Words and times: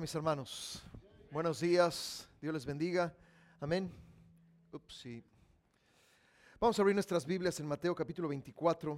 mis 0.00 0.14
hermanos. 0.14 0.82
Buenos 1.32 1.58
días, 1.58 2.28
Dios 2.40 2.54
les 2.54 2.64
bendiga. 2.64 3.12
Amén. 3.58 3.92
Vamos 6.60 6.78
a 6.78 6.82
abrir 6.82 6.94
nuestras 6.94 7.26
Biblias 7.26 7.58
en 7.58 7.66
Mateo 7.66 7.96
capítulo 7.96 8.28
24. 8.28 8.96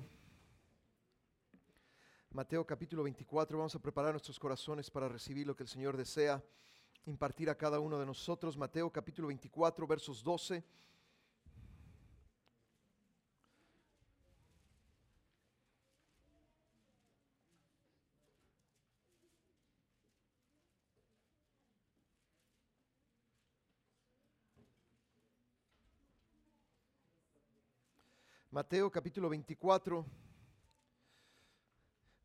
Mateo 2.32 2.66
capítulo 2.66 3.02
24, 3.02 3.56
vamos 3.56 3.74
a 3.74 3.78
preparar 3.78 4.12
nuestros 4.12 4.38
corazones 4.38 4.90
para 4.90 5.08
recibir 5.08 5.46
lo 5.46 5.56
que 5.56 5.62
el 5.62 5.68
Señor 5.70 5.96
desea 5.96 6.44
impartir 7.06 7.48
a 7.48 7.54
cada 7.54 7.80
uno 7.80 7.98
de 7.98 8.04
nosotros. 8.04 8.58
Mateo 8.58 8.90
capítulo 8.90 9.28
24, 9.28 9.86
versos 9.86 10.22
12. 10.22 10.62
Mateo 28.52 28.90
capítulo 28.90 29.28
24, 29.28 30.04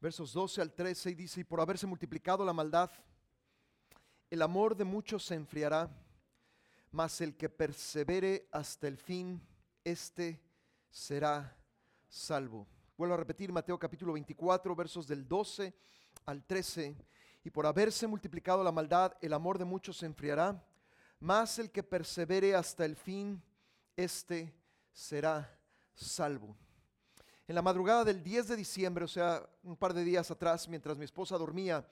versos 0.01 0.33
12 0.33 0.59
al 0.59 0.73
13, 0.73 1.11
y 1.11 1.13
dice, 1.13 1.41
y 1.41 1.43
por 1.43 1.61
haberse 1.61 1.85
multiplicado 1.85 2.43
la 2.43 2.51
maldad, 2.51 2.89
el 4.31 4.41
amor 4.41 4.75
de 4.75 4.85
muchos 4.85 5.23
se 5.23 5.35
enfriará, 5.35 5.87
mas 6.89 7.21
el 7.21 7.37
que 7.37 7.47
persevere 7.47 8.49
hasta 8.51 8.87
el 8.87 8.97
fin, 8.97 9.39
éste 9.83 10.41
será 10.89 11.55
salvo. 12.09 12.65
Vuelvo 12.97 13.13
a 13.13 13.17
repetir 13.17 13.51
Mateo 13.51 13.77
capítulo 13.77 14.13
24, 14.13 14.75
versos 14.75 15.05
del 15.05 15.27
12 15.27 15.75
al 16.25 16.43
13, 16.43 16.95
y 17.43 17.51
por 17.51 17.67
haberse 17.67 18.07
multiplicado 18.07 18.63
la 18.63 18.71
maldad, 18.71 19.13
el 19.21 19.33
amor 19.33 19.59
de 19.59 19.65
muchos 19.65 19.97
se 19.97 20.07
enfriará, 20.07 20.59
mas 21.19 21.59
el 21.59 21.69
que 21.69 21.83
persevere 21.83 22.55
hasta 22.55 22.83
el 22.83 22.95
fin, 22.95 23.39
éste 23.95 24.51
será 24.91 25.54
salvo. 25.95 26.55
En 27.47 27.55
la 27.55 27.61
madrugada 27.61 28.03
del 28.03 28.23
10 28.23 28.49
de 28.49 28.55
diciembre, 28.55 29.05
o 29.05 29.07
sea, 29.07 29.47
un 29.63 29.77
par 29.77 29.93
de 29.93 30.03
días 30.03 30.29
atrás, 30.29 30.67
mientras 30.67 30.97
mi 30.97 31.05
esposa 31.05 31.37
dormía 31.37 31.87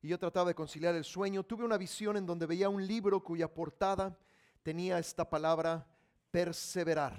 y 0.00 0.08
yo 0.08 0.18
trataba 0.18 0.48
de 0.48 0.54
conciliar 0.54 0.94
el 0.94 1.04
sueño, 1.04 1.44
tuve 1.44 1.64
una 1.64 1.78
visión 1.78 2.16
en 2.16 2.26
donde 2.26 2.46
veía 2.46 2.68
un 2.68 2.84
libro 2.86 3.22
cuya 3.22 3.52
portada 3.52 4.16
tenía 4.62 4.98
esta 4.98 5.28
palabra, 5.28 5.86
perseverar. 6.30 7.14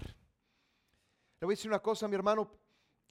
Le 1.40 1.45
voy 1.45 1.53
a 1.53 1.58
decir 1.58 1.70
una 1.70 1.81
cosa, 1.81 2.08
mi 2.08 2.16
hermano, 2.16 2.50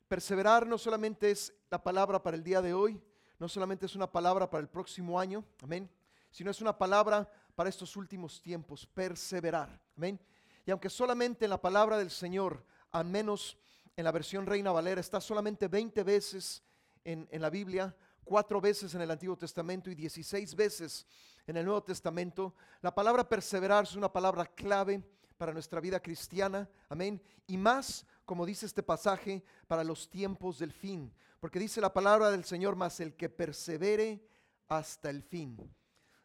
perseverar 0.08 0.66
no 0.66 0.78
solamente 0.78 1.30
es 1.30 1.54
la 1.70 1.82
palabra 1.82 2.22
para 2.22 2.36
el 2.36 2.42
día 2.42 2.60
de 2.60 2.74
hoy, 2.74 3.00
no 3.38 3.48
solamente 3.48 3.86
es 3.86 3.94
una 3.94 4.10
palabra 4.10 4.48
para 4.48 4.62
el 4.62 4.68
próximo 4.68 5.18
año, 5.18 5.44
amén, 5.62 5.90
sino 6.30 6.50
es 6.50 6.60
una 6.60 6.76
palabra 6.76 7.30
para 7.54 7.68
estos 7.68 7.96
últimos 7.96 8.40
tiempos, 8.40 8.86
perseverar, 8.86 9.80
amén. 9.96 10.18
Y 10.64 10.70
aunque 10.70 10.88
solamente 10.88 11.44
en 11.44 11.50
la 11.50 11.60
palabra 11.60 11.98
del 11.98 12.10
Señor 12.10 12.64
al 12.92 13.06
menos 13.06 13.58
en 13.96 14.04
la 14.04 14.12
versión 14.12 14.46
Reina 14.46 14.70
Valera, 14.70 15.00
está 15.00 15.20
solamente 15.20 15.68
20 15.68 16.02
veces 16.02 16.62
en, 17.04 17.28
la 17.32 17.50
Biblia, 17.50 17.94
cuatro 18.24 18.60
veces 18.60 18.94
en 18.94 19.00
el 19.00 19.10
Antiguo 19.10 19.36
Testamento 19.36 19.90
y 19.90 19.94
16 19.94 20.54
veces 20.54 21.06
en 21.46 21.56
el 21.56 21.64
Nuevo 21.64 21.82
Testamento. 21.82 22.54
La 22.80 22.94
palabra 22.94 23.28
perseverar 23.28 23.84
es 23.84 23.96
una 23.96 24.12
palabra 24.12 24.46
clave 24.46 25.02
para 25.36 25.52
nuestra 25.52 25.80
vida 25.80 26.00
cristiana, 26.00 26.68
amén, 26.88 27.20
y 27.46 27.56
más, 27.56 28.06
como 28.24 28.46
dice 28.46 28.66
este 28.66 28.82
pasaje, 28.82 29.42
para 29.66 29.82
los 29.82 30.08
tiempos 30.08 30.58
del 30.58 30.72
fin, 30.72 31.12
porque 31.40 31.58
dice 31.58 31.80
la 31.80 31.92
palabra 31.92 32.30
del 32.30 32.44
Señor, 32.44 32.76
más 32.76 33.00
el 33.00 33.16
que 33.16 33.28
persevere 33.28 34.24
hasta 34.68 35.10
el 35.10 35.22
fin. 35.22 35.58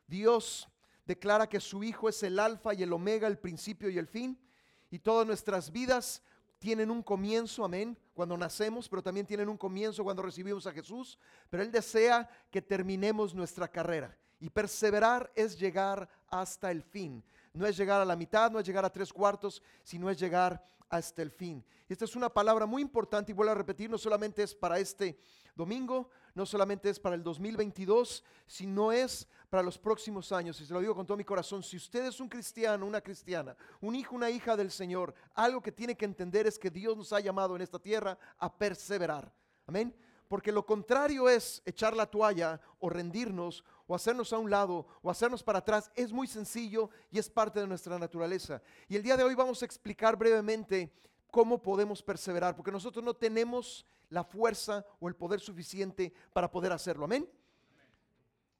Dios 0.05 0.69
declara 1.05 1.47
que 1.47 1.59
su 1.59 1.83
Hijo 1.83 2.09
es 2.09 2.21
el 2.23 2.37
alfa 2.37 2.73
y 2.73 2.83
el 2.83 2.93
omega, 2.93 3.27
el 3.27 3.39
principio 3.39 3.89
y 3.89 3.97
el 3.97 4.07
fin, 4.07 4.39
y 4.89 4.99
todas 4.99 5.25
nuestras 5.25 5.71
vidas 5.71 6.21
tienen 6.59 6.89
un 6.89 7.03
comienzo, 7.03 7.63
amén, 7.63 7.97
cuando 8.13 8.37
nacemos, 8.37 8.89
pero 8.89 9.03
también 9.03 9.25
tienen 9.25 9.49
un 9.49 9.57
comienzo 9.57 10.03
cuando 10.03 10.23
recibimos 10.23 10.65
a 10.65 10.71
Jesús. 10.71 11.17
Pero 11.49 11.63
Él 11.63 11.71
desea 11.71 12.29
que 12.51 12.61
terminemos 12.61 13.33
nuestra 13.33 13.67
carrera. 13.67 14.17
Y 14.39 14.49
perseverar 14.49 15.31
es 15.35 15.57
llegar 15.59 16.09
hasta 16.27 16.71
el 16.71 16.83
fin. 16.83 17.23
No 17.53 17.65
es 17.65 17.77
llegar 17.77 18.01
a 18.01 18.05
la 18.05 18.15
mitad, 18.15 18.51
no 18.51 18.59
es 18.59 18.65
llegar 18.65 18.85
a 18.85 18.91
tres 18.91 19.11
cuartos, 19.11 19.61
sino 19.83 20.09
es 20.09 20.19
llegar 20.19 20.63
hasta 20.89 21.21
el 21.21 21.31
fin. 21.31 21.65
esta 21.89 22.05
es 22.05 22.15
una 22.15 22.29
palabra 22.29 22.65
muy 22.65 22.81
importante 22.81 23.31
y 23.31 23.35
vuelvo 23.35 23.51
a 23.51 23.55
repetir, 23.55 23.89
no 23.89 23.97
solamente 23.97 24.43
es 24.43 24.55
para 24.55 24.79
este 24.79 25.19
domingo, 25.53 26.09
no 26.37 26.45
solamente 26.45 26.87
es 26.87 26.99
para 26.99 27.15
el 27.15 27.23
2022, 27.23 28.23
sino 28.45 28.91
es 28.91 29.27
para 29.49 29.63
los 29.63 29.75
próximos 29.79 30.31
años. 30.31 30.61
Y 30.61 30.67
se 30.67 30.73
lo 30.73 30.79
digo 30.79 30.93
con 30.93 31.07
todo 31.07 31.17
mi 31.17 31.23
corazón, 31.23 31.63
si 31.63 31.77
usted 31.77 32.05
es 32.05 32.19
un 32.19 32.29
cristiano, 32.29 32.85
una 32.85 33.01
cristiana, 33.01 33.57
un 33.81 33.95
hijo, 33.95 34.15
una 34.15 34.29
hija 34.29 34.55
del 34.55 34.69
Señor, 34.69 35.15
algo 35.33 35.61
que 35.61 35.71
tiene 35.71 35.97
que 35.97 36.05
entender 36.05 36.45
es 36.45 36.59
que 36.59 36.69
Dios 36.69 36.95
nos 36.95 37.11
ha 37.11 37.19
llamado 37.21 37.55
en 37.55 37.63
esta 37.63 37.79
tierra 37.79 38.19
a 38.37 38.55
perseverar. 38.55 39.33
Amén. 39.65 39.95
Porque 40.27 40.51
lo 40.51 40.63
contrario 40.63 41.27
es 41.27 41.63
echar 41.65 41.95
la 41.95 42.05
toalla 42.05 42.61
o 42.77 42.87
rendirnos 42.87 43.63
o 43.87 43.95
hacernos 43.95 44.31
a 44.31 44.37
un 44.37 44.51
lado 44.51 44.85
o 45.01 45.09
hacernos 45.09 45.41
para 45.41 45.57
atrás. 45.57 45.89
Es 45.95 46.11
muy 46.11 46.27
sencillo 46.27 46.91
y 47.09 47.17
es 47.17 47.31
parte 47.31 47.59
de 47.59 47.65
nuestra 47.65 47.97
naturaleza. 47.97 48.61
Y 48.87 48.95
el 48.95 49.01
día 49.01 49.17
de 49.17 49.23
hoy 49.23 49.33
vamos 49.33 49.63
a 49.63 49.65
explicar 49.65 50.15
brevemente 50.15 50.93
cómo 51.37 51.61
podemos 51.61 52.01
perseverar, 52.01 52.55
porque 52.55 52.71
nosotros 52.71 53.05
no 53.05 53.13
tenemos 53.13 53.85
la 54.09 54.23
fuerza 54.23 54.83
o 54.99 55.07
el 55.07 55.15
poder 55.15 55.39
suficiente 55.39 56.11
para 56.33 56.49
poder 56.49 56.71
hacerlo. 56.71 57.05
Amén. 57.05 57.29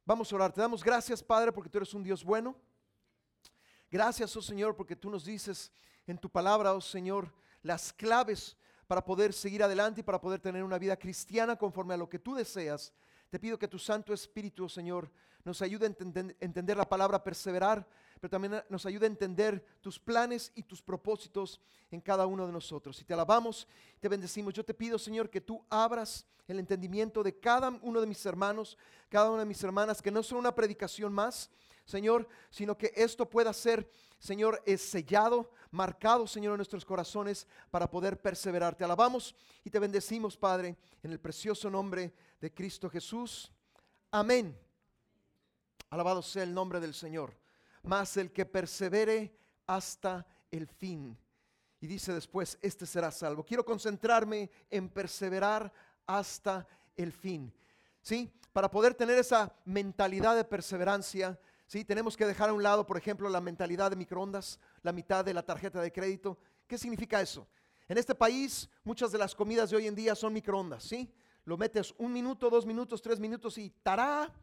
Vamos 0.06 0.32
a 0.32 0.36
orar. 0.36 0.54
Te 0.54 0.62
damos 0.62 0.84
gracias, 0.84 1.24
Padre, 1.24 1.52
porque 1.52 1.72
tú 1.72 1.80
eres 1.80 1.92
un 1.96 2.04
Dios 2.04 2.24
bueno. 2.24 2.56
Gracias, 3.90 4.38
oh 4.38 4.44
Señor, 4.44 4.76
porque 4.76 4.96
tú 4.96 5.10
nos 5.10 5.26
dices 5.26 5.72
en 6.06 6.20
tu 6.20 6.30
palabra, 6.30 6.72
oh 6.76 6.80
Señor, 6.80 7.34
las 7.64 7.92
claves 7.92 8.56
para 8.86 9.04
poder 9.04 9.34
seguir 9.34 9.64
adelante 9.64 10.02
y 10.02 10.04
para 10.04 10.22
poder 10.22 10.40
tener 10.40 10.64
una 10.64 10.78
vida 10.78 10.96
cristiana 10.98 11.56
conforme 11.56 11.96
a 11.96 11.98
lo 11.98 12.08
que 12.08 12.20
tú 12.20 12.36
deseas. 12.36 12.94
Te 13.30 13.40
pido 13.40 13.60
que 13.60 13.68
tu 13.68 13.78
Santo 13.78 14.14
Espíritu, 14.14 14.66
oh 14.66 14.70
Señor, 14.70 15.10
nos 15.44 15.62
ayude 15.62 15.86
a 15.86 15.90
entender, 16.40 16.78
la 16.78 16.88
palabra 16.88 17.24
perseverar, 17.24 17.88
pero 18.20 18.30
también 18.30 18.62
nos 18.70 18.86
ayude 18.86 19.06
a 19.06 19.10
entender 19.10 19.64
tus 19.82 19.98
planes 19.98 20.52
y 20.56 20.64
tus 20.64 20.82
propósitos 20.82 21.62
en 21.90 22.02
cada 22.02 22.26
uno 22.26 22.46
de 22.46 22.52
nosotros. 22.52 23.00
Y 23.00 23.06
te 23.06 23.14
alabamos, 23.14 23.68
te 24.00 24.10
bendecimos. 24.10 24.54
Yo 24.54 24.66
te 24.66 24.74
pido, 24.74 25.00
Señor, 25.00 25.30
que 25.30 25.42
tú 25.42 25.64
abras 25.70 26.26
el 26.48 26.60
entendimiento 26.60 27.24
de 27.24 27.38
cada 27.38 27.70
uno 27.82 28.02
de 28.02 28.08
mis 28.08 28.26
hermanos, 28.26 28.78
cada 29.10 29.30
una 29.30 29.40
de 29.40 29.46
mis 29.46 29.64
hermanas, 29.64 30.02
que 30.02 30.12
no 30.12 30.24
sea 30.24 30.38
una 30.38 30.56
predicación 30.56 31.14
más, 31.14 31.50
Señor, 31.88 32.28
sino 32.50 32.78
que 32.78 32.92
esto 32.96 33.30
pueda 33.30 33.54
ser, 33.54 33.90
Señor, 34.20 34.62
sellado, 34.78 35.50
marcado, 35.72 36.28
Señor, 36.28 36.52
en 36.52 36.58
nuestros 36.58 36.84
corazones 36.84 37.48
para 37.72 37.90
poder 37.90 38.22
perseverar. 38.22 38.76
Te 38.76 38.84
alabamos 38.84 39.34
y 39.64 39.70
te 39.70 39.80
bendecimos, 39.80 40.36
Padre, 40.36 40.76
en 41.02 41.12
el 41.14 41.20
precioso 41.20 41.70
nombre 41.70 42.14
de 42.42 42.54
Cristo 42.54 42.90
Jesús. 42.90 43.54
Amén. 44.12 44.60
Alabado 45.90 46.22
sea 46.22 46.44
el 46.44 46.54
nombre 46.54 46.82
del 46.82 46.94
Señor. 46.94 47.34
Mas 47.84 48.18
el 48.18 48.34
que 48.34 48.46
persevere 48.46 49.34
hasta 49.66 50.28
el 50.52 50.68
fin. 50.68 51.18
Y 51.80 51.88
dice 51.88 52.14
después, 52.14 52.60
este 52.62 52.86
será 52.86 53.12
salvo. 53.12 53.46
Quiero 53.46 53.64
concentrarme 53.64 54.52
en 54.70 54.90
perseverar 54.90 55.72
hasta 56.06 56.68
el 56.98 57.14
fin. 57.14 57.54
¿Sí? 58.02 58.30
Para 58.52 58.70
poder 58.70 58.94
tener 58.94 59.18
esa 59.18 59.56
mentalidad 59.64 60.36
de 60.36 60.44
perseverancia, 60.44 61.40
¿sí? 61.68 61.86
Tenemos 61.86 62.18
que 62.18 62.26
dejar 62.26 62.50
a 62.50 62.54
un 62.54 62.64
lado, 62.64 62.88
por 62.88 62.98
ejemplo, 62.98 63.30
la 63.30 63.42
mentalidad 63.42 63.92
de 63.92 63.96
microondas, 63.96 64.60
la 64.82 64.92
mitad 64.92 65.24
de 65.24 65.34
la 65.34 65.44
tarjeta 65.44 65.82
de 65.82 65.92
crédito. 65.92 66.40
¿Qué 66.66 66.78
significa 66.78 67.22
eso? 67.22 67.48
En 67.88 67.98
este 67.98 68.16
país, 68.16 68.70
muchas 68.84 69.12
de 69.12 69.18
las 69.18 69.36
comidas 69.36 69.70
de 69.70 69.78
hoy 69.78 69.88
en 69.88 69.96
día 69.96 70.16
son 70.16 70.34
microondas, 70.34 70.84
¿sí? 70.84 71.14
Lo 71.46 71.58
metes 71.58 71.94
un 71.98 72.12
minuto, 72.12 72.50
dos 72.50 72.66
minutos, 72.66 73.02
tres 73.02 73.20
minutos 73.20 73.58
y 73.58 73.70
tará, 73.70 74.34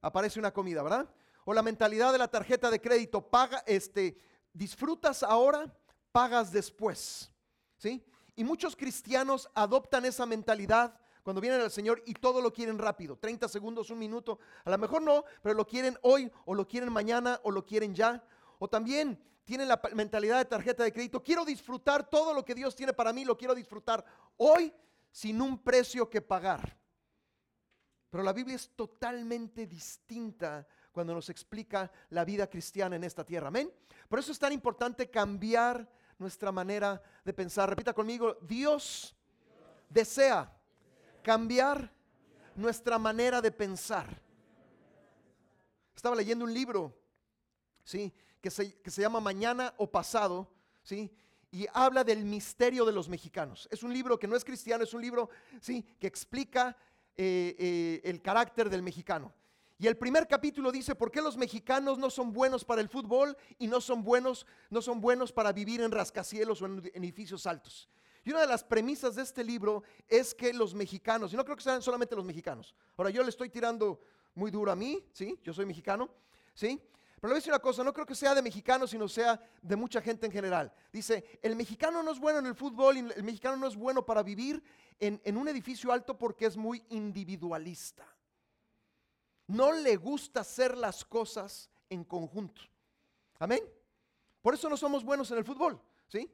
aparece 0.00 0.38
una 0.38 0.52
comida, 0.52 0.82
¿verdad? 0.82 1.08
O 1.44 1.52
la 1.52 1.62
mentalidad 1.62 2.12
de 2.12 2.18
la 2.18 2.28
tarjeta 2.28 2.70
de 2.70 2.80
crédito, 2.80 3.28
paga, 3.28 3.62
este, 3.66 4.16
disfrutas 4.52 5.22
ahora, 5.22 5.74
pagas 6.12 6.52
después, 6.52 7.30
¿sí? 7.76 8.04
Y 8.34 8.44
muchos 8.44 8.74
cristianos 8.74 9.50
adoptan 9.54 10.06
esa 10.06 10.24
mentalidad 10.24 10.98
cuando 11.22 11.40
vienen 11.40 11.60
al 11.60 11.70
Señor 11.70 12.02
y 12.06 12.14
todo 12.14 12.40
lo 12.40 12.52
quieren 12.52 12.78
rápido, 12.78 13.16
30 13.16 13.48
segundos, 13.48 13.90
un 13.90 13.98
minuto, 13.98 14.38
a 14.64 14.70
lo 14.70 14.78
mejor 14.78 15.02
no, 15.02 15.24
pero 15.42 15.54
lo 15.54 15.66
quieren 15.66 15.96
hoy 16.02 16.30
o 16.44 16.54
lo 16.54 16.66
quieren 16.66 16.92
mañana 16.92 17.40
o 17.44 17.50
lo 17.50 17.64
quieren 17.64 17.94
ya. 17.94 18.24
O 18.58 18.68
también 18.68 19.18
tienen 19.44 19.68
la 19.68 19.80
mentalidad 19.94 20.38
de 20.38 20.44
tarjeta 20.44 20.82
de 20.82 20.92
crédito, 20.92 21.22
quiero 21.22 21.44
disfrutar 21.44 22.08
todo 22.08 22.34
lo 22.34 22.44
que 22.44 22.54
Dios 22.54 22.74
tiene 22.74 22.92
para 22.92 23.12
mí, 23.12 23.24
lo 23.24 23.36
quiero 23.36 23.54
disfrutar 23.54 24.04
hoy 24.36 24.72
sin 25.10 25.40
un 25.40 25.58
precio 25.58 26.08
que 26.08 26.20
pagar. 26.20 26.76
Pero 28.10 28.22
la 28.24 28.32
Biblia 28.32 28.56
es 28.56 28.70
totalmente 28.76 29.66
distinta 29.66 30.66
cuando 30.90 31.14
nos 31.14 31.30
explica 31.30 31.90
la 32.10 32.24
vida 32.24 32.48
cristiana 32.48 32.96
en 32.96 33.04
esta 33.04 33.24
tierra. 33.24 33.48
Amén. 33.48 33.72
Por 34.08 34.18
eso 34.18 34.32
es 34.32 34.38
tan 34.38 34.52
importante 34.52 35.10
cambiar 35.10 35.88
nuestra 36.18 36.52
manera 36.52 37.02
de 37.24 37.32
pensar. 37.32 37.70
Repita 37.70 37.94
conmigo, 37.94 38.36
Dios 38.42 39.16
desea 39.88 40.54
cambiar 41.22 41.92
nuestra 42.54 42.98
manera 42.98 43.40
de 43.40 43.50
pensar. 43.50 44.20
estaba 45.94 46.16
leyendo 46.16 46.44
un 46.44 46.52
libro, 46.52 46.94
¿sí? 47.84 48.12
Que 48.40 48.50
se, 48.50 48.74
que 48.80 48.90
se 48.90 49.02
llama 49.02 49.20
Mañana 49.20 49.72
o 49.76 49.90
Pasado, 49.90 50.48
¿sí? 50.82 51.10
Y 51.50 51.66
habla 51.72 52.02
del 52.02 52.24
misterio 52.24 52.84
de 52.84 52.92
los 52.92 53.08
mexicanos. 53.08 53.68
Es 53.70 53.82
un 53.82 53.92
libro 53.92 54.18
que 54.18 54.26
no 54.26 54.36
es 54.36 54.44
cristiano, 54.44 54.84
es 54.84 54.94
un 54.94 55.02
libro, 55.02 55.30
¿sí? 55.60 55.84
Que 56.00 56.06
explica 56.06 56.76
eh, 57.16 57.54
eh, 57.58 58.00
el 58.04 58.20
carácter 58.20 58.68
del 58.68 58.82
mexicano. 58.82 59.32
Y 59.78 59.86
el 59.86 59.96
primer 59.96 60.28
capítulo 60.28 60.70
dice 60.70 60.94
por 60.94 61.10
qué 61.10 61.20
los 61.20 61.36
mexicanos 61.36 61.98
no 61.98 62.08
son 62.08 62.32
buenos 62.32 62.64
para 62.64 62.80
el 62.80 62.88
fútbol 62.88 63.36
y 63.58 63.66
no 63.66 63.80
son 63.80 64.02
buenos, 64.02 64.46
no 64.70 64.80
son 64.80 65.00
buenos 65.00 65.32
para 65.32 65.52
vivir 65.52 65.80
en 65.80 65.90
rascacielos 65.90 66.62
o 66.62 66.66
en 66.66 66.90
edificios 66.94 67.46
altos. 67.46 67.88
Y 68.24 68.30
una 68.30 68.40
de 68.40 68.46
las 68.46 68.62
premisas 68.62 69.16
de 69.16 69.22
este 69.22 69.42
libro 69.42 69.82
es 70.08 70.34
que 70.34 70.52
los 70.52 70.74
mexicanos, 70.74 71.32
y 71.32 71.36
no 71.36 71.44
creo 71.44 71.56
que 71.56 71.62
sean 71.62 71.82
solamente 71.82 72.14
los 72.14 72.24
mexicanos, 72.24 72.74
ahora 72.96 73.10
yo 73.10 73.22
le 73.22 73.30
estoy 73.30 73.50
tirando 73.50 74.00
muy 74.34 74.50
duro 74.50 74.70
a 74.70 74.76
mí, 74.76 75.04
¿sí? 75.12 75.38
Yo 75.42 75.52
soy 75.52 75.66
mexicano, 75.66 76.08
¿sí? 76.54 76.80
Pero 77.20 77.28
le 77.28 77.34
voy 77.34 77.36
a 77.36 77.40
decir 77.40 77.52
una 77.52 77.60
cosa, 77.60 77.84
no 77.84 77.92
creo 77.92 78.06
que 78.06 78.14
sea 78.14 78.34
de 78.34 78.42
mexicanos, 78.42 78.90
sino 78.90 79.08
sea 79.08 79.40
de 79.60 79.76
mucha 79.76 80.00
gente 80.00 80.26
en 80.26 80.32
general. 80.32 80.72
Dice, 80.92 81.38
el 81.42 81.54
mexicano 81.54 82.02
no 82.02 82.10
es 82.10 82.18
bueno 82.18 82.40
en 82.40 82.46
el 82.46 82.54
fútbol 82.54 82.96
el 82.96 83.22
mexicano 83.22 83.56
no 83.56 83.66
es 83.66 83.76
bueno 83.76 84.04
para 84.04 84.22
vivir 84.22 84.62
en, 84.98 85.20
en 85.24 85.36
un 85.36 85.46
edificio 85.48 85.92
alto 85.92 86.18
porque 86.18 86.46
es 86.46 86.56
muy 86.56 86.84
individualista. 86.90 88.06
No 89.46 89.72
le 89.72 89.96
gusta 89.96 90.40
hacer 90.40 90.76
las 90.76 91.04
cosas 91.04 91.70
en 91.90 92.04
conjunto. 92.04 92.62
Amén. 93.38 93.62
Por 94.40 94.54
eso 94.54 94.68
no 94.68 94.76
somos 94.76 95.04
buenos 95.04 95.30
en 95.30 95.38
el 95.38 95.44
fútbol, 95.44 95.80
¿sí? 96.08 96.28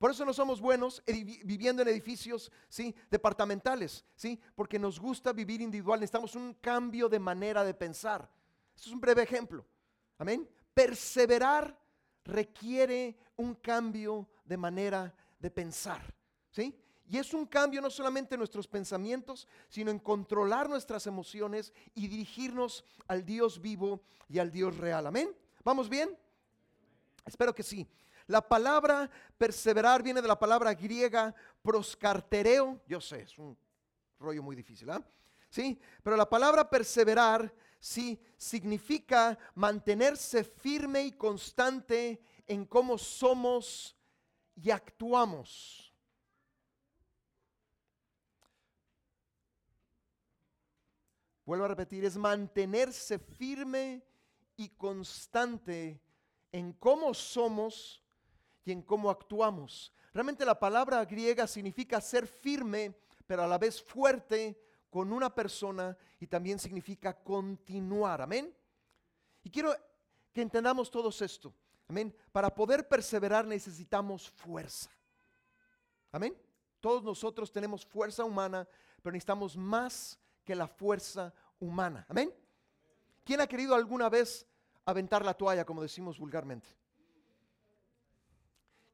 Por 0.00 0.12
eso 0.12 0.24
no 0.24 0.32
somos 0.32 0.62
buenos 0.62 1.02
viviendo 1.44 1.82
en 1.82 1.88
edificios 1.88 2.50
¿sí? 2.70 2.94
departamentales, 3.10 4.02
¿sí? 4.16 4.40
porque 4.54 4.78
nos 4.78 4.98
gusta 4.98 5.30
vivir 5.30 5.60
individual. 5.60 6.00
Necesitamos 6.00 6.34
un 6.36 6.54
cambio 6.54 7.06
de 7.06 7.18
manera 7.18 7.62
de 7.64 7.74
pensar. 7.74 8.26
Esto 8.74 8.88
es 8.88 8.94
un 8.94 9.00
breve 9.02 9.22
ejemplo. 9.22 9.62
Amén. 10.16 10.48
Perseverar 10.72 11.78
requiere 12.24 13.14
un 13.36 13.56
cambio 13.56 14.26
de 14.42 14.56
manera 14.56 15.14
de 15.38 15.50
pensar. 15.50 16.14
¿sí? 16.50 16.74
Y 17.06 17.18
es 17.18 17.34
un 17.34 17.44
cambio 17.44 17.82
no 17.82 17.90
solamente 17.90 18.36
en 18.36 18.38
nuestros 18.38 18.66
pensamientos, 18.66 19.46
sino 19.68 19.90
en 19.90 19.98
controlar 19.98 20.70
nuestras 20.70 21.06
emociones 21.06 21.74
y 21.94 22.08
dirigirnos 22.08 22.86
al 23.06 23.26
Dios 23.26 23.60
vivo 23.60 24.00
y 24.30 24.38
al 24.38 24.50
Dios 24.50 24.78
real. 24.78 25.08
Amén. 25.08 25.36
¿Vamos 25.62 25.90
bien? 25.90 26.16
Espero 27.26 27.54
que 27.54 27.62
sí. 27.62 27.86
La 28.30 28.46
palabra 28.46 29.10
perseverar 29.36 30.04
viene 30.04 30.22
de 30.22 30.28
la 30.28 30.38
palabra 30.38 30.72
griega 30.72 31.34
proscartereo. 31.62 32.80
Yo 32.86 33.00
sé, 33.00 33.22
es 33.22 33.36
un 33.36 33.58
rollo 34.20 34.40
muy 34.40 34.54
difícil, 34.54 34.88
¿ah? 34.90 35.04
Sí, 35.48 35.80
pero 36.00 36.16
la 36.16 36.30
palabra 36.30 36.70
perseverar 36.70 37.52
sí 37.80 38.22
significa 38.36 39.36
mantenerse 39.56 40.44
firme 40.44 41.02
y 41.02 41.10
constante 41.10 42.22
en 42.46 42.66
cómo 42.66 42.98
somos 42.98 43.96
y 44.54 44.70
actuamos. 44.70 45.92
Vuelvo 51.44 51.64
a 51.64 51.68
repetir, 51.68 52.04
es 52.04 52.16
mantenerse 52.16 53.18
firme 53.18 54.04
y 54.56 54.68
constante 54.68 56.00
en 56.52 56.72
cómo 56.74 57.12
somos 57.12 58.04
y 58.64 58.72
en 58.72 58.82
cómo 58.82 59.10
actuamos. 59.10 59.92
Realmente 60.12 60.44
la 60.44 60.58
palabra 60.58 61.04
griega 61.04 61.46
significa 61.46 62.00
ser 62.00 62.26
firme, 62.26 62.94
pero 63.26 63.42
a 63.42 63.46
la 63.46 63.58
vez 63.58 63.82
fuerte 63.82 64.60
con 64.90 65.12
una 65.12 65.32
persona 65.32 65.96
y 66.18 66.26
también 66.26 66.58
significa 66.58 67.14
continuar. 67.14 68.22
Amén. 68.22 68.54
Y 69.44 69.50
quiero 69.50 69.74
que 70.32 70.42
entendamos 70.42 70.90
todos 70.90 71.22
esto. 71.22 71.54
Amén. 71.88 72.14
Para 72.32 72.54
poder 72.54 72.88
perseverar 72.88 73.46
necesitamos 73.46 74.28
fuerza. 74.28 74.90
Amén. 76.12 76.36
Todos 76.80 77.02
nosotros 77.02 77.52
tenemos 77.52 77.86
fuerza 77.86 78.24
humana, 78.24 78.66
pero 79.02 79.12
necesitamos 79.12 79.56
más 79.56 80.18
que 80.44 80.54
la 80.54 80.66
fuerza 80.66 81.32
humana. 81.60 82.04
Amén. 82.08 82.34
¿Quién 83.24 83.40
ha 83.40 83.46
querido 83.46 83.74
alguna 83.74 84.08
vez 84.08 84.46
aventar 84.84 85.24
la 85.24 85.34
toalla, 85.34 85.64
como 85.64 85.82
decimos 85.82 86.18
vulgarmente? 86.18 86.68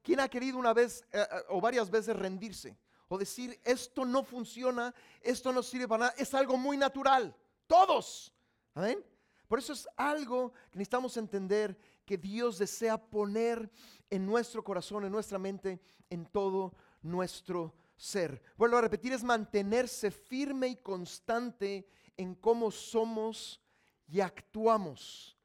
¿Quién 0.07 0.21
ha 0.21 0.29
querido 0.29 0.57
una 0.57 0.73
vez 0.73 1.05
eh, 1.11 1.19
eh, 1.19 1.35
o 1.49 1.59
varias 1.59 1.91
veces 1.91 2.15
rendirse? 2.15 2.77
O 3.09 3.17
decir, 3.17 3.59
esto 3.65 4.05
no 4.05 4.23
funciona, 4.23 4.95
esto 5.19 5.51
no 5.51 5.61
sirve 5.61 5.85
para 5.85 6.05
nada, 6.05 6.15
es 6.17 6.33
algo 6.33 6.55
muy 6.55 6.77
natural. 6.77 7.35
Todos. 7.67 8.33
Amén. 8.73 9.03
Por 9.49 9.59
eso 9.59 9.73
es 9.73 9.85
algo 9.97 10.53
que 10.71 10.77
necesitamos 10.77 11.17
entender 11.17 11.77
que 12.05 12.17
Dios 12.17 12.57
desea 12.57 12.97
poner 12.97 13.69
en 14.09 14.25
nuestro 14.25 14.63
corazón, 14.63 15.03
en 15.03 15.11
nuestra 15.11 15.39
mente, 15.39 15.81
en 16.09 16.25
todo 16.25 16.73
nuestro 17.01 17.75
ser. 17.97 18.41
Vuelvo 18.55 18.77
a 18.77 18.81
repetir, 18.83 19.11
es 19.11 19.25
mantenerse 19.25 20.09
firme 20.09 20.69
y 20.69 20.77
constante 20.77 21.85
en 22.15 22.33
cómo 22.33 22.71
somos 22.71 23.61
y 24.07 24.21
actuamos. 24.21 25.37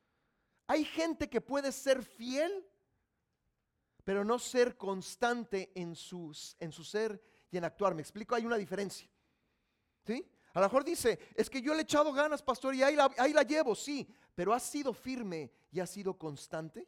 Hay 0.68 0.84
gente 0.84 1.28
que 1.28 1.40
puede 1.40 1.72
ser 1.72 2.04
fiel 2.04 2.64
pero 4.04 4.24
no 4.24 4.38
ser 4.38 4.76
constante 4.76 5.70
en, 5.74 5.94
sus, 5.94 6.56
en 6.58 6.72
su 6.72 6.84
ser 6.84 7.22
y 7.50 7.56
en 7.56 7.64
actuar. 7.64 7.94
Me 7.94 8.02
explico, 8.02 8.34
hay 8.34 8.44
una 8.44 8.56
diferencia. 8.56 9.08
¿Sí? 10.04 10.26
A 10.54 10.60
lo 10.60 10.66
mejor 10.66 10.84
dice, 10.84 11.18
es 11.34 11.48
que 11.48 11.62
yo 11.62 11.72
le 11.72 11.80
he 11.80 11.82
echado 11.82 12.12
ganas, 12.12 12.42
pastor, 12.42 12.74
y 12.74 12.82
ahí 12.82 12.96
la, 12.96 13.10
ahí 13.18 13.32
la 13.32 13.42
llevo, 13.42 13.74
sí, 13.74 14.06
pero 14.34 14.52
has 14.52 14.62
sido 14.62 14.92
firme 14.92 15.50
y 15.70 15.80
has 15.80 15.90
sido 15.90 16.18
constante 16.18 16.86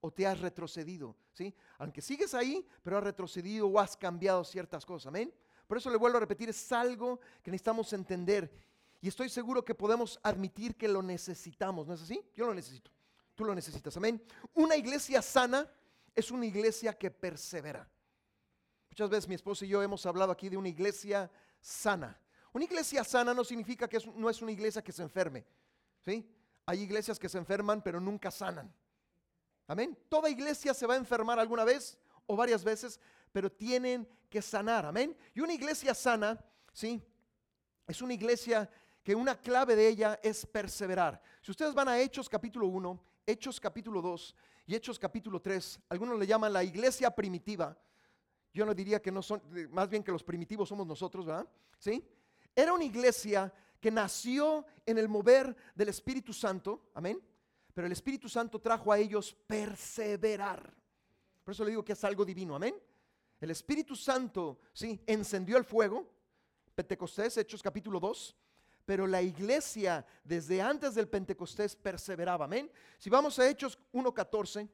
o 0.00 0.10
te 0.10 0.26
has 0.26 0.40
retrocedido, 0.40 1.16
¿sí? 1.32 1.54
Aunque 1.78 2.02
sigues 2.02 2.34
ahí, 2.34 2.66
pero 2.82 2.98
has 2.98 3.04
retrocedido 3.04 3.68
o 3.68 3.78
has 3.78 3.96
cambiado 3.96 4.44
ciertas 4.44 4.84
cosas, 4.84 5.06
amén. 5.06 5.32
Por 5.66 5.78
eso 5.78 5.88
le 5.90 5.96
vuelvo 5.96 6.18
a 6.18 6.20
repetir, 6.20 6.50
es 6.50 6.72
algo 6.72 7.20
que 7.42 7.50
necesitamos 7.50 7.92
entender 7.92 8.52
y 9.00 9.08
estoy 9.08 9.28
seguro 9.28 9.64
que 9.64 9.74
podemos 9.74 10.18
admitir 10.22 10.76
que 10.76 10.88
lo 10.88 11.02
necesitamos, 11.02 11.86
¿no 11.86 11.94
es 11.94 12.02
así? 12.02 12.22
Yo 12.36 12.46
lo 12.46 12.52
necesito, 12.52 12.90
tú 13.34 13.44
lo 13.44 13.54
necesitas, 13.54 13.96
amén. 13.96 14.22
Una 14.54 14.76
iglesia 14.76 15.22
sana 15.22 15.68
es 16.14 16.30
una 16.30 16.46
iglesia 16.46 16.92
que 16.92 17.10
persevera. 17.10 17.88
Muchas 18.90 19.08
veces 19.08 19.28
mi 19.28 19.34
esposa 19.34 19.64
y 19.64 19.68
yo 19.68 19.82
hemos 19.82 20.04
hablado 20.04 20.32
aquí 20.32 20.48
de 20.48 20.56
una 20.56 20.68
iglesia 20.68 21.30
sana. 21.60 22.20
Una 22.52 22.64
iglesia 22.64 23.02
sana 23.04 23.32
no 23.32 23.44
significa 23.44 23.88
que 23.88 23.98
no 24.14 24.28
es 24.28 24.42
una 24.42 24.52
iglesia 24.52 24.82
que 24.82 24.92
se 24.92 25.02
enferme. 25.02 25.46
¿sí? 26.04 26.30
Hay 26.66 26.80
iglesias 26.82 27.18
que 27.18 27.28
se 27.28 27.38
enferman 27.38 27.82
pero 27.82 28.00
nunca 28.00 28.30
sanan. 28.30 28.72
Amén. 29.66 29.98
Toda 30.08 30.28
iglesia 30.28 30.74
se 30.74 30.86
va 30.86 30.94
a 30.94 30.98
enfermar 30.98 31.38
alguna 31.38 31.64
vez 31.64 31.98
o 32.26 32.36
varias 32.36 32.62
veces, 32.62 33.00
pero 33.32 33.50
tienen 33.50 34.06
que 34.28 34.42
sanar. 34.42 34.84
Amén. 34.84 35.16
Y 35.34 35.40
una 35.40 35.54
iglesia 35.54 35.94
sana, 35.94 36.38
¿sí? 36.72 37.02
Es 37.86 38.02
una 38.02 38.12
iglesia 38.12 38.70
que 39.02 39.14
una 39.14 39.40
clave 39.40 39.74
de 39.74 39.88
ella 39.88 40.20
es 40.22 40.46
perseverar. 40.46 41.20
Si 41.40 41.50
ustedes 41.50 41.74
van 41.74 41.88
a 41.88 41.98
Hechos 41.98 42.28
capítulo 42.28 42.66
1, 42.66 43.02
Hechos 43.26 43.58
capítulo 43.58 44.00
2, 44.02 44.36
Hechos 44.74 44.98
capítulo 44.98 45.40
3, 45.40 45.80
algunos 45.88 46.18
le 46.18 46.26
llaman 46.26 46.52
la 46.52 46.64
iglesia 46.64 47.10
primitiva. 47.10 47.76
Yo 48.52 48.66
no 48.66 48.74
diría 48.74 49.00
que 49.00 49.10
no 49.10 49.22
son, 49.22 49.42
más 49.70 49.88
bien 49.88 50.02
que 50.02 50.12
los 50.12 50.22
primitivos 50.22 50.68
somos 50.68 50.86
nosotros, 50.86 51.26
¿verdad? 51.26 51.48
¿Sí? 51.78 52.06
Era 52.54 52.72
una 52.72 52.84
iglesia 52.84 53.52
que 53.80 53.90
nació 53.90 54.64
en 54.84 54.98
el 54.98 55.08
mover 55.08 55.56
del 55.74 55.88
Espíritu 55.88 56.32
Santo, 56.32 56.90
amén. 56.94 57.20
Pero 57.74 57.86
el 57.86 57.92
Espíritu 57.92 58.28
Santo 58.28 58.60
trajo 58.60 58.92
a 58.92 58.98
ellos 58.98 59.34
perseverar. 59.46 60.74
Por 61.42 61.52
eso 61.52 61.64
le 61.64 61.70
digo 61.70 61.84
que 61.84 61.94
es 61.94 62.04
algo 62.04 62.24
divino, 62.24 62.54
amén. 62.54 62.74
El 63.40 63.50
Espíritu 63.50 63.96
Santo, 63.96 64.60
sí, 64.72 65.02
encendió 65.06 65.56
el 65.56 65.64
fuego. 65.64 66.06
Pentecostés, 66.74 67.36
Hechos 67.38 67.62
capítulo 67.62 67.98
2 67.98 68.36
pero 68.84 69.06
la 69.06 69.22
iglesia 69.22 70.04
desde 70.24 70.60
antes 70.60 70.94
del 70.94 71.08
Pentecostés 71.08 71.76
perseveraba. 71.76 72.44
Amén. 72.44 72.70
Si 72.98 73.08
vamos 73.10 73.38
a 73.38 73.48
Hechos 73.48 73.78
1.14, 73.92 74.68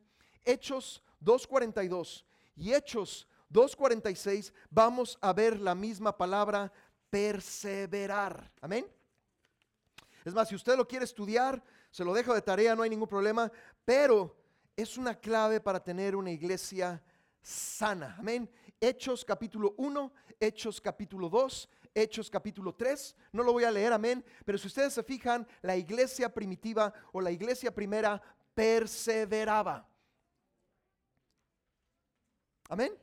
Hechos 0.45 1.03
2.42 1.23 2.25
y 2.57 2.73
Hechos 2.73 3.27
2.46, 3.53 4.53
vamos 4.71 5.19
a 5.21 5.33
ver 5.33 5.61
la 5.61 5.75
misma 5.75 6.17
palabra 6.17 6.73
perseverar. 7.11 8.51
Amén. 8.61 8.87
Es 10.25 10.35
más, 10.35 10.49
si 10.49 10.55
usted 10.55 10.77
lo 10.77 10.87
quiere 10.87 11.05
estudiar, 11.05 11.63
se 11.91 12.05
lo 12.05 12.13
dejo 12.13 12.35
de 12.35 12.43
tarea, 12.43 12.75
no 12.75 12.83
hay 12.83 12.91
ningún 12.91 13.09
problema, 13.09 13.51
pero 13.85 14.37
es 14.77 14.99
una 14.99 15.15
clave 15.15 15.61
para 15.61 15.83
tener 15.83 16.15
una 16.15 16.31
iglesia 16.31 17.03
sana. 17.41 18.17
Amén. 18.19 18.51
Hechos 18.81 19.25
capítulo 19.25 19.75
1, 19.77 20.13
Hechos 20.39 20.81
capítulo 20.81 21.29
2 21.29 21.69
Hechos 21.99 22.31
capítulo 22.31 22.75
3. 22.75 23.17
No 23.33 23.43
lo 23.43 23.53
voy 23.53 23.65
a 23.65 23.71
leer, 23.71 23.93
amén. 23.93 24.25
Pero 24.45 24.57
si 24.57 24.69
ustedes 24.69 24.93
se 24.93 25.03
fijan, 25.03 25.47
la 25.63 25.77
iglesia 25.77 26.33
primitiva 26.33 26.93
o 27.13 27.21
la 27.21 27.31
iglesia 27.31 27.75
primera 27.75 28.23
perseveraba. 28.55 29.89
Amén. 32.69 32.97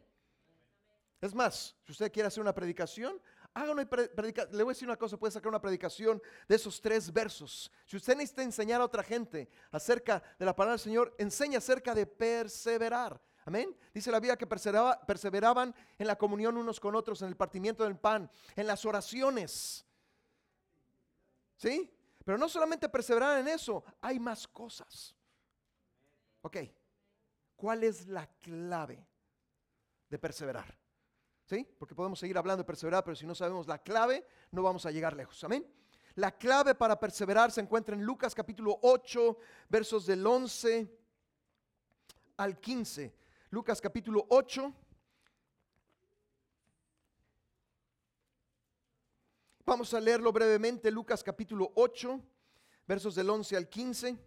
Es 1.20 1.34
más, 1.34 1.76
si 1.86 1.92
usted 1.92 2.12
quiere 2.12 2.28
hacer 2.28 2.42
una 2.42 2.54
predicación, 2.54 3.20
haga 3.54 3.72
una 3.72 3.86
predicación. 3.86 4.58
Le 4.58 4.64
voy 4.64 4.72
a 4.72 4.76
decir 4.76 4.88
una 4.88 4.98
cosa, 4.98 5.18
puede 5.18 5.32
sacar 5.32 5.50
una 5.50 5.62
predicación 5.62 6.22
de 6.48 6.56
esos 6.56 6.80
tres 6.80 7.12
versos. 7.12 7.72
Si 7.86 7.98
usted 7.98 8.16
necesita 8.16 8.44
enseñar 8.44 8.80
a 8.82 8.86
otra 8.86 9.04
gente 9.04 9.50
acerca 9.72 10.22
de 10.38 10.46
la 10.46 10.56
palabra 10.56 10.74
del 10.74 10.82
Señor, 10.82 11.16
enseña 11.18 11.58
acerca 11.58 11.96
de 11.96 12.06
perseverar. 12.06 13.20
Amén. 13.46 13.78
Dice 13.94 14.12
la 14.12 14.20
Biblia 14.20 14.36
que 14.36 14.48
perseveraban 14.48 15.74
en 16.00 16.08
la 16.08 16.18
comunión 16.18 16.58
unos 16.58 16.80
con 16.80 16.96
otros, 16.96 17.22
en 17.22 17.28
el 17.28 17.38
partimiento 17.38 17.84
del 17.84 17.96
pan, 17.96 18.30
en 18.56 18.66
las 18.66 18.84
oraciones. 18.86 19.86
¿Sí? 21.56 21.92
Pero 22.24 22.40
no 22.40 22.50
solamente 22.50 22.90
perseverar 22.90 23.40
en 23.40 23.48
eso, 23.48 23.84
hay 24.02 24.20
más 24.20 24.48
cosas. 24.48 25.16
Ok, 26.42 26.58
¿cuál 27.56 27.84
es 27.84 28.08
la 28.08 28.28
clave 28.42 29.08
de 30.10 30.18
perseverar? 30.18 30.76
¿Sí? 31.46 31.68
Porque 31.78 31.94
podemos 31.94 32.18
seguir 32.18 32.40
hablando 32.40 32.64
de 32.64 32.68
perseverar, 32.68 33.04
pero 33.04 33.16
si 33.16 33.28
no 33.28 33.36
sabemos 33.36 33.68
la 33.68 33.78
clave, 33.78 34.26
no 34.50 34.64
vamos 34.64 34.88
a 34.88 34.92
llegar 34.92 35.16
lejos. 35.16 35.44
Amén. 35.44 35.72
La 36.16 36.32
clave 36.32 36.74
para 36.74 37.00
perseverar 37.00 37.52
se 37.52 37.62
encuentra 37.62 37.96
en 37.96 38.04
Lucas 38.04 38.34
capítulo 38.34 38.80
8, 38.82 39.38
versos 39.70 40.08
del 40.08 40.26
11 40.26 40.90
al 42.38 42.60
15. 42.60 43.25
Lucas 43.50 43.80
capítulo 43.80 44.26
8. 44.30 44.74
Vamos 49.66 49.94
a 49.94 50.00
leerlo 50.00 50.32
brevemente, 50.32 50.92
Lucas 50.92 51.24
capítulo 51.24 51.72
8, 51.76 52.22
versos 52.88 53.16
del 53.16 53.30
11 53.30 53.58
al 53.58 53.70
15. 53.70 54.18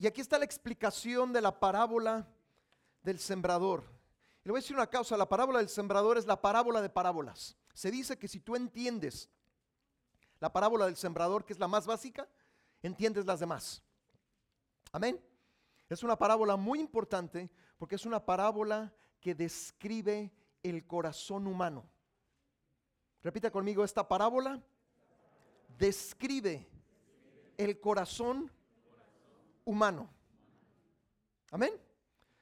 Y 0.00 0.06
aquí 0.06 0.20
está 0.20 0.38
la 0.38 0.44
explicación 0.44 1.32
de 1.32 1.40
la 1.40 1.58
parábola 1.58 2.28
del 3.02 3.18
sembrador. 3.18 3.84
le 4.44 4.52
voy 4.52 4.58
a 4.58 4.62
decir 4.62 4.76
una 4.76 4.88
causa, 4.88 5.16
la 5.16 5.28
parábola 5.28 5.58
del 5.58 5.68
sembrador 5.68 6.18
es 6.18 6.26
la 6.26 6.40
parábola 6.40 6.80
de 6.80 6.88
parábolas. 6.88 7.56
Se 7.74 7.90
dice 7.90 8.18
que 8.18 8.28
si 8.28 8.40
tú 8.40 8.54
entiendes 8.54 9.28
la 10.40 10.52
parábola 10.52 10.86
del 10.86 10.96
sembrador, 10.96 11.44
que 11.44 11.52
es 11.52 11.58
la 11.58 11.68
más 11.68 11.86
básica, 11.86 12.28
entiendes 12.82 13.26
las 13.26 13.40
demás. 13.40 13.82
Amén. 14.92 15.20
Es 15.88 16.02
una 16.02 16.16
parábola 16.16 16.56
muy 16.56 16.80
importante 16.80 17.50
porque 17.78 17.96
es 17.96 18.06
una 18.06 18.24
parábola 18.24 18.92
que 19.20 19.34
describe 19.34 20.32
el 20.62 20.86
corazón 20.86 21.46
humano. 21.46 21.84
Repita 23.22 23.50
conmigo, 23.50 23.84
esta 23.84 24.06
parábola 24.06 24.62
describe 25.76 26.68
el 27.56 27.80
corazón 27.80 28.50
humano. 29.64 30.08
Amén. 31.50 31.72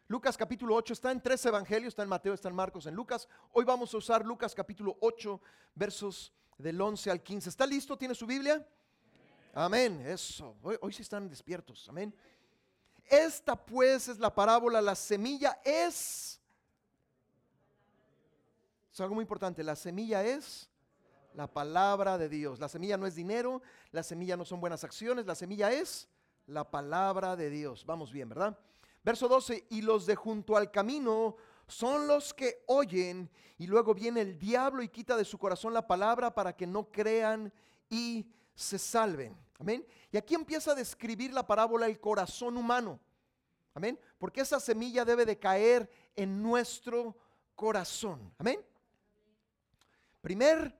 Lucas 0.08 0.36
capítulo 0.36 0.74
8 0.76 0.92
está 0.92 1.10
en 1.10 1.20
tres 1.20 1.44
evangelios, 1.46 1.88
está 1.88 2.02
en 2.02 2.08
Mateo, 2.08 2.34
está 2.34 2.48
en 2.48 2.54
Marcos, 2.54 2.86
en 2.86 2.94
Lucas. 2.94 3.28
Hoy 3.52 3.64
vamos 3.64 3.92
a 3.92 3.96
usar 3.96 4.24
Lucas 4.24 4.54
capítulo 4.54 4.96
8, 5.00 5.40
versos 5.74 6.32
del 6.58 6.80
11 6.80 7.10
al 7.10 7.22
15. 7.22 7.48
¿Está 7.48 7.66
listo? 7.66 7.98
¿Tiene 7.98 8.14
su 8.14 8.26
Biblia? 8.26 8.64
Amén. 9.58 10.04
Eso. 10.06 10.54
Hoy, 10.62 10.76
hoy 10.82 10.92
sí 10.92 11.00
están 11.00 11.30
despiertos. 11.30 11.88
Amén. 11.88 12.14
Esta 13.06 13.56
pues 13.56 14.06
es 14.06 14.18
la 14.18 14.34
parábola, 14.34 14.82
la 14.82 14.94
semilla 14.94 15.58
es... 15.64 16.38
Es 18.92 19.00
algo 19.00 19.14
muy 19.14 19.22
importante, 19.22 19.64
la 19.64 19.74
semilla 19.74 20.22
es 20.22 20.68
la 21.32 21.46
palabra 21.46 22.18
de 22.18 22.28
Dios. 22.28 22.60
La 22.60 22.68
semilla 22.68 22.98
no 22.98 23.06
es 23.06 23.14
dinero, 23.14 23.62
la 23.92 24.02
semilla 24.02 24.36
no 24.36 24.44
son 24.44 24.60
buenas 24.60 24.84
acciones, 24.84 25.24
la 25.24 25.34
semilla 25.34 25.72
es 25.72 26.06
la 26.46 26.70
palabra 26.70 27.34
de 27.34 27.48
Dios. 27.48 27.86
Vamos 27.86 28.12
bien, 28.12 28.28
¿verdad? 28.28 28.58
Verso 29.02 29.26
12, 29.26 29.68
y 29.70 29.80
los 29.80 30.04
de 30.04 30.16
junto 30.16 30.58
al 30.58 30.70
camino 30.70 31.34
son 31.66 32.06
los 32.06 32.34
que 32.34 32.62
oyen 32.66 33.30
y 33.56 33.66
luego 33.66 33.94
viene 33.94 34.20
el 34.20 34.38
diablo 34.38 34.82
y 34.82 34.90
quita 34.90 35.16
de 35.16 35.24
su 35.24 35.38
corazón 35.38 35.72
la 35.72 35.86
palabra 35.86 36.34
para 36.34 36.54
que 36.54 36.66
no 36.66 36.90
crean 36.92 37.50
y 37.88 38.30
se 38.54 38.78
salven. 38.78 39.45
Amén. 39.58 39.86
Y 40.12 40.16
aquí 40.16 40.34
empieza 40.34 40.72
a 40.72 40.74
describir 40.74 41.32
la 41.32 41.46
parábola 41.46 41.86
el 41.86 41.98
corazón 42.00 42.56
humano. 42.56 43.00
Amén. 43.74 43.98
Porque 44.18 44.40
esa 44.40 44.60
semilla 44.60 45.04
debe 45.04 45.24
de 45.24 45.38
caer 45.38 45.90
en 46.14 46.42
nuestro 46.42 47.16
corazón. 47.54 48.32
Amén. 48.38 48.60
Primer 50.20 50.76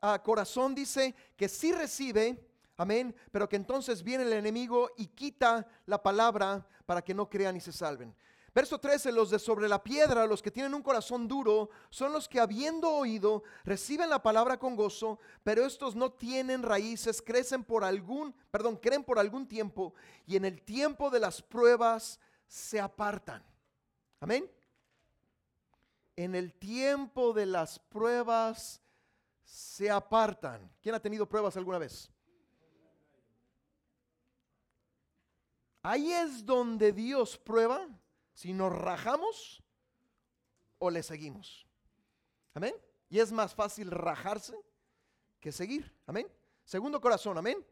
ah, 0.00 0.22
corazón 0.22 0.74
dice 0.74 1.14
que 1.36 1.48
sí 1.48 1.72
recibe, 1.72 2.50
Amén. 2.80 3.14
Pero 3.30 3.46
que 3.46 3.56
entonces 3.56 4.02
viene 4.02 4.24
el 4.24 4.32
enemigo 4.32 4.88
y 4.96 5.08
quita 5.08 5.66
la 5.84 6.02
palabra 6.02 6.66
para 6.86 7.02
que 7.02 7.12
no 7.12 7.28
crean 7.28 7.54
y 7.54 7.60
se 7.60 7.72
salven. 7.72 8.16
Verso 8.52 8.80
13, 8.80 9.12
los 9.12 9.30
de 9.30 9.38
sobre 9.38 9.68
la 9.68 9.82
piedra, 9.82 10.26
los 10.26 10.42
que 10.42 10.50
tienen 10.50 10.74
un 10.74 10.82
corazón 10.82 11.28
duro, 11.28 11.70
son 11.88 12.12
los 12.12 12.28
que 12.28 12.40
habiendo 12.40 12.90
oído, 12.90 13.44
reciben 13.64 14.10
la 14.10 14.22
palabra 14.22 14.58
con 14.58 14.74
gozo, 14.74 15.20
pero 15.44 15.64
estos 15.64 15.94
no 15.94 16.12
tienen 16.12 16.62
raíces, 16.62 17.22
crecen 17.22 17.62
por 17.62 17.84
algún, 17.84 18.34
perdón, 18.50 18.76
creen 18.76 19.04
por 19.04 19.20
algún 19.20 19.46
tiempo 19.46 19.94
y 20.26 20.36
en 20.36 20.44
el 20.44 20.62
tiempo 20.62 21.10
de 21.10 21.20
las 21.20 21.42
pruebas 21.42 22.18
se 22.48 22.80
apartan. 22.80 23.44
Amén. 24.18 24.50
En 26.16 26.34
el 26.34 26.52
tiempo 26.52 27.32
de 27.32 27.46
las 27.46 27.78
pruebas 27.78 28.82
se 29.44 29.88
apartan. 29.88 30.70
¿Quién 30.82 30.96
ha 30.96 31.00
tenido 31.00 31.28
pruebas 31.28 31.56
alguna 31.56 31.78
vez? 31.78 32.10
Ahí 35.82 36.12
es 36.12 36.44
donde 36.44 36.92
Dios 36.92 37.38
prueba 37.38 37.88
si 38.40 38.54
nos 38.54 38.72
rajamos 38.72 39.62
o 40.78 40.88
le 40.88 41.02
seguimos. 41.02 41.66
Amén. 42.54 42.74
Y 43.10 43.18
es 43.18 43.30
más 43.32 43.54
fácil 43.54 43.90
rajarse 43.90 44.58
que 45.38 45.52
seguir. 45.52 45.94
Amén. 46.06 46.26
Segundo 46.64 47.02
corazón, 47.02 47.36
amén. 47.36 47.62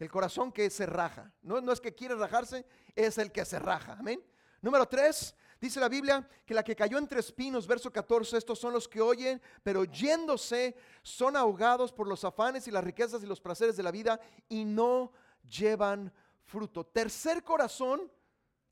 El 0.00 0.10
corazón 0.10 0.50
que 0.50 0.68
se 0.68 0.84
raja. 0.84 1.32
No, 1.42 1.60
no 1.60 1.70
es 1.70 1.80
que 1.80 1.94
quiere 1.94 2.16
rajarse, 2.16 2.66
es 2.96 3.18
el 3.18 3.30
que 3.30 3.44
se 3.44 3.60
raja. 3.60 3.92
Amén. 4.00 4.20
Número 4.60 4.88
tres, 4.88 5.32
dice 5.60 5.78
la 5.78 5.88
Biblia 5.88 6.28
que 6.44 6.54
la 6.54 6.64
que 6.64 6.74
cayó 6.74 6.98
entre 6.98 7.20
espinos, 7.20 7.64
verso 7.64 7.92
14, 7.92 8.36
estos 8.36 8.58
son 8.58 8.72
los 8.72 8.88
que 8.88 9.00
oyen, 9.00 9.40
pero 9.62 9.84
yéndose 9.84 10.74
son 11.02 11.36
ahogados 11.36 11.92
por 11.92 12.08
los 12.08 12.24
afanes 12.24 12.66
y 12.66 12.72
las 12.72 12.82
riquezas 12.82 13.22
y 13.22 13.26
los 13.26 13.40
placeres 13.40 13.76
de 13.76 13.84
la 13.84 13.92
vida 13.92 14.18
y 14.48 14.64
no 14.64 15.12
llevan 15.48 16.12
fruto. 16.42 16.84
Tercer 16.84 17.44
corazón, 17.44 18.10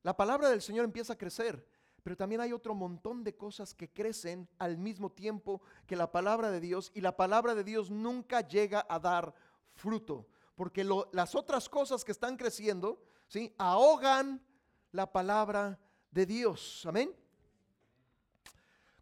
la 0.04 0.14
palabra 0.14 0.50
del 0.50 0.60
Señor 0.60 0.84
empieza 0.84 1.14
a 1.14 1.18
crecer, 1.18 1.66
pero 2.02 2.14
también 2.14 2.42
hay 2.42 2.52
otro 2.52 2.74
montón 2.74 3.24
de 3.24 3.34
cosas 3.34 3.72
que 3.72 3.90
crecen 3.90 4.46
al 4.58 4.76
mismo 4.76 5.10
tiempo 5.10 5.62
que 5.86 5.96
la 5.96 6.12
palabra 6.12 6.50
de 6.50 6.60
Dios 6.60 6.92
y 6.94 7.00
la 7.00 7.16
palabra 7.16 7.54
de 7.54 7.64
Dios 7.64 7.90
nunca 7.90 8.46
llega 8.46 8.84
a 8.86 8.98
dar 8.98 9.34
fruto, 9.72 10.26
porque 10.56 10.84
las 10.84 11.34
otras 11.34 11.70
cosas 11.70 12.04
que 12.04 12.12
están 12.12 12.36
creciendo, 12.36 13.02
ahogan 13.56 14.44
la 14.92 15.10
palabra 15.10 15.80
de 16.10 16.26
Dios. 16.26 16.84
Amén. 16.84 17.10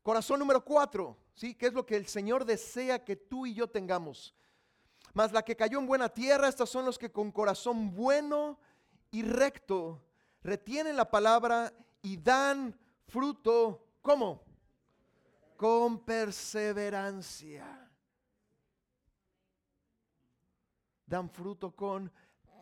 Corazón 0.05 0.39
número 0.39 0.65
cuatro, 0.65 1.17
¿sí? 1.35 1.57
¿Qué 1.57 1.67
es 1.67 1.75
lo 1.75 1.85
que 1.85 1.97
el 1.97 2.07
Señor 2.07 2.45
desea 2.45 3.05
que 3.05 3.17
tú 3.17 3.45
y 3.45 3.55
yo 3.55 3.69
tengamos? 3.69 4.37
Mas 5.15 5.33
la 5.33 5.43
que 5.43 5.57
cayó 5.57 5.81
en 5.81 5.87
buena 5.87 6.09
tierra, 6.09 6.47
estas 6.47 6.71
son 6.71 6.85
los 6.85 6.97
que 6.97 7.11
con 7.11 7.33
corazón 7.33 7.93
bueno 7.93 8.61
y 9.11 9.23
recto 9.25 10.01
retienen 10.43 10.97
la 10.97 11.11
palabra 11.11 11.73
y 12.03 12.17
dan 12.17 12.79
fruto. 13.07 13.97
¿Cómo? 14.03 14.43
Con 15.57 16.05
perseverancia. 16.05 17.91
Dan 21.07 21.31
fruto 21.31 21.75
con 21.75 22.11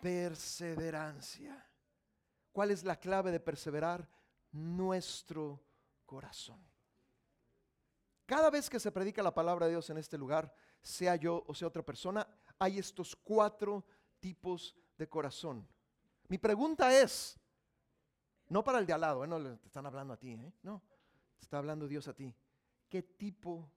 perseverancia. 0.02 1.66
¿Cuál 2.52 2.72
es 2.72 2.84
la 2.84 2.96
clave 2.96 3.30
de 3.30 3.40
perseverar? 3.40 4.08
Nuestro 4.52 5.62
corazón. 6.04 6.60
Cada 8.26 8.50
vez 8.50 8.68
que 8.68 8.80
se 8.80 8.92
predica 8.92 9.22
la 9.22 9.34
palabra 9.34 9.66
de 9.66 9.72
Dios 9.72 9.88
en 9.90 9.99
este 9.99 10.18
lugar, 10.18 10.52
sea 10.82 11.16
yo 11.16 11.44
o 11.46 11.54
sea 11.54 11.68
otra 11.68 11.84
persona, 11.84 12.26
hay 12.58 12.78
estos 12.78 13.16
cuatro 13.16 13.84
tipos 14.20 14.76
de 14.96 15.08
corazón. 15.08 15.66
Mi 16.28 16.38
pregunta 16.38 16.96
es, 16.96 17.39
no 18.50 18.64
para 18.64 18.80
el 18.80 18.87
de 18.87 18.92
al 18.92 19.00
lado, 19.00 19.25
¿eh? 19.25 19.28
no 19.28 19.38
le 19.38 19.54
están 19.64 19.87
hablando 19.87 20.12
a 20.12 20.16
ti, 20.16 20.33
¿eh? 20.33 20.52
no, 20.64 20.83
está 21.40 21.59
hablando 21.59 21.88
Dios 21.88 22.07
a 22.09 22.14
ti. 22.14 22.35
¿Qué 22.88 23.02
tipo 23.02 23.71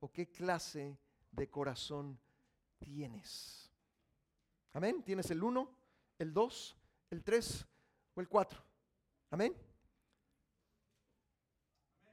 o 0.00 0.12
qué 0.12 0.30
clase 0.30 0.98
de 1.32 1.50
corazón 1.50 2.20
tienes? 2.78 3.72
Amén. 4.74 5.02
¿Tienes 5.02 5.30
el 5.30 5.42
uno, 5.42 5.74
el 6.18 6.32
dos, 6.34 6.76
el 7.10 7.24
tres 7.24 7.66
o 8.14 8.20
el 8.20 8.28
cuatro? 8.28 8.62
Amén. 9.30 9.56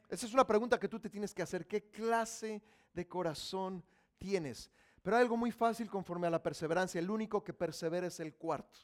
Esa 0.08 0.26
es 0.26 0.34
una 0.34 0.48
pregunta 0.48 0.80
que 0.80 0.88
tú 0.88 1.00
te 1.00 1.10
tienes 1.10 1.34
que 1.34 1.42
hacer. 1.42 1.68
¿Qué 1.68 1.90
clase 1.90 2.64
de 2.94 3.08
corazón 3.08 3.84
tienes? 4.18 4.72
Pero 5.02 5.18
hay 5.18 5.24
algo 5.24 5.36
muy 5.36 5.52
fácil 5.52 5.90
conforme 5.90 6.28
a 6.28 6.32
la 6.32 6.42
perseverancia. 6.42 7.00
El 7.00 7.10
único 7.10 7.44
que 7.44 7.54
persevera 7.54 8.08
es 8.08 8.22
el 8.22 8.36
cuarto. 8.36 8.80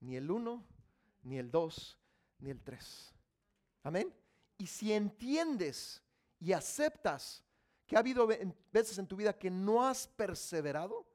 Ni 0.00 0.16
el 0.16 0.30
uno, 0.30 0.66
ni 1.22 1.38
el 1.38 1.50
dos, 1.50 1.99
ni 2.40 2.50
el 2.50 2.60
tres. 2.62 3.14
Amén. 3.82 4.14
Y 4.58 4.66
si 4.66 4.92
entiendes 4.92 6.02
y 6.38 6.52
aceptas 6.52 7.44
que 7.86 7.96
ha 7.96 8.00
habido 8.00 8.26
veces 8.72 8.98
en 8.98 9.06
tu 9.06 9.16
vida 9.16 9.36
que 9.36 9.50
no 9.50 9.84
has 9.84 10.06
perseverado, 10.06 11.06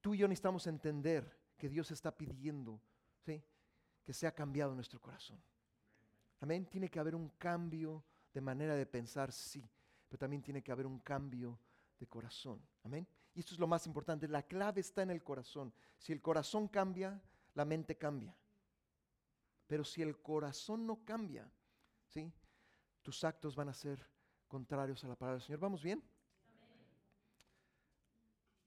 tú 0.00 0.14
y 0.14 0.18
yo 0.18 0.28
necesitamos 0.28 0.66
entender 0.66 1.36
que 1.56 1.68
Dios 1.68 1.90
está 1.90 2.16
pidiendo 2.16 2.80
¿sí? 3.24 3.42
que 4.04 4.12
sea 4.12 4.32
cambiado 4.32 4.74
nuestro 4.74 5.00
corazón. 5.00 5.42
Amén. 6.40 6.66
Tiene 6.66 6.88
que 6.88 7.00
haber 7.00 7.14
un 7.14 7.30
cambio 7.30 8.04
de 8.32 8.40
manera 8.40 8.74
de 8.76 8.86
pensar, 8.86 9.32
sí, 9.32 9.68
pero 10.08 10.18
también 10.18 10.42
tiene 10.42 10.62
que 10.62 10.70
haber 10.70 10.86
un 10.86 11.00
cambio 11.00 11.58
de 11.98 12.06
corazón. 12.06 12.62
Amén. 12.84 13.06
Y 13.34 13.40
esto 13.40 13.54
es 13.54 13.60
lo 13.60 13.66
más 13.66 13.86
importante. 13.86 14.28
La 14.28 14.42
clave 14.42 14.80
está 14.80 15.02
en 15.02 15.10
el 15.10 15.22
corazón. 15.22 15.72
Si 15.98 16.12
el 16.12 16.22
corazón 16.22 16.68
cambia, 16.68 17.20
la 17.54 17.64
mente 17.64 17.96
cambia. 17.96 18.34
Pero 19.68 19.84
si 19.84 20.02
el 20.02 20.20
corazón 20.20 20.84
no 20.84 21.04
cambia, 21.04 21.48
¿sí? 22.08 22.32
tus 23.02 23.22
actos 23.22 23.54
van 23.54 23.68
a 23.68 23.74
ser 23.74 24.04
contrarios 24.48 25.04
a 25.04 25.08
la 25.08 25.14
palabra 25.14 25.38
del 25.38 25.46
Señor. 25.46 25.60
¿Vamos 25.60 25.82
bien? 25.84 26.02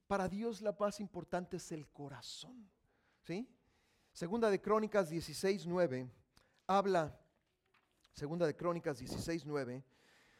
Para 0.08 0.30
Dios 0.30 0.62
la 0.62 0.74
más 0.80 1.02
importante 1.02 1.58
es 1.58 1.72
el 1.74 1.90
corazón. 1.90 2.72
¿sí? 3.24 3.54
Segunda 4.14 4.50
de 4.50 4.62
Crónicas 4.62 5.10
16, 5.10 5.68
9 5.68 6.10
habla, 6.78 7.20
segunda 8.14 8.46
de 8.46 8.56
Crónicas 8.56 9.00
16, 9.00 9.46
9, 9.46 9.84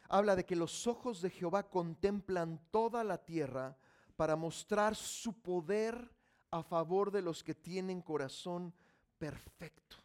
habla 0.08 0.36
de 0.36 0.44
que 0.44 0.56
los 0.56 0.86
ojos 0.86 1.20
de 1.20 1.30
Jehová 1.30 1.68
contemplan 1.68 2.60
toda 2.70 3.04
la 3.04 3.18
tierra 3.18 3.76
para 4.16 4.36
mostrar 4.36 4.94
su 4.94 5.40
poder 5.40 6.10
a 6.50 6.62
favor 6.62 7.10
de 7.10 7.22
los 7.22 7.42
que 7.42 7.54
tienen 7.54 8.02
corazón 8.02 8.74
perfecto. 9.18 9.96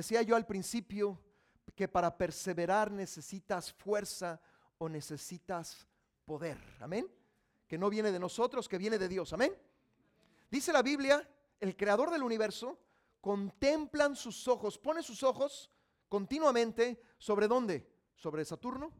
Decía 0.00 0.22
yo 0.22 0.34
al 0.34 0.46
principio 0.46 1.20
que 1.74 1.86
para 1.86 2.16
perseverar 2.16 2.90
necesitas 2.90 3.70
fuerza 3.70 4.40
o 4.78 4.88
necesitas 4.88 5.86
poder. 6.24 6.56
Amén. 6.80 7.06
Que 7.68 7.76
no 7.76 7.90
viene 7.90 8.10
de 8.10 8.18
nosotros, 8.18 8.66
que 8.66 8.78
viene 8.78 8.96
de 8.96 9.08
Dios. 9.08 9.30
Amén. 9.34 9.54
Dice 10.50 10.72
la 10.72 10.80
Biblia, 10.80 11.28
el 11.60 11.76
creador 11.76 12.10
del 12.10 12.22
universo, 12.22 12.80
contemplan 13.20 14.16
sus 14.16 14.48
ojos, 14.48 14.78
pone 14.78 15.02
sus 15.02 15.22
ojos 15.22 15.70
continuamente 16.08 17.02
sobre 17.18 17.46
dónde? 17.46 17.86
Sobre 18.14 18.46
Saturno, 18.46 18.94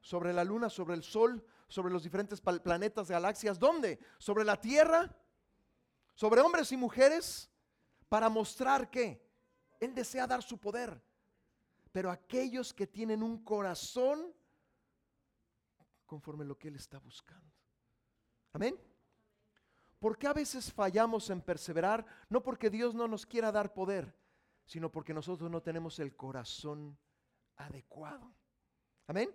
sobre 0.00 0.32
la 0.32 0.44
luna, 0.44 0.70
sobre 0.70 0.94
el 0.94 1.02
sol, 1.02 1.44
sobre 1.68 1.92
los 1.92 2.04
diferentes 2.04 2.40
planetas, 2.40 3.10
galaxias. 3.10 3.58
¿Dónde? 3.58 3.98
Sobre 4.16 4.44
la 4.44 4.58
Tierra, 4.58 5.14
sobre 6.14 6.40
hombres 6.40 6.72
y 6.72 6.78
mujeres, 6.78 7.50
para 8.08 8.30
mostrar 8.30 8.88
que 8.88 9.30
Él 9.82 9.96
desea 9.96 10.28
dar 10.28 10.44
su 10.44 10.58
poder. 10.58 11.02
Pero 11.90 12.08
aquellos 12.08 12.72
que 12.72 12.86
tienen 12.86 13.20
un 13.20 13.42
corazón 13.42 14.32
conforme 16.06 16.44
lo 16.44 16.56
que 16.56 16.68
Él 16.68 16.76
está 16.76 16.98
buscando. 16.98 17.52
Amén. 18.52 18.78
¿Por 19.98 20.16
qué 20.16 20.28
a 20.28 20.32
veces 20.32 20.72
fallamos 20.72 21.30
en 21.30 21.40
perseverar? 21.40 22.06
No 22.28 22.44
porque 22.44 22.70
Dios 22.70 22.94
no 22.94 23.08
nos 23.08 23.26
quiera 23.26 23.50
dar 23.50 23.74
poder, 23.74 24.16
sino 24.66 24.90
porque 24.90 25.12
nosotros 25.12 25.50
no 25.50 25.62
tenemos 25.62 25.98
el 25.98 26.14
corazón 26.14 26.96
adecuado. 27.56 28.32
Amén. 29.08 29.34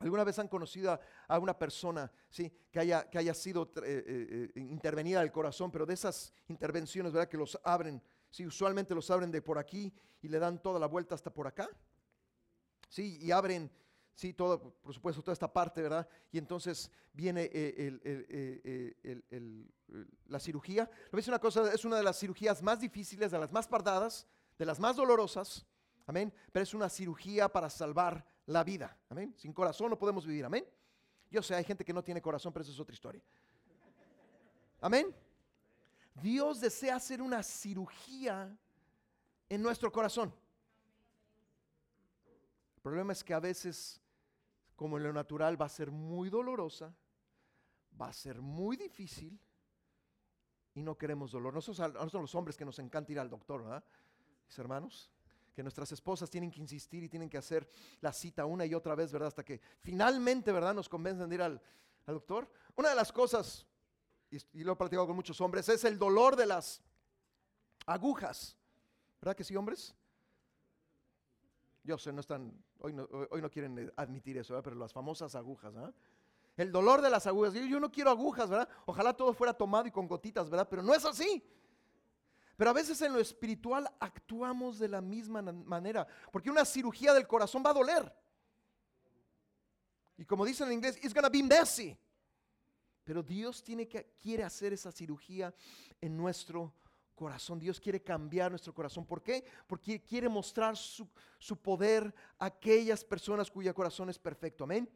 ¿Alguna 0.00 0.24
vez 0.24 0.38
han 0.38 0.48
conocido 0.48 0.98
a, 1.28 1.38
una 1.38 1.58
persona 1.58 2.10
¿sí? 2.30 2.50
que, 2.70 2.80
haya, 2.80 3.08
que 3.10 3.18
haya 3.18 3.34
sido 3.34 3.70
eh, 3.84 4.04
eh, 4.06 4.50
eh, 4.54 4.60
intervenida 4.60 5.20
del 5.20 5.30
corazón, 5.30 5.70
pero 5.70 5.84
de 5.84 5.92
esas 5.92 6.32
intervenciones, 6.48 7.12
¿verdad? 7.12 7.28
Que 7.28 7.36
los 7.36 7.58
abren, 7.62 8.02
¿sí? 8.30 8.46
usualmente 8.46 8.94
los 8.94 9.10
abren 9.10 9.30
de 9.30 9.42
por 9.42 9.58
aquí 9.58 9.92
y 10.22 10.28
le 10.28 10.38
dan 10.38 10.62
toda 10.62 10.78
la 10.78 10.86
vuelta 10.86 11.14
hasta 11.14 11.32
por 11.32 11.46
acá. 11.46 11.68
¿sí? 12.88 13.18
Y 13.20 13.30
abren 13.30 13.70
Sí, 14.20 14.34
todo, 14.34 14.60
por 14.82 14.92
supuesto, 14.92 15.22
toda 15.22 15.32
esta 15.32 15.50
parte, 15.50 15.80
¿verdad? 15.80 16.06
Y 16.30 16.36
entonces 16.36 16.90
viene 17.14 17.44
eh, 17.54 17.98
eh, 18.04 19.66
la 20.26 20.38
cirugía. 20.38 20.90
Lo 21.10 21.16
ves 21.16 21.26
una 21.28 21.38
cosa, 21.38 21.72
es 21.72 21.86
una 21.86 21.96
de 21.96 22.02
las 22.02 22.18
cirugías 22.18 22.62
más 22.62 22.80
difíciles, 22.80 23.30
de 23.30 23.38
las 23.38 23.50
más 23.50 23.66
pardadas, 23.66 24.26
de 24.58 24.66
las 24.66 24.78
más 24.78 24.96
dolorosas, 24.96 25.64
amén. 26.06 26.34
Pero 26.52 26.62
es 26.62 26.74
una 26.74 26.90
cirugía 26.90 27.48
para 27.48 27.70
salvar 27.70 28.22
la 28.44 28.62
vida, 28.62 28.94
amén. 29.08 29.32
Sin 29.38 29.54
corazón 29.54 29.88
no 29.88 29.98
podemos 29.98 30.26
vivir, 30.26 30.44
amén. 30.44 30.66
Yo 31.30 31.42
sé, 31.42 31.54
hay 31.54 31.64
gente 31.64 31.82
que 31.82 31.94
no 31.94 32.04
tiene 32.04 32.20
corazón, 32.20 32.52
pero 32.52 32.62
eso 32.62 32.72
es 32.72 32.80
otra 32.80 32.92
historia. 32.92 33.22
Amén. 34.82 35.16
Dios 36.14 36.60
desea 36.60 36.96
hacer 36.96 37.22
una 37.22 37.42
cirugía 37.42 38.56
en 39.48 39.62
nuestro 39.62 39.90
corazón. 39.90 40.34
El 42.76 42.82
problema 42.82 43.12
es 43.12 43.22
que 43.22 43.34
a 43.34 43.40
veces 43.40 44.00
como 44.80 44.96
en 44.96 45.02
lo 45.02 45.12
natural 45.12 45.60
va 45.60 45.66
a 45.66 45.68
ser 45.68 45.90
muy 45.90 46.30
dolorosa, 46.30 46.90
va 48.00 48.08
a 48.08 48.12
ser 48.14 48.40
muy 48.40 48.78
difícil 48.78 49.38
y 50.72 50.80
no 50.80 50.96
queremos 50.96 51.32
dolor. 51.32 51.52
Nosotros, 51.52 51.92
nosotros 51.92 52.22
los 52.22 52.34
hombres 52.34 52.56
que 52.56 52.64
nos 52.64 52.78
encanta 52.78 53.12
ir 53.12 53.20
al 53.20 53.28
doctor, 53.28 53.62
¿verdad? 53.62 53.84
Mis 54.46 54.58
hermanos, 54.58 55.10
que 55.54 55.62
nuestras 55.62 55.92
esposas 55.92 56.30
tienen 56.30 56.50
que 56.50 56.60
insistir 56.60 57.02
y 57.04 57.10
tienen 57.10 57.28
que 57.28 57.36
hacer 57.36 57.68
la 58.00 58.10
cita 58.10 58.46
una 58.46 58.64
y 58.64 58.72
otra 58.72 58.94
vez, 58.94 59.12
¿verdad? 59.12 59.28
Hasta 59.28 59.44
que 59.44 59.60
finalmente, 59.80 60.50
¿verdad? 60.50 60.72
Nos 60.72 60.88
convencen 60.88 61.28
de 61.28 61.34
ir 61.34 61.42
al, 61.42 61.60
doctor. 62.06 62.50
Una 62.74 62.88
de 62.88 62.94
las 62.94 63.12
cosas, 63.12 63.66
y, 64.30 64.64
lo 64.64 64.72
he 64.72 64.76
platicado 64.76 65.06
con 65.06 65.16
muchos 65.16 65.40
hombres, 65.40 65.68
es 65.68 65.84
el 65.84 65.98
dolor 65.98 66.36
de 66.36 66.46
las 66.46 66.80
agujas. 67.86 68.56
¿Verdad 69.20 69.36
que 69.36 69.44
sí, 69.44 69.56
hombres? 69.56 69.94
Yo 71.82 71.98
sé, 71.98 72.12
no 72.12 72.20
están, 72.20 72.52
hoy 72.78 72.92
no, 72.92 73.50
quieren 73.50 73.78
eh, 73.78 73.92
admitir 73.96 74.38
eso, 74.38 74.60
pero 74.62 74.76
las 74.76 74.92
famosas 74.92 75.34
agujas, 75.34 75.74
¿ah? 75.76 75.92
El 76.56 76.72
dolor 76.72 77.00
de 77.00 77.08
las 77.08 77.26
agujas. 77.26 77.54
Yo, 77.54 77.62
yo 77.62 77.80
no 77.80 77.90
quiero 77.90 78.10
agujas, 78.10 78.50
¿verdad? 78.50 78.68
Ojalá 78.84 79.14
todo 79.14 79.32
fuera 79.32 79.54
tomado 79.54 79.88
y 79.88 79.90
con 79.90 80.06
gotitas, 80.06 80.50
¿verdad? 80.50 80.68
Pero 80.68 80.82
no 80.82 80.94
es 80.94 81.04
así. 81.04 81.42
Pero 82.56 82.70
a 82.70 82.74
veces 82.74 83.00
en 83.00 83.14
lo 83.14 83.18
espiritual 83.18 83.90
actuamos 83.98 84.78
de 84.78 84.88
la 84.88 85.00
misma 85.00 85.40
manera, 85.40 86.06
porque 86.30 86.50
una 86.50 86.66
cirugía 86.66 87.14
del 87.14 87.26
corazón 87.26 87.62
va 87.64 87.70
a 87.70 87.74
doler. 87.74 88.14
Y 90.18 90.26
como 90.26 90.44
dicen 90.44 90.66
en 90.66 90.74
inglés, 90.74 90.98
it's 91.02 91.14
gonna 91.14 91.30
be 91.30 91.42
messy. 91.42 91.98
Pero 93.04 93.22
Dios 93.22 93.62
tiene 93.62 93.88
que, 93.88 94.12
quiere 94.22 94.44
hacer 94.44 94.72
esa 94.72 94.92
cirugía 94.92 95.54
en 96.00 96.16
nuestro 96.16 96.72
corazón. 97.14 97.58
Dios 97.58 97.78
quiere 97.78 98.02
cambiar 98.02 98.50
nuestro 98.50 98.72
corazón. 98.72 99.04
¿Por 99.04 99.22
qué? 99.22 99.44
Porque 99.66 100.00
quiere 100.00 100.28
mostrar 100.28 100.76
su, 100.76 101.06
poder 101.62 102.14
a 102.38 102.46
aquellas 102.46 103.04
personas 103.04 103.50
cuyo 103.50 103.74
corazón 103.74 104.08
es 104.08 104.18
perfecto. 104.18 104.64
Amén. 104.64 104.88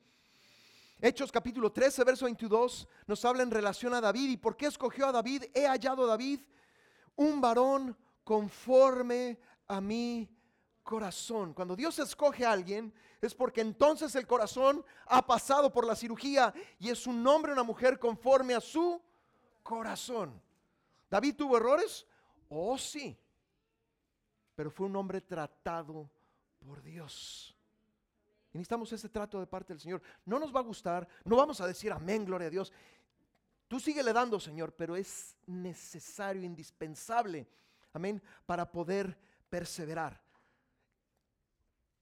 Hechos 1.01 1.31
capítulo 1.31 1.71
13, 1.71 2.03
verso 2.03 2.25
22 2.25 2.89
nos 3.07 3.25
habla 3.27 3.43
en 3.43 3.51
relación 3.51 3.93
a 3.93 4.01
David. 4.01 4.31
¿Y 4.31 4.37
por 4.39 4.57
qué 4.57 4.67
escogió 4.67 5.07
a 5.07 5.13
David? 5.13 5.45
He 5.53 5.67
hallado 5.67 6.05
a 6.05 6.07
David 6.07 6.41
un 7.17 7.43
varón 7.43 7.95
conforme 8.25 9.39
a 9.67 9.83
mi 9.83 10.27
corazón. 10.85 11.55
Cuando 11.55 11.75
Dios 11.75 11.99
escoge 11.99 12.45
a 12.45 12.53
alguien 12.53 12.93
es 13.21 13.35
porque 13.35 13.63
entonces 13.63 14.15
el 14.15 14.27
corazón 14.27 14.85
ha 15.07 15.27
pasado 15.27 15.73
por 15.73 15.87
la 15.87 15.97
cirugía 15.97 16.55
y 16.79 16.91
es 16.91 17.07
un 17.07 17.27
hombre 17.27 17.53
una 17.53 17.63
mujer 17.63 17.99
conforme 17.99 18.55
a 18.55 18.61
su 18.61 19.03
corazón. 19.63 20.41
¿David 21.11 21.35
tuvo 21.35 21.57
errores? 21.57 22.07
Oh, 22.49 22.79
sí. 22.79 23.19
Pero 24.55 24.71
fue 24.71 24.87
un 24.87 24.95
hombre 24.95 25.21
tratado 25.23 26.09
por 26.65 26.83
Dios. 26.83 27.57
Y 28.53 28.59
necesitamos 28.59 28.93
ese 28.93 29.09
trato 29.09 29.41
de 29.41 29.47
parte 29.47 29.73
del 29.73 29.81
Señor. 29.81 30.01
No 30.25 30.39
nos 30.39 30.55
va 30.55 30.61
a 30.61 30.65
gustar, 30.65 31.09
no 31.25 31.35
vamos 31.35 31.61
a 31.61 31.67
decir 31.67 31.91
amén, 31.91 32.25
gloria 32.25 32.47
a 32.47 32.51
Dios. 32.51 32.73
Tú 33.67 33.79
le 33.87 34.13
dando, 34.13 34.39
Señor, 34.39 34.73
pero 34.75 34.95
es 34.95 35.35
necesario, 35.47 36.45
indispensable, 36.45 37.49
amén, 37.93 38.23
para 38.47 38.71
poder 38.71 39.19
perseverar. 39.49 40.24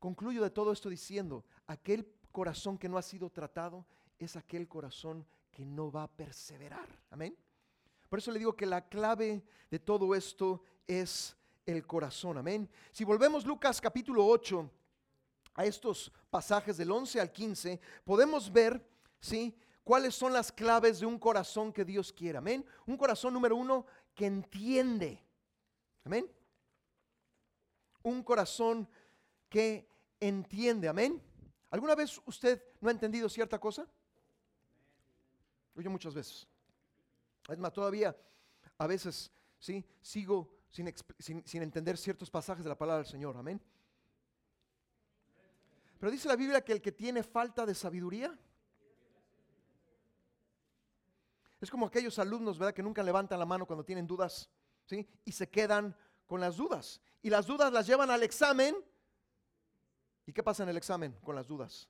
Concluyo 0.03 0.43
de 0.43 0.51
todo 0.51 0.73
esto 0.73 0.88
diciendo, 0.88 1.45
aquel 1.69 2.12
corazón 2.33 2.77
que 2.77 2.88
no 2.88 2.99
ha 2.99 3.03
sido 3.03 3.31
tratado 3.31 3.87
es 4.19 4.35
aquel 4.35 4.67
corazón 4.67 5.25
que 5.49 5.65
no 5.65 5.93
va 5.93 6.03
a 6.03 6.11
perseverar. 6.11 6.88
Amén. 7.09 7.37
Por 8.09 8.19
eso 8.19 8.33
le 8.33 8.41
digo 8.41 8.57
que 8.57 8.67
la 8.67 8.88
clave 8.88 9.45
de 9.71 9.79
todo 9.79 10.12
esto 10.17 10.65
es 10.88 11.37
el 11.65 11.87
corazón. 11.87 12.37
Amén. 12.37 12.69
Si 12.91 13.05
volvemos 13.05 13.47
Lucas 13.47 13.81
capítulo 13.81 14.27
8 14.27 14.69
a 15.55 15.67
estos 15.67 16.11
pasajes 16.31 16.77
del 16.77 16.91
11 16.91 17.21
al 17.21 17.31
15, 17.31 17.81
podemos 18.03 18.53
ver, 18.53 18.85
¿sí? 19.21 19.57
¿Cuáles 19.85 20.17
son 20.17 20.33
las 20.33 20.51
claves 20.51 20.99
de 20.99 21.07
un 21.07 21.17
corazón 21.17 21.73
que 21.73 21.85
Dios 21.85 22.12
quiere? 22.12 22.38
Amén. 22.38 22.67
Un 22.87 22.97
corazón 22.97 23.33
número 23.33 23.55
uno 23.55 23.87
que 24.17 24.27
entiende. 24.27 25.25
Amén. 26.03 26.29
Un 28.03 28.25
corazón 28.25 28.88
que 29.49 29.91
entiende. 30.27 30.89
Amén. 30.89 31.21
¿Alguna 31.71 31.95
vez 31.95 32.21
usted 32.27 32.63
no 32.81 32.89
ha 32.89 32.93
entendido 32.93 33.29
cierta 33.29 33.59
cosa? 33.59 33.87
Yo 35.75 35.91
muchas 35.91 36.15
veces. 36.15 36.47
Es 37.49 37.59
más, 37.59 37.73
todavía 37.73 38.17
a 38.79 38.87
veces, 38.87 39.31
¿sí? 39.59 39.85
Sigo, 40.01 40.55
sin, 40.71 40.93
sin 41.19 41.63
entender 41.63 41.97
ciertos 41.97 42.31
pasajes 42.31 42.65
de 42.65 42.69
la 42.69 42.79
palabra 42.79 43.03
del 43.03 43.11
Señor. 43.11 43.37
Amén. 43.37 43.61
Pero 45.99 46.11
dice 46.11 46.29
la 46.29 46.37
Biblia 46.37 46.65
que 46.65 46.73
el 46.73 46.83
que 46.83 46.93
tiene 46.93 47.23
falta 47.23 47.65
de 47.65 47.75
sabiduría 47.75 48.37
es 51.61 51.71
como 51.71 51.87
aquellos 51.87 52.19
alumnos, 52.19 52.59
¿verdad? 52.59 52.75
Que 52.75 52.83
nunca 52.83 53.05
levantan 53.05 53.39
la 53.39 53.47
mano 53.47 53.67
cuando 53.67 53.85
tienen 53.85 54.05
dudas, 54.05 54.51
¿sí? 54.85 55.09
Y 55.25 55.31
se 55.31 55.49
quedan 55.49 55.97
con 56.27 56.41
las 56.41 56.57
dudas. 56.57 57.01
Y 57.23 57.31
las 57.31 57.47
dudas 57.47 57.73
las 57.73 57.87
llevan 57.87 58.11
al 58.11 58.25
examen. 58.25 58.75
¿Y 60.33 60.35
qué 60.35 60.42
pasa 60.42 60.62
en 60.62 60.71
el 60.71 60.79
examen 60.79 61.12
con 61.23 61.37
las 61.37 61.47
dudas? 61.47 61.87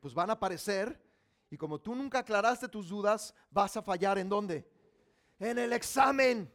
Pues 0.00 0.12
van 0.12 0.30
a 0.30 0.32
aparecer 0.32 1.00
y 1.48 1.56
como 1.56 1.80
tú 1.80 1.94
nunca 1.94 2.18
aclaraste 2.18 2.66
tus 2.66 2.88
dudas, 2.88 3.32
vas 3.52 3.76
a 3.76 3.82
fallar 3.82 4.18
en 4.18 4.28
dónde? 4.28 4.68
En 5.38 5.56
el 5.56 5.72
examen. 5.72 6.52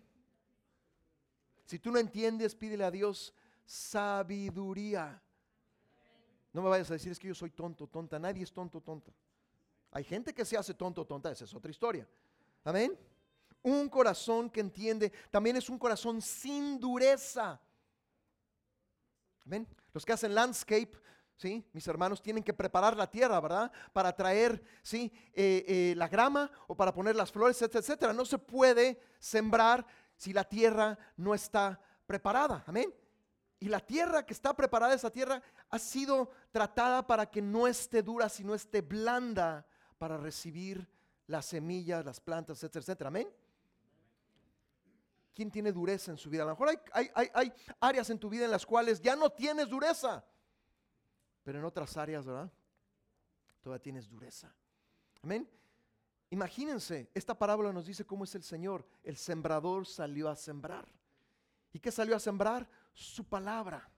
Si 1.63 1.79
tú 1.79 1.93
no 1.93 1.97
entiendes, 1.97 2.53
pídele 2.53 2.83
a 2.83 2.91
Dios 2.91 3.33
sabiduría. 3.65 5.23
No 6.51 6.61
me 6.61 6.67
vayas 6.67 6.89
a 6.91 6.95
decir 6.95 7.13
es 7.13 7.19
que 7.19 7.29
yo 7.29 7.35
soy 7.35 7.51
tonto, 7.51 7.87
tonta. 7.87 8.19
Nadie 8.19 8.43
es 8.43 8.51
tonto, 8.51 8.81
tonta. 8.81 9.13
Hay 9.91 10.03
gente 10.03 10.33
que 10.33 10.43
se 10.43 10.57
hace 10.57 10.73
tonto, 10.73 11.07
tonta. 11.07 11.31
Esa 11.31 11.45
es 11.45 11.53
otra 11.53 11.71
historia. 11.71 12.05
Amén. 12.65 12.99
Un 13.63 13.87
corazón 13.87 14.49
que 14.49 14.59
entiende 14.59 15.09
también 15.29 15.55
es 15.55 15.69
un 15.69 15.79
corazón 15.79 16.21
sin 16.21 16.77
dureza. 16.81 17.61
Amén. 19.45 19.67
Los 19.93 20.05
que 20.05 20.13
hacen 20.13 20.35
landscape, 20.35 20.91
¿sí? 21.35 21.65
Mis 21.73 21.87
hermanos 21.87 22.21
tienen 22.21 22.43
que 22.43 22.53
preparar 22.53 22.95
la 22.95 23.09
tierra, 23.09 23.39
¿verdad? 23.39 23.71
Para 23.93 24.15
traer, 24.15 24.63
¿sí? 24.81 25.11
Eh, 25.33 25.65
eh, 25.67 25.93
la 25.97 26.07
grama 26.07 26.51
o 26.67 26.75
para 26.75 26.93
poner 26.93 27.15
las 27.15 27.31
flores, 27.31 27.61
etcétera. 27.61 28.13
No 28.13 28.25
se 28.25 28.37
puede 28.37 28.99
sembrar 29.19 29.85
si 30.15 30.33
la 30.33 30.43
tierra 30.43 30.97
no 31.17 31.33
está 31.33 31.79
preparada. 32.05 32.63
Amén. 32.67 32.93
Y 33.59 33.69
la 33.69 33.79
tierra 33.79 34.25
que 34.25 34.33
está 34.33 34.55
preparada, 34.55 34.93
esa 34.93 35.11
tierra, 35.11 35.41
ha 35.69 35.79
sido 35.79 36.31
tratada 36.51 37.05
para 37.05 37.27
que 37.27 37.41
no 37.41 37.67
esté 37.67 38.01
dura, 38.01 38.27
sino 38.27 38.55
esté 38.55 38.81
blanda 38.81 39.65
para 39.97 40.17
recibir 40.17 40.89
las 41.27 41.45
semillas, 41.45 42.03
las 42.03 42.19
plantas, 42.19 42.57
etcétera, 42.57 42.81
etcétera. 42.81 43.07
Amén. 43.09 43.27
¿Quién 45.33 45.49
tiene 45.49 45.71
dureza 45.71 46.11
en 46.11 46.17
su 46.17 46.29
vida? 46.29 46.43
A 46.43 46.45
lo 46.45 46.51
mejor 46.51 46.69
hay, 46.69 46.77
hay- 47.15 47.29
hay- 47.33 47.53
áreas 47.79 48.09
en 48.09 48.19
tu 48.19 48.29
vida 48.29 48.45
en 48.45 48.51
las 48.51 48.65
cuales 48.65 48.99
ya 49.01 49.15
no 49.15 49.29
tienes 49.29 49.69
dureza, 49.69 50.23
pero 51.43 51.59
en 51.59 51.65
otras 51.65 51.95
áreas, 51.97 52.25
¿verdad? 52.25 52.51
Todavía 53.61 53.81
tienes 53.81 54.09
dureza. 54.09 54.53
Amén. 55.23 55.49
Imagínense, 56.31 57.09
esta 57.13 57.37
parábola 57.37 57.71
nos 57.73 57.85
dice 57.85 58.05
cómo 58.05 58.23
es 58.23 58.33
el 58.35 58.43
Señor. 58.43 58.85
El 59.03 59.17
sembrador 59.17 59.85
salió 59.85 60.29
a 60.29 60.35
sembrar. 60.35 60.87
¿Y 61.73 61.79
qué 61.79 61.91
salió 61.91 62.15
a 62.15 62.19
sembrar? 62.19 62.67
Su 62.93 63.23
palabra. 63.25 63.89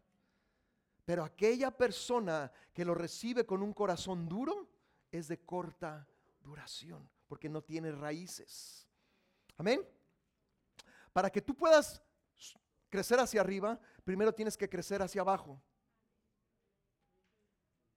Pero 1.06 1.24
aquella 1.24 1.72
persona 1.72 2.52
que 2.74 2.86
lo 2.86 2.94
recibe 2.96 3.46
con 3.46 3.62
un 3.62 3.74
corazón 3.74 4.28
duro 4.28 4.68
es 5.12 5.28
de 5.28 5.40
corta 5.46 6.08
duración, 6.42 7.08
porque 7.28 7.50
no 7.50 7.62
tiene 7.62 7.92
raíces. 7.92 8.88
Amén. 9.58 9.86
Para 11.14 11.30
que 11.30 11.42
tú 11.42 11.56
puedas 11.56 12.02
crecer 12.90 13.20
hacia 13.20 13.42
arriba, 13.42 13.80
primero 14.04 14.34
tienes 14.34 14.58
que 14.58 14.70
crecer 14.70 15.02
hacia 15.02 15.22
abajo. 15.22 15.62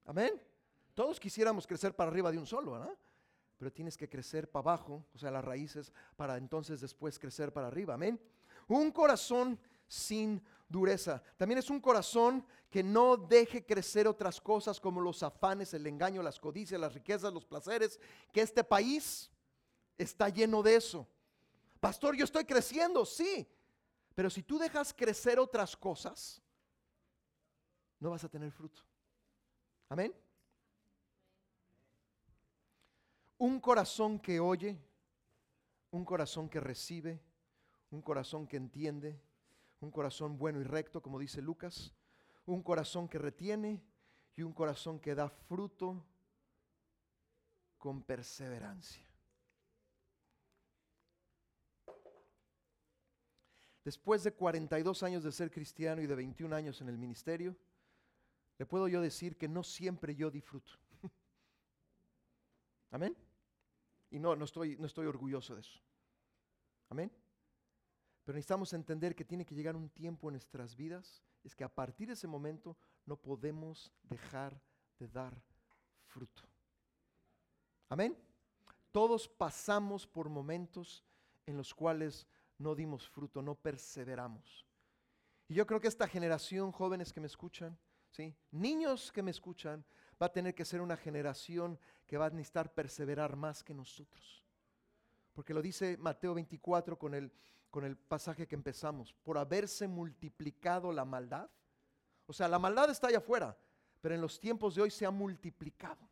Amén. 0.05 0.41
Todos 0.95 1.19
quisiéramos 1.19 1.67
crecer 1.67 1.95
para 1.95 2.11
arriba 2.11 2.31
de 2.31 2.39
un 2.39 2.47
solo, 2.47 2.73
¿verdad? 2.73 2.97
Pero 3.59 3.73
tienes 3.73 3.97
que 3.97 4.09
crecer 4.09 4.51
para 4.51 4.63
abajo, 4.63 5.05
o 5.15 5.19
sea, 5.19 5.31
las 5.31 5.45
raíces, 5.45 5.93
para 6.17 6.37
entonces 6.37 6.81
después 6.81 7.19
crecer 7.19 7.53
para 7.53 7.67
arriba. 7.67 7.95
Amén. 7.95 8.21
Un 8.69 8.93
corazón 8.93 9.59
sin 9.87 10.43
dureza. 10.69 11.23
También 11.37 11.59
es 11.59 11.71
un 11.71 11.81
corazón 11.81 12.45
que 12.71 12.83
no 12.83 13.17
deje 13.17 13.65
crecer 13.65 14.07
otras 14.07 14.41
cosas 14.41 14.81
como 14.81 15.01
los 15.01 15.23
afanes, 15.23 15.73
el 15.75 15.87
engaño, 15.87 16.23
las 16.23 16.39
codicias, 16.39 16.81
las 16.81 16.95
riquezas, 16.95 17.33
los 17.33 17.45
placeres, 17.45 18.01
que 18.33 18.41
este 18.41 18.65
país 18.65 19.31
está 19.97 20.29
lleno 20.29 20.63
de 20.63 20.77
eso. 20.77 21.07
Pastor, 21.81 22.17
yo 22.17 22.25
estoy 22.25 22.45
creciendo, 22.45 23.05
sí, 23.05 23.47
pero 24.15 24.31
si 24.31 24.43
tú 24.43 24.59
dejas 24.59 24.95
crecer 24.95 25.39
otras 25.39 25.77
cosas, 25.77 26.43
no 28.01 28.11
vas 28.11 28.25
a 28.25 28.29
tener 28.29 28.51
fruto. 28.51 28.83
Amén. 29.89 30.15
Un 33.39 33.61
corazón 33.61 34.19
que 34.19 34.41
oye, 34.41 34.79
un 35.91 36.05
corazón 36.05 36.49
que 36.49 36.61
recibe, 36.61 37.21
un 37.91 38.03
corazón 38.03 38.47
que 38.47 38.57
entiende, 38.57 39.21
un 39.81 39.91
corazón 39.91 40.39
bueno 40.39 40.61
y 40.61 40.65
recto, 40.65 41.03
como 41.03 41.19
dice 41.19 41.43
Lucas, 41.43 41.95
un 42.47 42.63
corazón 42.63 43.09
que 43.09 43.19
retiene 43.19 43.83
y 44.35 44.43
un 44.43 44.53
corazón 44.53 44.99
que 44.99 45.15
da 45.15 45.29
fruto 45.29 46.05
con 47.79 48.03
perseverancia. 48.03 49.06
Después 53.87 54.25
de 54.25 54.33
42 54.33 55.05
años 55.05 55.23
de 55.23 55.31
ser 55.31 55.49
cristiano 55.49 56.03
y 56.03 56.09
de 56.09 56.17
21 56.17 56.57
años 56.57 56.81
en 56.81 56.89
el 56.89 56.99
ministerio, 56.99 57.57
le 58.59 58.67
puedo 58.67 58.89
yo 58.89 59.01
decir 59.01 59.37
que 59.37 59.47
no 59.47 59.63
siempre 59.63 60.17
yo 60.17 60.29
disfruto. 60.29 60.73
Amén. 62.91 63.17
Y 64.11 64.19
no, 64.19 64.35
no 64.35 64.45
estoy, 64.45 64.77
no 64.77 64.87
estoy 64.87 65.07
orgulloso 65.07 65.55
de 65.55 65.61
eso. 65.61 65.81
Amén. 66.89 67.13
Pero 68.25 68.35
necesitamos 68.35 68.73
entender 68.73 69.15
que 69.15 69.25
tiene 69.25 69.47
que 69.47 69.55
llegar 69.55 69.77
un 69.77 69.89
tiempo 69.89 70.27
en 70.27 70.33
nuestras 70.33 70.75
vidas, 70.75 71.23
es 71.45 71.55
que 71.55 71.63
a 71.63 71.73
partir 71.73 72.09
de 72.09 72.15
ese 72.15 72.27
momento 72.27 72.77
no 73.05 73.17
podemos 73.17 73.93
dejar 74.03 74.61
de 74.99 75.07
dar 75.07 75.41
fruto. 76.07 76.43
Amén. 77.89 78.19
Todos 78.91 79.29
pasamos 79.29 80.09
por 80.09 80.29
momentos 80.29 81.05
en 81.47 81.57
los 81.57 81.73
cuales 81.73 82.27
no 82.59 82.75
dimos 82.75 83.09
fruto, 83.09 83.43
no 83.43 83.55
perseveramos. 83.55 84.67
Y 85.49 85.55
yo 85.55 85.67
creo 85.67 85.81
que 85.81 85.89
esta 85.89 86.09
generación, 86.09 86.73
jóvenes 86.73 87.13
que 87.13 87.21
me 87.21 87.27
escuchan, 87.27 87.79
¿sí? 88.11 88.35
niños 88.51 89.13
que 89.13 89.23
me 89.23 89.31
escuchan, 89.31 89.85
va 90.21 90.27
a 90.27 90.33
tener 90.33 90.55
que 90.55 90.65
ser 90.65 90.81
una 90.81 90.97
generación 90.97 91.79
que 92.07 92.17
va 92.17 92.27
a 92.27 92.31
necesitar 92.31 92.73
perseverar 92.73 93.37
más 93.37 93.63
que 93.63 93.75
nosotros. 93.75 94.43
Porque 95.33 95.53
lo 95.53 95.61
dice 95.61 95.97
Mateo 95.99 96.35
24 96.35 96.99
con 96.99 97.15
el, 97.15 97.31
con 97.71 97.85
el 97.85 97.97
pasaje 97.97 98.47
que 98.47 98.55
empezamos, 98.55 99.13
por 99.23 99.37
haberse 99.37 99.87
multiplicado 99.87 100.93
la 100.93 101.05
maldad. 101.05 101.49
O 102.27 102.33
sea, 102.33 102.49
la 102.49 102.59
maldad 102.59 102.91
está 102.91 103.09
allá 103.09 103.19
afuera, 103.19 103.57
pero 104.01 104.15
en 104.15 104.21
los 104.21 104.41
tiempos 104.41 104.75
de 104.75 104.83
hoy 104.83 104.91
se 104.91 105.05
ha 105.05 105.11
multiplicado. 105.11 106.09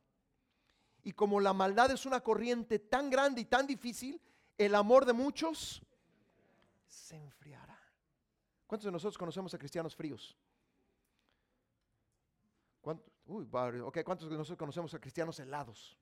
Y 1.03 1.13
como 1.13 1.41
la 1.41 1.53
maldad 1.53 1.91
es 1.91 2.07
una 2.07 2.21
corriente 2.21 2.79
tan 2.79 3.11
grande 3.11 3.41
y 3.41 3.45
tan 3.47 3.67
difícil, 3.67 4.21
el 4.57 4.75
amor 4.75 5.05
de 5.05 5.13
muchos 5.13 5.83
se 6.87 7.17
enfriará. 7.17 7.79
¿Cuántos 8.67 8.87
de 8.87 8.93
nosotros 8.93 9.19
conocemos 9.19 9.53
a 9.55 9.59
cristianos 9.59 9.95
fríos? 9.95 10.37
¿Cuántos? 12.81 13.13
Uy, 13.27 13.45
varios. 13.45 13.87
Ok, 13.87 13.99
¿cuántos 14.05 14.29
de 14.29 14.37
nosotros 14.37 14.59
conocemos 14.59 14.93
a 14.95 14.99
cristianos 14.99 15.39
helados? 15.41 15.99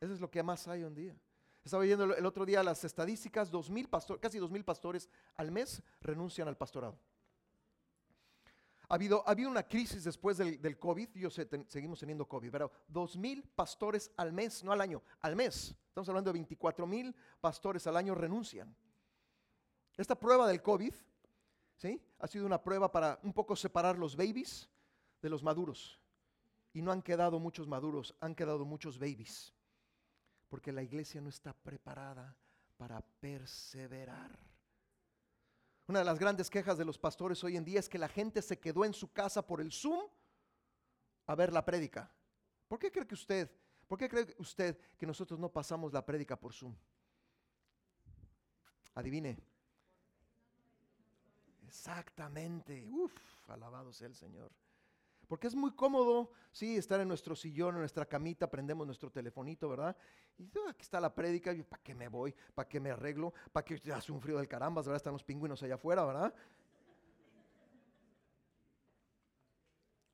Eso 0.00 0.12
es 0.12 0.20
lo 0.20 0.30
que 0.30 0.42
más 0.42 0.66
hay 0.68 0.82
hoy 0.82 0.88
en 0.88 0.94
día. 0.94 1.16
Estaba 1.64 1.82
viendo 1.82 2.04
el 2.04 2.24
otro 2.24 2.46
día 2.46 2.62
las 2.62 2.84
estadísticas, 2.84 3.50
2000 3.50 3.88
pastores, 3.88 4.22
casi 4.22 4.38
2.000 4.38 4.64
pastores 4.64 5.08
al 5.34 5.50
mes 5.50 5.82
renuncian 6.00 6.48
al 6.48 6.56
pastorado. 6.56 6.98
Ha 8.90 8.94
habido, 8.94 9.22
ha 9.28 9.34
una 9.48 9.62
crisis 9.62 10.04
después 10.04 10.38
del, 10.38 10.60
del 10.62 10.78
COVID, 10.78 11.10
yo 11.14 11.28
sé, 11.28 11.44
ten- 11.44 11.66
seguimos 11.68 12.00
teniendo 12.00 12.26
COVID, 12.26 12.50
pero 12.50 12.72
2.000 12.90 13.44
pastores 13.54 14.10
al 14.16 14.32
mes, 14.32 14.64
no 14.64 14.72
al 14.72 14.80
año, 14.80 15.02
al 15.20 15.36
mes. 15.36 15.74
Estamos 15.88 16.08
hablando 16.08 16.32
de 16.32 16.40
24.000 16.40 17.14
pastores 17.40 17.86
al 17.86 17.96
año 17.96 18.14
renuncian. 18.14 18.74
Esta 19.96 20.14
prueba 20.18 20.46
del 20.48 20.62
COVID, 20.62 20.94
¿sí? 21.76 22.00
Ha 22.18 22.26
sido 22.28 22.46
una 22.46 22.62
prueba 22.62 22.90
para 22.90 23.18
un 23.22 23.32
poco 23.34 23.56
separar 23.56 23.98
los 23.98 24.16
babies 24.16 24.70
de 25.20 25.28
los 25.28 25.42
maduros. 25.42 26.00
Y 26.72 26.80
no 26.80 26.92
han 26.92 27.02
quedado 27.02 27.38
muchos 27.40 27.66
maduros, 27.66 28.14
han 28.20 28.34
quedado 28.34 28.64
muchos 28.64 28.98
babies. 28.98 29.52
Porque 30.48 30.72
la 30.72 30.82
iglesia 30.82 31.20
no 31.20 31.28
está 31.28 31.52
preparada 31.52 32.36
para 32.78 33.02
perseverar. 33.20 34.38
Una 35.88 36.00
de 36.00 36.04
las 36.04 36.18
grandes 36.18 36.50
quejas 36.50 36.76
de 36.76 36.84
los 36.84 36.98
pastores 36.98 37.42
hoy 37.42 37.56
en 37.56 37.64
día 37.64 37.80
es 37.80 37.88
que 37.88 37.98
la 37.98 38.08
gente 38.08 38.42
se 38.42 38.58
quedó 38.58 38.84
en 38.84 38.92
su 38.92 39.10
casa 39.10 39.44
por 39.44 39.58
el 39.58 39.72
Zoom 39.72 40.04
a 41.26 41.34
ver 41.34 41.50
la 41.50 41.64
prédica. 41.64 42.12
¿Por 42.68 42.78
qué 42.78 42.92
cree 42.92 43.06
que 43.06 43.14
usted, 43.14 43.50
por 43.88 43.98
qué 43.98 44.06
cree 44.06 44.34
usted 44.36 44.78
que 44.98 45.06
nosotros 45.06 45.40
no 45.40 45.50
pasamos 45.50 45.90
la 45.94 46.04
prédica 46.04 46.38
por 46.38 46.52
Zoom? 46.52 46.76
Adivine. 48.94 49.38
Exactamente. 51.66 52.86
Uf, 52.90 53.48
alabado 53.48 53.90
sea 53.90 54.08
el 54.08 54.14
Señor. 54.14 54.52
Porque 55.28 55.46
es 55.46 55.54
muy 55.54 55.72
cómodo, 55.72 56.30
sí, 56.50 56.78
estar 56.78 56.98
en 57.00 57.06
nuestro 57.06 57.36
sillón, 57.36 57.74
en 57.74 57.80
nuestra 57.80 58.06
camita, 58.06 58.50
prendemos 58.50 58.86
nuestro 58.86 59.10
telefonito, 59.10 59.68
¿verdad? 59.68 59.94
Y 60.38 60.44
ah, 60.56 60.70
aquí 60.70 60.82
está 60.82 60.98
la 61.00 61.14
prédica, 61.14 61.54
¿para 61.68 61.82
qué 61.82 61.94
me 61.94 62.08
voy? 62.08 62.34
¿Para 62.54 62.66
qué 62.66 62.80
me 62.80 62.90
arreglo? 62.90 63.34
¿Para 63.52 63.64
qué 63.64 63.80
hace 63.92 64.10
un 64.10 64.22
frío 64.22 64.38
del 64.38 64.48
caramba? 64.48 64.80
¿verdad? 64.80 64.96
Están 64.96 65.12
los 65.12 65.22
pingüinos 65.22 65.62
allá 65.62 65.74
afuera, 65.74 66.04
¿verdad? 66.06 66.34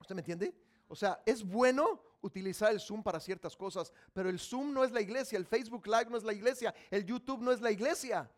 ¿Usted 0.00 0.16
me 0.16 0.20
entiende? 0.20 0.53
O 0.88 0.96
sea, 0.96 1.22
es 1.24 1.44
bueno 1.44 2.03
utilizar 2.20 2.72
el 2.72 2.81
Zoom 2.81 3.03
para 3.03 3.20
ciertas 3.20 3.57
cosas, 3.57 3.92
pero 4.12 4.29
el 4.29 4.40
Zoom 4.40 4.72
no 4.72 4.83
es 4.83 4.90
la 4.90 5.00
iglesia, 5.00 5.38
el 5.38 5.46
Facebook 5.46 5.87
Live 5.87 6.07
no 6.11 6.16
es 6.16 6.24
la 6.24 6.33
iglesia, 6.33 6.74
el 6.90 7.07
YouTube 7.07 7.40
no 7.40 7.53
es 7.53 7.61
la 7.61 7.70
iglesia. 7.70 8.29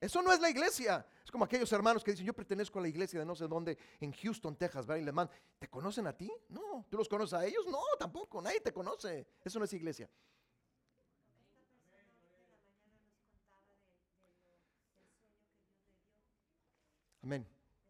Eso 0.00 0.22
no 0.22 0.32
es 0.32 0.40
la 0.40 0.48
iglesia. 0.48 1.04
Es 1.24 1.30
como 1.30 1.44
aquellos 1.44 1.70
hermanos 1.72 2.04
que 2.04 2.12
dicen, 2.12 2.26
yo 2.26 2.32
pertenezco 2.32 2.78
a 2.78 2.82
la 2.82 2.88
iglesia 2.88 3.18
de 3.18 3.26
no 3.26 3.34
sé 3.34 3.48
dónde, 3.48 3.76
en 4.00 4.12
Houston, 4.12 4.56
Texas, 4.56 4.86
¿verdad? 4.86 5.02
Y 5.02 5.04
le 5.04 5.12
mandan, 5.12 5.36
¿te 5.58 5.68
conocen 5.68 6.06
a 6.06 6.16
ti? 6.16 6.30
No. 6.48 6.86
¿Tú 6.88 6.96
los 6.96 7.08
conoces 7.08 7.34
a 7.34 7.44
ellos? 7.44 7.66
No, 7.66 7.80
tampoco, 7.98 8.40
nadie 8.40 8.60
te 8.60 8.72
conoce. 8.72 9.26
Eso 9.44 9.58
no 9.58 9.64
es 9.64 9.72
iglesia. 9.72 10.08
Amén. 17.22 17.46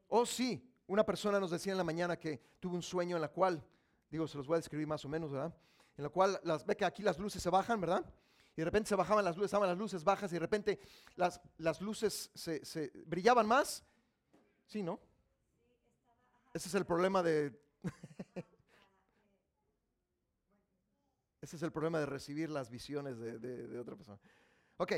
Oh, 0.08 0.24
sí. 0.24 0.64
Una 0.86 1.04
persona 1.04 1.38
nos 1.38 1.50
decía 1.50 1.72
en 1.72 1.78
la 1.78 1.84
mañana 1.84 2.18
que 2.18 2.40
tuvo 2.58 2.74
un 2.74 2.82
sueño 2.82 3.16
en 3.16 3.22
la 3.22 3.28
cual, 3.28 3.62
digo, 4.10 4.26
se 4.26 4.38
los 4.38 4.46
voy 4.46 4.54
a 4.54 4.58
describir 4.58 4.86
más 4.86 5.04
o 5.04 5.08
menos, 5.08 5.30
¿verdad? 5.30 5.54
En 5.96 6.04
la 6.04 6.08
cual 6.08 6.40
las, 6.42 6.64
ve 6.64 6.76
que 6.76 6.86
aquí 6.86 7.02
las 7.02 7.18
luces 7.18 7.42
se 7.42 7.50
bajan, 7.50 7.80
¿verdad? 7.80 8.04
Y 8.58 8.60
de 8.60 8.64
repente 8.64 8.88
se 8.88 8.96
bajaban 8.96 9.24
las 9.24 9.36
luces, 9.36 9.50
estaban 9.50 9.68
las 9.68 9.78
luces 9.78 10.02
bajas 10.02 10.32
y 10.32 10.34
de 10.34 10.40
repente 10.40 10.80
las, 11.14 11.40
las 11.58 11.80
luces 11.80 12.28
se, 12.34 12.90
brillaban 13.06 13.46
más. 13.46 13.84
Sí, 14.66 14.82
¿no? 14.82 14.98
Ese 16.52 16.66
es 16.66 16.74
el 16.74 16.84
problema 16.84 17.22
de... 17.22 17.56
Ese 21.40 21.54
es 21.54 21.62
el 21.62 21.70
problema 21.70 22.00
de 22.00 22.06
recibir 22.06 22.50
las 22.50 22.68
visiones 22.68 23.20
de, 23.20 23.78
otra 23.78 23.94
persona. 23.94 24.18
Ok, 24.78 24.92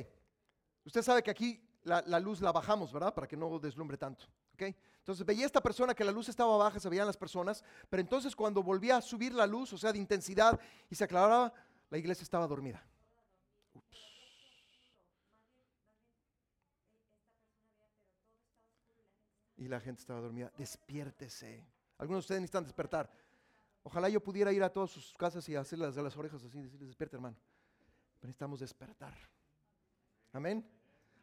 usted 0.86 1.02
sabe 1.02 1.22
que 1.22 1.30
aquí 1.30 1.62
la, 1.82 2.02
la, 2.06 2.18
luz 2.18 2.40
la 2.40 2.52
bajamos, 2.52 2.90
¿verdad? 2.94 3.12
Para 3.12 3.28
que 3.28 3.36
no 3.36 3.58
deslumbre 3.58 3.98
tanto. 3.98 4.24
¿ok? 4.54 4.74
Entonces 5.00 5.26
veía 5.26 5.44
esta 5.44 5.60
persona 5.60 5.94
que 5.94 6.02
la 6.04 6.12
luz 6.12 6.30
estaba 6.30 6.56
baja, 6.56 6.80
se 6.80 6.88
veían 6.88 7.06
las 7.06 7.18
personas, 7.18 7.62
pero 7.90 8.00
entonces 8.00 8.34
cuando 8.34 8.62
volvía 8.62 8.96
a 8.96 9.02
subir 9.02 9.34
la 9.34 9.46
luz, 9.46 9.70
o 9.74 9.76
sea, 9.76 9.92
de 9.92 9.98
intensidad, 9.98 10.58
y 10.88 10.94
se 10.94 11.04
aclaraba, 11.04 11.52
la 11.90 11.98
iglesia 11.98 12.22
estaba 12.22 12.46
dormida. 12.46 12.82
Y 19.60 19.68
la 19.68 19.78
gente 19.78 20.00
estaba 20.00 20.20
dormida. 20.20 20.50
Despiértese. 20.56 21.66
Algunos 21.98 22.22
de 22.22 22.24
ustedes 22.24 22.40
necesitan 22.40 22.64
despertar. 22.64 23.10
Ojalá 23.82 24.08
yo 24.08 24.18
pudiera 24.22 24.50
ir 24.54 24.62
a 24.62 24.72
todas 24.72 24.90
sus 24.90 25.12
casas 25.12 25.46
y 25.50 25.54
hacerles 25.54 25.94
de 25.94 26.02
las 26.02 26.16
orejas 26.16 26.42
así, 26.42 26.62
decirles, 26.62 26.88
despierte 26.88 27.16
hermano. 27.16 27.36
Pero 28.18 28.28
necesitamos 28.28 28.60
despertar. 28.60 29.14
Amén. 30.32 30.66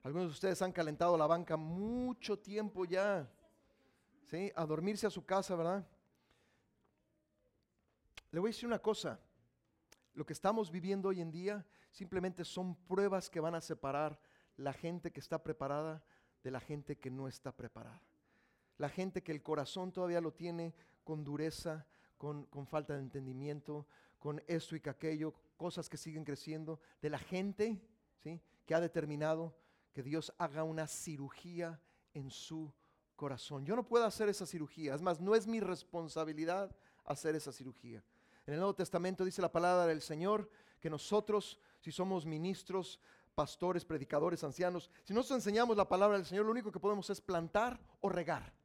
Algunos 0.03 0.27
de 0.27 0.33
ustedes 0.33 0.61
han 0.61 0.71
calentado 0.71 1.17
la 1.17 1.25
banca 1.25 1.57
mucho 1.57 2.37
tiempo 2.37 2.85
ya. 2.85 3.27
¿Sí? 4.29 4.51
A 4.55 4.67
dormirse 4.67 5.07
a 5.07 5.09
su 5.09 5.25
casa, 5.25 5.55
¿verdad? 5.55 5.87
Le 8.29 8.39
voy 8.39 8.49
a 8.49 8.53
decir 8.53 8.67
una 8.67 8.79
cosa. 8.79 9.19
Lo 10.13 10.27
que 10.27 10.33
estamos 10.33 10.69
viviendo 10.69 11.09
hoy 11.09 11.21
en 11.21 11.31
día 11.31 11.65
simplemente 11.89 12.45
son 12.45 12.75
pruebas 12.75 13.31
que 13.31 13.39
van 13.39 13.55
a 13.55 13.61
separar 13.61 14.19
la 14.57 14.73
gente 14.73 15.11
que 15.11 15.21
está 15.21 15.41
preparada 15.41 16.03
de 16.43 16.51
la 16.51 16.59
gente 16.59 16.99
que 16.99 17.09
no 17.09 17.27
está 17.27 17.51
preparada 17.51 17.99
la 18.77 18.89
gente 18.89 19.23
que 19.23 19.31
el 19.31 19.41
corazón 19.41 19.91
todavía 19.91 20.21
lo 20.21 20.33
tiene 20.33 20.73
con 21.03 21.23
dureza, 21.23 21.85
con, 22.17 22.47
falta 22.67 22.93
de 22.93 22.99
entendimiento, 22.99 23.87
con 24.19 24.43
esto 24.47 24.75
y 24.75 24.81
que 24.81 24.89
aquello, 24.89 25.33
cosas 25.55 25.89
que 25.89 25.97
siguen 25.97 26.23
creciendo, 26.23 26.79
de 27.01 27.09
la 27.09 27.19
gente 27.19 27.79
¿sí? 28.23 28.41
que 28.65 28.75
ha 28.75 28.81
determinado 28.81 29.55
que 29.93 30.03
Dios 30.03 30.33
haga 30.37 30.63
una 30.63 30.87
cirugía 30.87 31.79
en 32.13 32.29
su 32.29 32.71
corazón. 33.15 33.65
Yo 33.65 33.75
no 33.75 33.87
puedo 33.87 34.05
hacer 34.05 34.29
esa 34.29 34.45
cirugía, 34.45 34.95
es 34.95 35.01
más, 35.01 35.19
no 35.19 35.35
es 35.35 35.47
mi 35.47 35.59
responsabilidad 35.59 36.75
hacer 37.05 37.35
esa 37.35 37.51
cirugía. 37.51 38.03
En 38.45 38.53
el 38.53 38.59
Nuevo 38.59 38.75
Testamento 38.75 39.25
dice 39.25 39.41
la 39.41 39.51
palabra 39.51 39.87
del 39.87 40.01
Señor 40.01 40.49
que 40.79 40.89
nosotros, 40.89 41.59
si 41.79 41.91
somos 41.91 42.25
ministros, 42.25 42.99
pastores, 43.33 43.85
predicadores, 43.85 44.43
ancianos, 44.43 44.89
si 45.03 45.13
nosotros 45.13 45.37
enseñamos 45.37 45.77
la 45.77 45.87
palabra 45.87 46.17
del 46.17 46.25
Señor, 46.25 46.45
lo 46.45 46.51
único 46.51 46.71
que 46.71 46.79
podemos 46.79 47.09
es 47.09 47.21
plantar 47.21 47.79
o 48.01 48.09
regar 48.09 48.56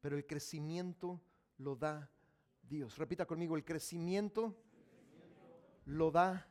pero 0.00 0.16
el 0.16 0.26
crecimiento 0.26 1.20
lo 1.58 1.76
da 1.76 2.10
Dios. 2.62 2.96
Repita 2.98 3.26
conmigo, 3.26 3.56
el 3.56 3.64
crecimiento 3.64 4.56
lo 5.86 6.10
da 6.10 6.46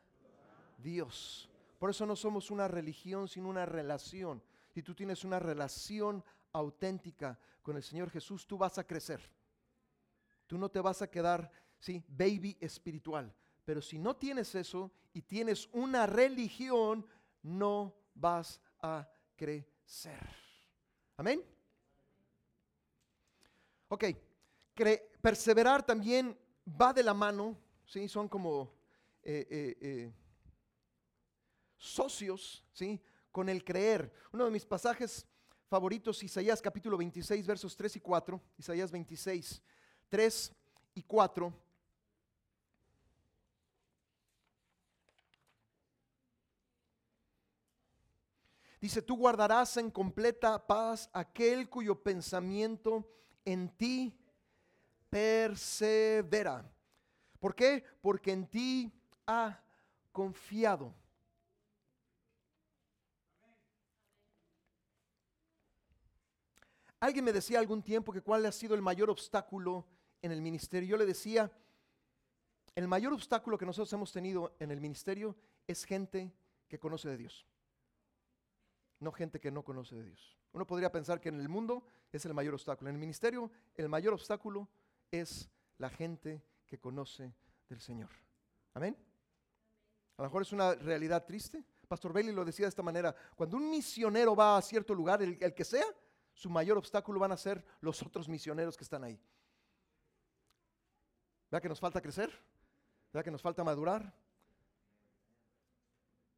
Dios. 0.78 1.50
Por 1.80 1.90
eso 1.90 2.06
no 2.06 2.16
somos 2.16 2.50
una 2.52 2.68
religión, 2.68 3.28
sino 3.28 3.50
una 3.50 3.66
relación. 3.66 4.42
Si 4.74 4.82
tú 4.82 4.96
tienes 4.96 5.24
una 5.24 5.40
relación 5.40 6.24
auténtica 6.52 7.40
con 7.62 7.76
el 7.76 7.84
Señor 7.84 8.10
Jesús, 8.10 8.48
tú 8.48 8.58
vas 8.58 8.78
a 8.78 8.86
crecer. 8.86 9.22
Tú 10.48 10.58
no 10.58 10.70
te 10.70 10.80
vas 10.80 11.02
a 11.02 11.10
quedar, 11.10 11.52
sí, 11.78 12.04
baby 12.08 12.58
espiritual. 12.60 13.34
Pero 13.66 13.82
si 13.82 14.00
no 14.00 14.16
tienes 14.16 14.56
eso 14.56 14.92
y 15.14 15.22
tienes 15.22 15.68
una 15.74 16.08
religión, 16.08 17.06
no 17.44 17.94
vas 18.16 18.62
a 18.82 19.08
crecer. 19.36 20.26
Amén. 21.18 21.44
Ok, 23.90 24.04
perseverar 25.22 25.86
también 25.86 26.38
va 26.70 26.92
de 26.92 27.04
la 27.04 27.14
mano, 27.14 27.58
¿sí? 27.86 28.10
son 28.10 28.28
como 28.28 28.74
eh, 29.24 29.48
eh, 29.50 29.78
eh, 29.80 30.14
socios 31.78 32.66
¿sí? 32.74 33.02
con 33.32 33.48
el 33.48 33.64
creer. 33.64 34.12
Uno 34.34 34.44
de 34.44 34.52
mis 34.52 34.66
pasajes 34.66 35.26
favoritos, 35.70 36.22
Isaías 36.22 36.62
capítulo 36.62 36.98
26, 36.98 37.48
versos 37.48 37.78
3 37.78 37.96
y 37.96 38.00
4, 38.02 38.42
Isaías 38.58 38.92
26, 38.92 39.62
3 40.10 40.54
y 40.96 41.04
4. 41.04 41.54
Dice, 48.82 49.02
tú 49.02 49.16
guardarás 49.16 49.78
en 49.78 49.90
completa 49.90 50.68
paz 50.68 51.10
aquel 51.14 51.70
cuyo 51.70 51.96
pensamiento 52.04 53.08
en 53.48 53.70
ti 53.70 54.14
persevera. 55.10 56.70
¿Por 57.40 57.56
qué? 57.56 57.82
Porque 58.02 58.34
en 58.34 58.46
ti 58.46 58.92
ha 59.26 59.58
confiado. 60.12 60.94
Alguien 67.00 67.24
me 67.24 67.32
decía 67.32 67.60
algún 67.60 67.82
tiempo 67.82 68.12
que 68.12 68.22
cuál 68.22 68.46
ha 68.46 68.52
sido 68.52 68.76
el 68.76 68.82
mayor 68.82 69.10
obstáculo 69.10 69.86
en 70.22 70.34
el 70.34 70.42
ministerio. 70.42 70.90
Yo 70.90 70.98
le 70.98 71.06
decía, 71.06 71.50
el 72.76 72.90
mayor 72.90 73.14
obstáculo 73.14 73.58
que 73.58 73.66
nosotros 73.66 73.94
hemos 73.94 74.12
tenido 74.12 74.58
en 74.60 74.72
el 74.72 74.82
ministerio 74.82 75.38
es 75.68 75.86
gente 75.86 76.34
que 76.68 76.80
conoce 76.80 77.08
de 77.08 77.16
Dios, 77.16 77.48
no 79.00 79.14
gente 79.14 79.40
que 79.40 79.52
no 79.52 79.64
conoce 79.64 79.96
de 79.96 80.04
Dios. 80.04 80.37
Uno 80.54 80.66
podría 80.66 80.92
pensar 80.92 81.20
que 81.20 81.30
en 81.30 81.40
el 81.40 81.50
mundo 81.50 81.84
es 82.12 82.26
el 82.26 82.34
mayor 82.34 82.54
obstáculo. 82.54 82.90
En 82.90 82.96
el 82.96 83.00
ministerio, 83.00 83.52
el 83.76 83.90
mayor 83.90 84.14
obstáculo 84.14 84.68
es 85.12 85.50
la 85.78 85.90
gente 85.90 86.42
que 86.66 86.80
conoce 86.80 87.34
del 87.70 87.80
Señor. 87.80 88.10
Amén. 88.74 88.98
A 90.18 90.24
lo 90.24 90.30
mejor 90.30 90.42
es 90.42 90.52
una 90.52 90.74
realidad 90.76 91.26
triste. 91.26 91.64
Pastor 91.88 92.12
Bailey 92.12 92.34
lo 92.34 92.44
decía 92.44 92.66
de 92.66 92.70
esta 92.70 92.82
manera. 92.82 93.16
Cuando 93.36 93.58
un 93.58 93.70
misionero 93.70 94.36
va 94.36 94.58
a 94.58 94.62
cierto 94.62 94.94
lugar, 94.94 95.22
el, 95.22 95.38
el 95.40 95.54
que 95.54 95.64
sea, 95.64 95.86
su 96.34 96.50
mayor 96.50 96.78
obstáculo 96.78 97.20
van 97.20 97.32
a 97.32 97.38
ser 97.38 97.64
los 97.82 98.02
otros 98.02 98.28
misioneros 98.28 98.76
que 98.76 98.84
están 98.84 99.04
ahí. 99.04 99.20
¿Verdad 101.50 101.62
que 101.62 101.70
nos 101.70 101.80
falta 101.80 102.02
crecer? 102.02 102.32
¿Verdad 103.14 103.24
que 103.24 103.32
nos 103.32 103.42
falta 103.42 103.64
madurar? 103.64 104.14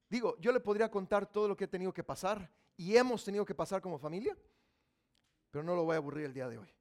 Digo, 0.09 0.37
yo 0.39 0.51
le 0.51 0.59
podría 0.59 0.89
contar 0.89 1.25
todo 1.31 1.47
lo 1.47 1.55
que 1.55 1.65
he 1.65 1.67
tenido 1.67 1.93
que 1.93 2.03
pasar 2.03 2.49
y 2.79 2.95
hemos 2.95 3.25
tenido 3.25 3.43
que 3.43 3.53
pasar 3.53 3.81
como 3.81 3.99
familia, 3.99 4.37
pero 5.51 5.65
no 5.65 5.75
lo 5.75 5.83
voy 5.83 5.95
a 5.95 5.97
aburrir 5.97 6.27
el 6.27 6.33
día 6.33 6.47
de 6.47 6.59
hoy. 6.59 6.73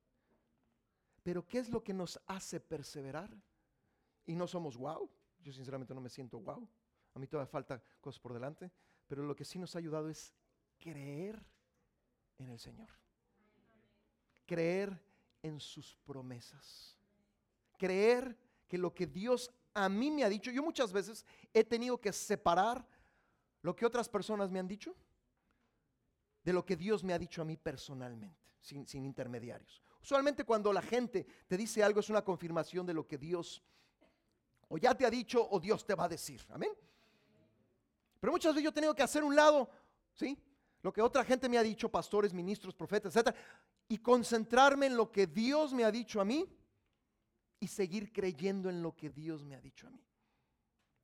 Pero 1.25 1.45
¿qué 1.45 1.59
es 1.59 1.71
lo 1.71 1.83
que 1.83 1.93
nos 1.93 2.21
hace 2.29 2.61
perseverar? 2.61 3.37
Y 4.25 4.37
no 4.37 4.47
somos 4.47 4.77
wow. 4.77 5.11
Yo 5.41 5.53
sinceramente 5.53 5.93
no 5.97 6.01
me 6.01 6.09
siento 6.09 6.39
wow. 6.39 6.69
A 7.15 7.19
mí 7.19 7.27
todavía 7.27 7.51
falta 7.51 7.83
cosas 8.01 8.21
por 8.21 8.33
delante, 8.33 8.71
pero 9.09 9.25
lo 9.25 9.35
que 9.35 9.45
sí 9.45 9.59
nos 9.59 9.75
ha 9.75 9.81
ayudado 9.81 10.09
es 10.09 10.33
creer 10.79 11.45
en 12.39 12.51
el 12.51 12.61
Señor. 12.61 12.91
Creer 14.47 15.03
en 15.43 15.59
sus 15.59 15.97
promesas. 16.05 16.97
Creer 17.77 18.39
que 18.69 18.79
lo 18.79 18.95
que 18.95 19.09
Dios 19.09 19.51
a 19.75 19.89
mí 19.89 20.13
me 20.13 20.23
ha 20.23 20.29
dicho, 20.29 20.53
yo 20.53 20.63
muchas 20.63 20.93
veces 20.93 21.27
he 21.53 21.65
tenido 21.65 22.01
que 22.01 22.13
separar 22.13 22.87
lo 23.63 23.75
que 23.75 23.85
otras 23.85 24.09
personas 24.09 24.49
me 24.53 24.61
han 24.61 24.69
dicho 24.69 24.95
de 26.49 26.55
lo 26.55 26.65
que 26.65 26.77
Dios 26.77 27.05
me 27.05 27.13
ha 27.13 27.19
dicho 27.19 27.43
a 27.43 27.45
mí 27.45 27.59
personalmente, 27.59 28.49
sin, 28.63 29.05
intermediarios. 29.05 29.83
Usualmente 30.01 30.45
cuando 30.45 30.73
la 30.73 30.81
gente 30.81 31.27
te 31.47 31.59
dice 31.59 31.83
algo 31.83 32.01
es 32.01 32.09
una 32.09 32.25
confirmación 32.25 32.87
de 32.87 32.95
lo 32.95 33.07
que 33.07 33.19
Dios 33.19 33.63
o 34.69 34.79
ya 34.79 34.95
te 34.95 35.05
ha 35.05 35.11
dicho 35.11 35.47
o 35.51 35.61
Dios 35.61 35.85
te 35.85 35.95
va 35.95 36.05
a 36.05 36.09
decir. 36.09 36.41
Amén. 36.49 36.71
Pero 38.19 38.33
muchas 38.33 38.55
veces 38.55 38.65
yo 38.65 38.71
he 38.71 38.73
tenido 38.73 38.95
que 38.95 39.03
hacer 39.03 39.23
un 39.23 39.37
lado, 39.37 39.69
¿sí? 40.15 40.39
Lo 40.81 40.91
que 40.91 41.03
otra 41.03 41.23
gente 41.23 41.51
me 41.51 41.59
ha 41.59 41.63
dicho, 41.63 41.91
pastores, 41.91 42.33
ministros, 42.33 42.75
profetas, 42.75 43.15
etc. 43.15 43.37
Y 43.87 43.99
concentrarme 43.99 44.87
en 44.87 44.97
lo 44.97 45.13
que 45.13 45.27
Dios 45.27 45.75
me 45.75 45.85
ha 45.85 45.91
dicho 45.91 46.19
a 46.19 46.25
mí 46.25 46.47
y 47.61 47.69
seguir 47.69 48.11
creyendo 48.11 48.71
en 48.71 48.83
lo 48.83 48.97
que 48.97 49.11
Dios 49.11 49.45
me 49.45 49.55
ha 49.55 49.61
dicho 49.61 49.87
a 49.87 49.91
mí. 49.91 50.03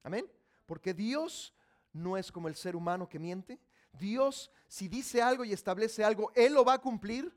Amén. 0.05 0.27
Porque 0.65 0.95
Dios 0.95 1.53
no 1.93 2.17
es 2.17 2.33
como 2.33 2.49
el 2.49 2.55
ser 2.55 2.75
humano 2.75 3.07
que 3.11 3.19
miente. 3.19 3.61
Dios, 3.99 4.51
si 4.69 4.89
dice 4.89 5.23
algo 5.23 5.45
y 5.45 5.53
establece 5.53 6.05
algo, 6.05 6.33
Él 6.35 6.55
lo 6.55 6.65
va 6.65 6.75
a 6.75 6.81
cumplir. 6.81 7.33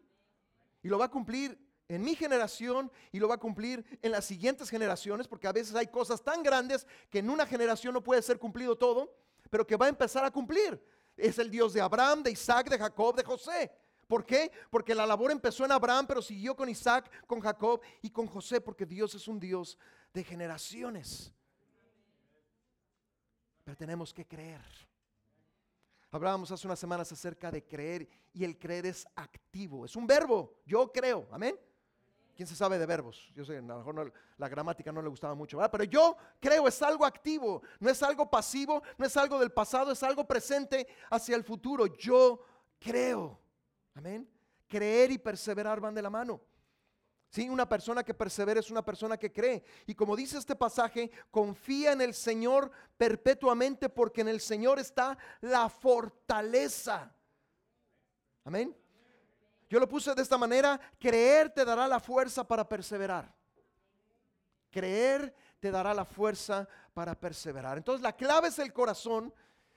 Y 0.84 0.90
lo 0.90 0.98
va 0.98 1.06
a 1.06 1.12
cumplir 1.12 1.60
en 1.90 2.04
mi 2.04 2.16
generación 2.16 2.92
y 3.12 3.20
lo 3.20 3.28
va 3.28 3.36
a 3.36 3.40
cumplir 3.40 3.86
en 4.02 4.12
las 4.12 4.26
siguientes 4.26 4.70
generaciones, 4.70 5.28
porque 5.28 5.48
a 5.48 5.52
veces 5.52 5.76
hay 5.76 5.88
cosas 5.88 6.24
tan 6.24 6.44
grandes 6.44 6.86
que 7.10 7.20
en 7.20 7.30
una 7.30 7.46
generación 7.46 7.94
no 7.94 8.04
puede 8.04 8.22
ser 8.22 8.40
cumplido 8.40 8.78
todo, 8.78 9.16
pero 9.50 9.66
que 9.66 9.76
va 9.76 9.86
a 9.86 9.90
empezar 9.90 10.26
a 10.26 10.32
cumplir. 10.32 10.82
Es 11.16 11.40
el 11.40 11.50
Dios 11.50 11.74
de 11.74 11.82
Abraham, 11.82 12.24
de 12.24 12.32
Isaac, 12.32 12.70
de 12.70 12.78
Jacob, 12.78 13.16
de 13.16 13.24
José. 13.24 13.72
¿Por 14.08 14.26
qué? 14.26 14.52
Porque 14.70 14.96
la 14.96 15.06
labor 15.06 15.32
empezó 15.32 15.66
en 15.66 15.72
Abraham, 15.72 16.06
pero 16.08 16.22
siguió 16.22 16.56
con 16.56 16.70
Isaac, 16.70 17.10
con 17.26 17.40
Jacob 17.40 17.82
y 18.02 18.10
con 18.10 18.28
José, 18.28 18.62
porque 18.62 18.86
Dios 18.86 19.16
es 19.16 19.28
un 19.28 19.40
Dios 19.40 19.78
de 20.14 20.24
generaciones. 20.24 21.34
Pero 23.64 23.76
tenemos 23.76 24.14
que 24.14 24.26
creer. 24.26 24.87
Hablábamos 26.12 26.52
hace 26.52 26.66
unas 26.66 26.80
semanas 26.80 27.12
acerca 27.12 27.52
de 27.52 27.66
creer 27.66 28.08
y 28.34 28.44
el 28.44 28.58
creer 28.58 28.86
es 28.86 29.06
activo, 29.16 29.86
es 29.86 29.96
un 29.96 30.08
verbo. 30.08 30.54
Yo 30.66 30.92
creo, 30.92 31.28
amén. 31.32 31.60
¿Quién 32.36 32.48
se 32.48 32.56
sabe 32.56 32.78
de 32.78 32.86
verbos? 32.86 33.32
Yo 33.34 33.44
sé, 33.44 33.58
a 33.58 33.62
lo 33.62 33.78
mejor 33.80 34.14
la 34.38 34.48
gramática 34.48 34.92
no 34.92 35.02
le 35.02 35.10
gustaba 35.10 35.34
mucho. 35.34 35.60
Pero 35.72 35.84
yo 35.86 36.16
creo, 36.40 36.68
es 36.68 36.82
algo 36.84 37.04
activo, 37.04 37.64
no 37.80 37.90
es 37.90 38.02
algo 38.04 38.30
pasivo, 38.30 38.84
no 38.96 39.08
es 39.08 39.18
algo 39.18 39.40
del 39.40 39.52
pasado, 39.52 39.92
es 39.92 40.04
algo 40.04 40.26
presente 40.26 40.88
hacia 41.10 41.36
el 41.36 41.44
futuro. 41.44 41.88
Yo 41.88 42.40
creo, 42.80 43.40
amén. 43.96 44.30
Creer 44.68 45.12
y 45.12 45.18
perseverar 45.18 45.80
van 45.82 45.96
de 45.96 46.02
la 46.04 46.12
mano. 46.12 46.40
Sí, 47.30 47.50
una 47.50 47.68
persona 47.68 48.04
que 48.04 48.14
persevera 48.14 48.60
es 48.60 48.72
una 48.72 48.84
persona 48.84 49.18
que 49.18 49.32
cree. 49.32 49.64
Y 49.86 49.96
como 49.96 50.16
dice 50.16 50.38
este 50.38 50.56
pasaje, 50.56 51.12
confía 51.30 51.92
en 51.92 52.02
el 52.02 52.14
Señor 52.14 52.72
perpetuamente 52.98 53.90
porque 53.90 54.22
en 54.22 54.30
el 54.30 54.40
Señor 54.40 54.80
está 54.80 55.18
la 55.42 55.70
fortaleza. 55.70 57.14
Amén. 58.46 58.76
Yo 59.70 59.80
lo 59.80 59.88
puse 59.88 60.16
de 60.16 60.22
esta 60.22 60.38
manera, 60.38 60.80
creer 60.98 61.50
te 61.50 61.66
dará 61.66 61.88
la 61.88 62.00
fuerza 62.00 62.48
para 62.48 62.68
perseverar. 62.68 63.36
Creer 64.72 65.36
te 65.60 65.70
dará 65.70 65.94
la 65.94 66.06
fuerza 66.06 66.68
para 66.94 67.14
perseverar. 67.14 67.78
Entonces 67.78 68.02
la 68.02 68.16
clave 68.16 68.48
es 68.48 68.60
el 68.60 68.72
corazón, 68.72 69.34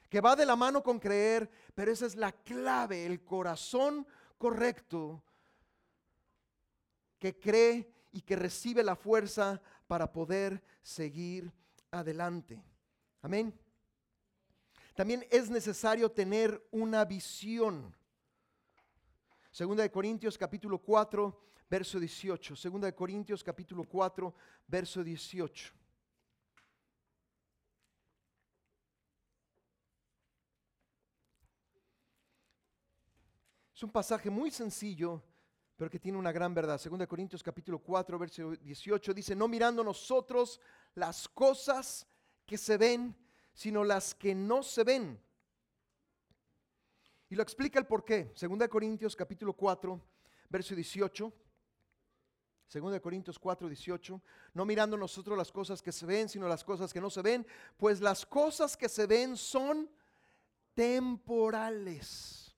que 0.08 0.20
va 0.20 0.36
de 0.36 0.46
la 0.46 0.56
mano 0.56 0.82
con 0.82 0.98
creer, 0.98 1.50
pero 1.74 1.90
esa 1.90 2.06
es 2.06 2.14
la 2.14 2.32
clave, 2.32 3.06
el 3.06 3.24
corazón 3.24 4.06
correcto, 4.38 5.22
que 7.20 7.38
cree 7.38 7.92
y 8.10 8.22
que 8.22 8.34
recibe 8.34 8.82
la 8.82 8.96
fuerza 8.96 9.62
para 9.86 10.10
poder 10.10 10.60
seguir 10.82 11.52
adelante. 11.92 12.60
Amén. 13.22 13.56
También 14.96 15.24
es 15.30 15.50
necesario 15.50 16.10
tener 16.10 16.66
una 16.72 17.04
visión. 17.04 17.94
Segunda 19.52 19.82
de 19.82 19.90
Corintios 19.90 20.38
capítulo 20.38 20.78
4, 20.78 21.40
verso 21.68 22.00
18. 22.00 22.56
Segunda 22.56 22.86
de 22.86 22.94
Corintios 22.94 23.44
capítulo 23.44 23.84
4, 23.84 24.34
verso 24.66 25.04
18. 25.04 25.74
Es 33.74 33.82
un 33.82 33.90
pasaje 33.90 34.28
muy 34.28 34.50
sencillo, 34.50 35.22
pero 35.80 35.90
que 35.90 35.98
tiene 35.98 36.18
una 36.18 36.30
gran 36.30 36.52
verdad. 36.52 36.76
Segunda 36.76 37.04
de 37.04 37.08
Corintios 37.08 37.42
capítulo 37.42 37.78
4, 37.78 38.18
verso 38.18 38.50
18 38.50 39.14
dice, 39.14 39.34
no 39.34 39.48
mirando 39.48 39.82
nosotros 39.82 40.60
las 40.94 41.26
cosas 41.26 42.06
que 42.44 42.58
se 42.58 42.76
ven, 42.76 43.16
sino 43.54 43.82
las 43.82 44.14
que 44.14 44.34
no 44.34 44.62
se 44.62 44.84
ven 44.84 45.18
y 47.30 47.36
lo 47.36 47.42
explica 47.42 47.78
el 47.78 47.86
por 47.86 48.04
qué. 48.04 48.30
Segunda 48.34 48.66
de 48.66 48.68
Corintios 48.68 49.14
capítulo 49.14 49.54
4, 49.54 49.98
verso 50.50 50.74
18. 50.74 51.32
Segunda 52.66 52.94
de 52.94 53.00
Corintios 53.00 53.38
4, 53.38 53.68
18. 53.68 54.22
No 54.52 54.64
mirando 54.66 54.96
nosotros 54.96 55.38
las 55.38 55.50
cosas 55.50 55.80
que 55.80 55.92
se 55.92 56.04
ven, 56.04 56.28
sino 56.28 56.46
las 56.48 56.64
cosas 56.64 56.92
que 56.92 57.00
no 57.00 57.08
se 57.08 57.22
ven. 57.22 57.46
Pues 57.78 58.00
las 58.00 58.26
cosas 58.26 58.76
que 58.76 58.88
se 58.88 59.06
ven 59.06 59.36
son 59.36 59.88
temporales. 60.74 62.49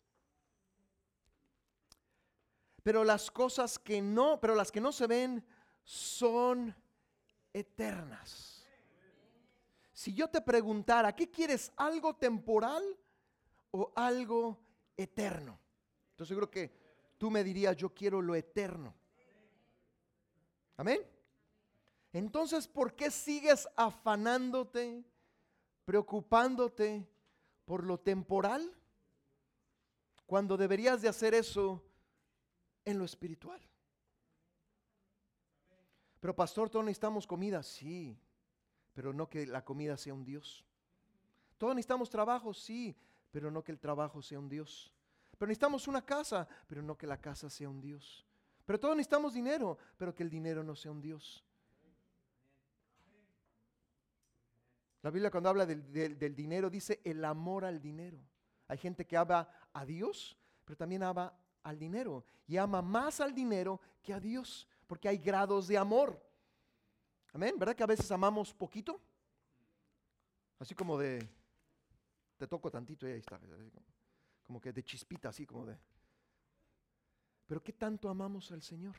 Pero 2.82 3.04
las 3.04 3.30
cosas 3.30 3.78
que 3.78 4.02
no, 4.02 4.40
pero 4.40 4.54
las 4.54 4.72
que 4.72 4.80
no 4.80 4.92
se 4.92 5.06
ven 5.06 5.44
son 5.84 6.74
eternas. 7.52 8.64
Si 9.92 10.12
yo 10.12 10.28
te 10.28 10.40
preguntara, 10.40 11.14
¿qué 11.14 11.30
quieres? 11.30 11.70
¿Algo 11.76 12.16
temporal 12.16 12.82
o 13.72 13.92
algo 13.94 14.58
eterno. 14.96 15.58
Entonces 16.10 16.36
yo 16.36 16.36
creo 16.36 16.50
que 16.50 16.72
tú 17.18 17.30
me 17.30 17.42
dirías, 17.42 17.76
yo 17.76 17.92
quiero 17.92 18.22
lo 18.22 18.34
eterno. 18.34 18.94
Amén. 20.76 21.00
Entonces, 22.12 22.68
¿por 22.68 22.94
qué 22.94 23.10
sigues 23.10 23.68
afanándote, 23.76 25.04
preocupándote 25.84 27.06
por 27.64 27.84
lo 27.84 27.98
temporal? 27.98 28.74
Cuando 30.26 30.56
deberías 30.56 31.00
de 31.00 31.08
hacer 31.08 31.34
eso 31.34 31.82
en 32.84 32.98
lo 32.98 33.04
espiritual. 33.04 33.60
Pero 36.20 36.36
pastor, 36.36 36.70
todos 36.70 36.84
necesitamos 36.84 37.26
comida, 37.26 37.62
sí, 37.62 38.16
pero 38.92 39.12
no 39.12 39.28
que 39.28 39.46
la 39.46 39.64
comida 39.64 39.96
sea 39.96 40.14
un 40.14 40.24
Dios. 40.24 40.64
Todos 41.58 41.74
necesitamos 41.74 42.10
trabajo, 42.10 42.54
sí, 42.54 42.96
pero 43.30 43.50
no 43.50 43.64
que 43.64 43.72
el 43.72 43.80
trabajo 43.80 44.22
sea 44.22 44.38
un 44.38 44.48
Dios. 44.48 44.92
Pero 45.38 45.48
necesitamos 45.48 45.88
una 45.88 46.04
casa, 46.04 46.46
pero 46.68 46.82
no 46.82 46.96
que 46.96 47.06
la 47.06 47.20
casa 47.20 47.50
sea 47.50 47.68
un 47.68 47.80
Dios. 47.80 48.24
Pero 48.64 48.78
todos 48.78 48.96
necesitamos 48.96 49.34
dinero, 49.34 49.78
pero 49.96 50.14
que 50.14 50.22
el 50.22 50.30
dinero 50.30 50.62
no 50.62 50.76
sea 50.76 50.92
un 50.92 51.00
Dios. 51.00 51.44
La 55.02 55.10
Biblia 55.10 55.30
cuando 55.30 55.48
habla 55.48 55.66
del, 55.66 56.36
dinero 56.36 56.70
dice 56.70 57.00
el 57.04 57.24
amor 57.24 57.64
al 57.64 57.82
dinero. 57.82 58.20
Hay 58.68 58.78
gente 58.78 59.04
que 59.04 59.16
ama 59.16 59.48
a 59.72 59.84
Dios, 59.84 60.38
pero 60.64 60.76
también 60.76 61.02
ama 61.02 61.32
al 61.62 61.78
dinero. 61.78 62.24
Y 62.46 62.56
ama 62.56 62.82
más 62.82 63.20
al 63.20 63.34
dinero 63.34 63.80
que 64.02 64.12
a 64.12 64.20
Dios, 64.20 64.68
porque 64.86 65.08
hay 65.08 65.18
grados 65.18 65.68
de 65.68 65.78
amor. 65.78 66.20
Amén, 67.32 67.54
¿verdad 67.58 67.74
que 67.74 67.82
a 67.82 67.86
veces 67.86 68.10
amamos 68.10 68.52
poquito? 68.52 69.00
Así 70.58 70.74
como 70.74 70.98
de, 70.98 71.26
te 72.36 72.46
toco 72.46 72.70
tantito 72.70 73.08
y 73.08 73.12
ahí 73.12 73.18
está. 73.20 73.40
Como 74.44 74.60
que 74.60 74.72
de 74.72 74.82
chispita, 74.82 75.30
así 75.30 75.46
como 75.46 75.66
de... 75.66 75.78
Pero 77.46 77.62
¿qué 77.62 77.72
tanto 77.72 78.08
amamos 78.08 78.50
al 78.52 78.62
Señor? 78.62 78.96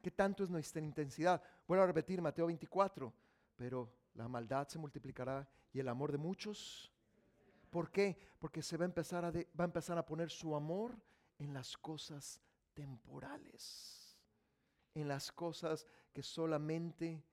¿Qué 0.00 0.10
tanto 0.10 0.42
es 0.42 0.50
nuestra 0.50 0.82
intensidad? 0.82 1.42
Vuelvo 1.66 1.84
a 1.84 1.86
repetir 1.86 2.22
Mateo 2.22 2.46
24, 2.46 3.12
pero 3.56 3.92
la 4.14 4.28
maldad 4.28 4.66
se 4.68 4.78
multiplicará 4.78 5.48
y 5.72 5.80
el 5.80 5.88
amor 5.88 6.10
de 6.10 6.18
muchos. 6.18 6.90
¿Por 7.68 7.90
qué? 7.90 8.18
Porque 8.38 8.62
se 8.62 8.76
va 8.76 8.84
a 8.84 8.86
empezar 8.86 9.24
a, 9.24 9.30
va 9.30 9.40
a, 9.58 9.64
empezar 9.64 9.98
a 9.98 10.04
poner 10.04 10.30
su 10.30 10.54
amor 10.56 10.96
en 11.40 11.54
las 11.54 11.76
cosas 11.76 12.40
temporales, 12.74 14.16
en 14.94 15.08
las 15.08 15.32
cosas 15.32 15.86
que 16.12 16.22
solamente 16.22 17.24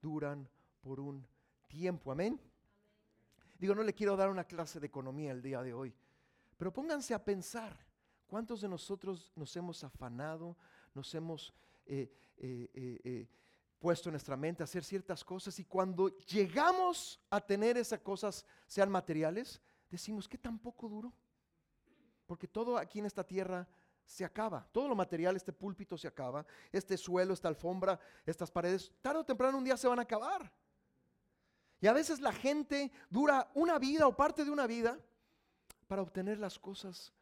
duran 0.00 0.48
por 0.80 0.98
un 0.98 1.26
tiempo. 1.68 2.10
Amén. 2.10 2.40
Digo, 3.58 3.74
no 3.74 3.82
le 3.82 3.94
quiero 3.94 4.16
dar 4.16 4.30
una 4.30 4.44
clase 4.44 4.80
de 4.80 4.86
economía 4.86 5.32
el 5.32 5.42
día 5.42 5.62
de 5.62 5.74
hoy, 5.74 5.94
pero 6.56 6.72
pónganse 6.72 7.12
a 7.12 7.22
pensar, 7.22 7.78
¿cuántos 8.26 8.62
de 8.62 8.68
nosotros 8.68 9.30
nos 9.36 9.54
hemos 9.54 9.84
afanado, 9.84 10.56
nos 10.94 11.14
hemos 11.14 11.52
eh, 11.84 12.10
eh, 12.38 12.70
eh, 12.74 13.28
puesto 13.78 14.08
en 14.08 14.14
nuestra 14.14 14.38
mente 14.38 14.62
a 14.62 14.64
hacer 14.64 14.84
ciertas 14.84 15.22
cosas 15.22 15.58
y 15.58 15.66
cuando 15.66 16.08
llegamos 16.20 17.20
a 17.28 17.40
tener 17.42 17.76
esas 17.76 18.00
cosas, 18.00 18.46
sean 18.66 18.90
materiales, 18.90 19.60
decimos, 19.90 20.26
¿qué 20.26 20.38
tan 20.38 20.58
poco 20.58 20.88
duro? 20.88 21.12
Porque 22.30 22.46
todo 22.46 22.78
aquí 22.78 23.00
en 23.00 23.06
esta 23.06 23.26
tierra 23.26 23.66
se 24.06 24.24
acaba. 24.24 24.64
Todo 24.70 24.86
lo 24.86 24.94
material, 24.94 25.34
este 25.34 25.52
púlpito 25.52 25.98
se 25.98 26.06
acaba, 26.06 26.46
este 26.70 26.96
suelo, 26.96 27.34
esta 27.34 27.48
alfombra, 27.48 27.98
estas 28.24 28.52
paredes, 28.52 28.92
tarde 29.02 29.18
o 29.18 29.24
temprano 29.24 29.58
un 29.58 29.64
día 29.64 29.76
se 29.76 29.88
van 29.88 29.98
a 29.98 30.02
acabar. 30.02 30.48
Y 31.80 31.88
a 31.88 31.92
veces 31.92 32.20
la 32.20 32.32
gente 32.32 32.92
dura 33.08 33.50
una 33.54 33.80
vida 33.80 34.06
o 34.06 34.16
parte 34.16 34.44
de 34.44 34.50
una 34.52 34.68
vida 34.68 34.96
para 35.88 36.02
obtener 36.02 36.38
las 36.38 36.56
cosas 36.56 37.12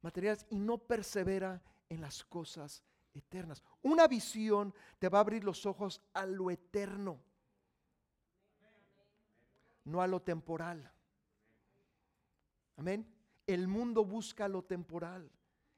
materiales 0.00 0.46
y 0.48 0.56
no 0.56 0.78
persevera 0.78 1.60
en 1.90 2.00
las 2.00 2.24
cosas 2.24 2.82
eternas. 3.12 3.62
Una 3.82 4.08
visión 4.08 4.74
te 4.98 5.10
va 5.10 5.18
a 5.18 5.20
abrir 5.20 5.44
los 5.44 5.66
ojos 5.66 6.00
a 6.14 6.24
lo 6.24 6.50
eterno, 6.50 7.20
no 9.84 10.00
a 10.00 10.06
lo 10.06 10.22
temporal. 10.22 10.90
Amén. 12.78 13.13
El 13.46 13.68
mundo 13.68 14.04
busca 14.04 14.48
lo 14.48 14.62
temporal. 14.62 15.30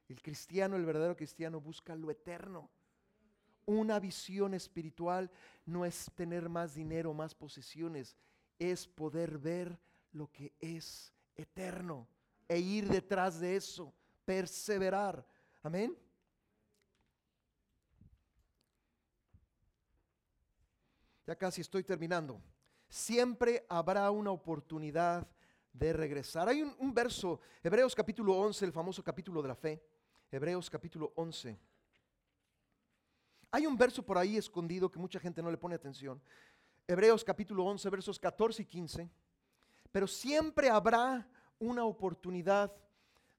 El 0.09 0.23
cristiano, 0.23 0.77
el 0.77 0.85
verdadero 0.85 1.17
cristiano, 1.17 1.61
busca 1.61 1.95
lo 1.97 2.11
eterno. 2.11 2.71
Una 3.65 3.99
visión 3.99 4.55
espiritual 4.55 5.31
no 5.65 5.85
es 5.85 6.11
tener 6.15 6.49
más 6.49 6.75
dinero, 6.75 7.13
más 7.13 7.35
posesiones, 7.35 8.17
es 8.59 8.87
poder 8.87 9.39
ver 9.39 9.79
lo 10.13 10.31
que 10.31 10.53
es 10.61 11.13
eterno 11.35 12.07
e 12.49 12.59
ir 12.59 12.89
detrás 12.89 13.41
de 13.41 13.57
eso, 13.57 13.93
perseverar. 14.25 15.27
Amén. 15.63 15.99
Ya 21.27 21.35
casi 21.35 21.61
estoy 21.61 21.83
terminando. 21.83 22.41
Siempre 22.89 23.67
habrá 23.69 24.09
una 24.13 24.31
oportunidad 24.31 25.27
de 25.79 25.93
regresar. 25.93 26.49
Hay 26.49 26.63
un, 26.63 26.95
verso, 26.95 27.41
Hebreos 27.63 27.95
capítulo 27.95 28.35
11, 28.35 28.65
el 28.65 28.73
famoso 28.73 29.03
capítulo 29.03 29.43
de 29.43 29.49
la 29.49 29.55
fe. 29.55 29.83
Hebreos 30.31 30.71
capítulo 30.71 31.13
11. 31.17 31.59
Hay 33.51 33.67
un 33.67 33.77
verso 33.77 34.03
por 34.03 34.19
ahí 34.19 34.37
escondido 34.37 34.91
que 34.91 34.99
mucha 34.99 35.21
gente 35.21 35.43
no 35.43 35.51
le 35.51 35.59
pone 35.59 35.75
atención. 35.75 36.21
Hebreos 36.87 37.23
capítulo 37.23 37.65
11, 37.65 37.91
versos 37.91 38.19
14 38.19 38.63
y 38.63 38.65
15. 38.65 39.11
Pero 39.93 40.07
siempre 40.07 40.71
habrá 40.71 41.29
una 41.59 41.85
oportunidad 41.85 42.73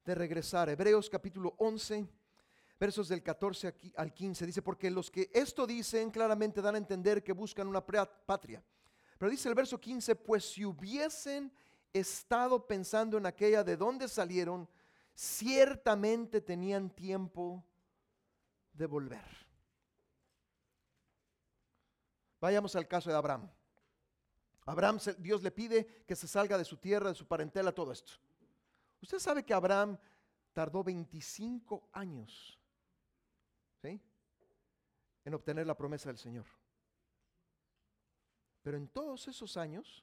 de 0.06 0.16
regresar. 0.16 0.70
Hebreos 0.70 1.10
capítulo 1.10 1.56
11, 1.58 2.08
versos 2.80 3.10
del 3.10 3.24
14 3.24 3.74
al 3.96 4.14
15. 4.14 4.46
Dice, 4.46 4.62
porque 4.62 4.92
los 4.92 5.10
que 5.10 5.30
esto 5.34 5.66
dicen 5.66 6.12
claramente 6.12 6.62
dan 6.62 6.76
a 6.76 6.80
entender 6.80 7.24
que 7.24 7.34
buscan 7.34 7.68
una 7.68 7.86
patria. 7.86 8.64
Pero 9.18 9.32
dice 9.32 9.50
el 9.50 9.56
verso 9.56 9.80
15, 9.80 10.16
pues 10.16 10.52
si 10.52 10.64
hubiesen 10.64 11.52
estado 12.00 12.66
pensando 12.66 13.18
en 13.18 13.26
aquella 13.26 13.64
de 13.64 13.78
dónde 13.78 14.08
salieron, 14.08 14.68
ciertamente 15.14 16.42
tenían 16.42 16.90
tiempo 16.90 17.64
de 18.74 18.86
volver. 18.86 19.48
Vayamos 22.40 22.76
al 22.76 22.88
caso 22.88 23.10
de 23.10 23.16
Abraham. 23.16 23.50
Abraham, 24.66 25.00
Dios 25.18 25.42
le 25.42 25.52
pide 25.52 26.04
que 26.06 26.16
se 26.16 26.28
salga 26.28 26.58
de 26.58 26.66
su 26.66 26.78
tierra, 26.78 27.10
de 27.10 27.16
su 27.16 27.26
parentela, 27.26 27.72
todo 27.72 27.92
esto. 27.92 28.14
Usted 29.02 29.20
sabe 29.20 29.44
que 29.44 29.54
Abraham 29.54 29.98
tardó 30.54 30.84
25 30.84 31.90
años 31.94 32.58
en 35.28 35.34
obtener 35.34 35.68
la 35.68 35.76
promesa 35.76 36.08
del 36.08 36.18
Señor. 36.18 36.46
Pero 38.62 38.78
en 38.78 38.88
todos 38.88 39.28
esos 39.28 39.58
años, 39.58 40.02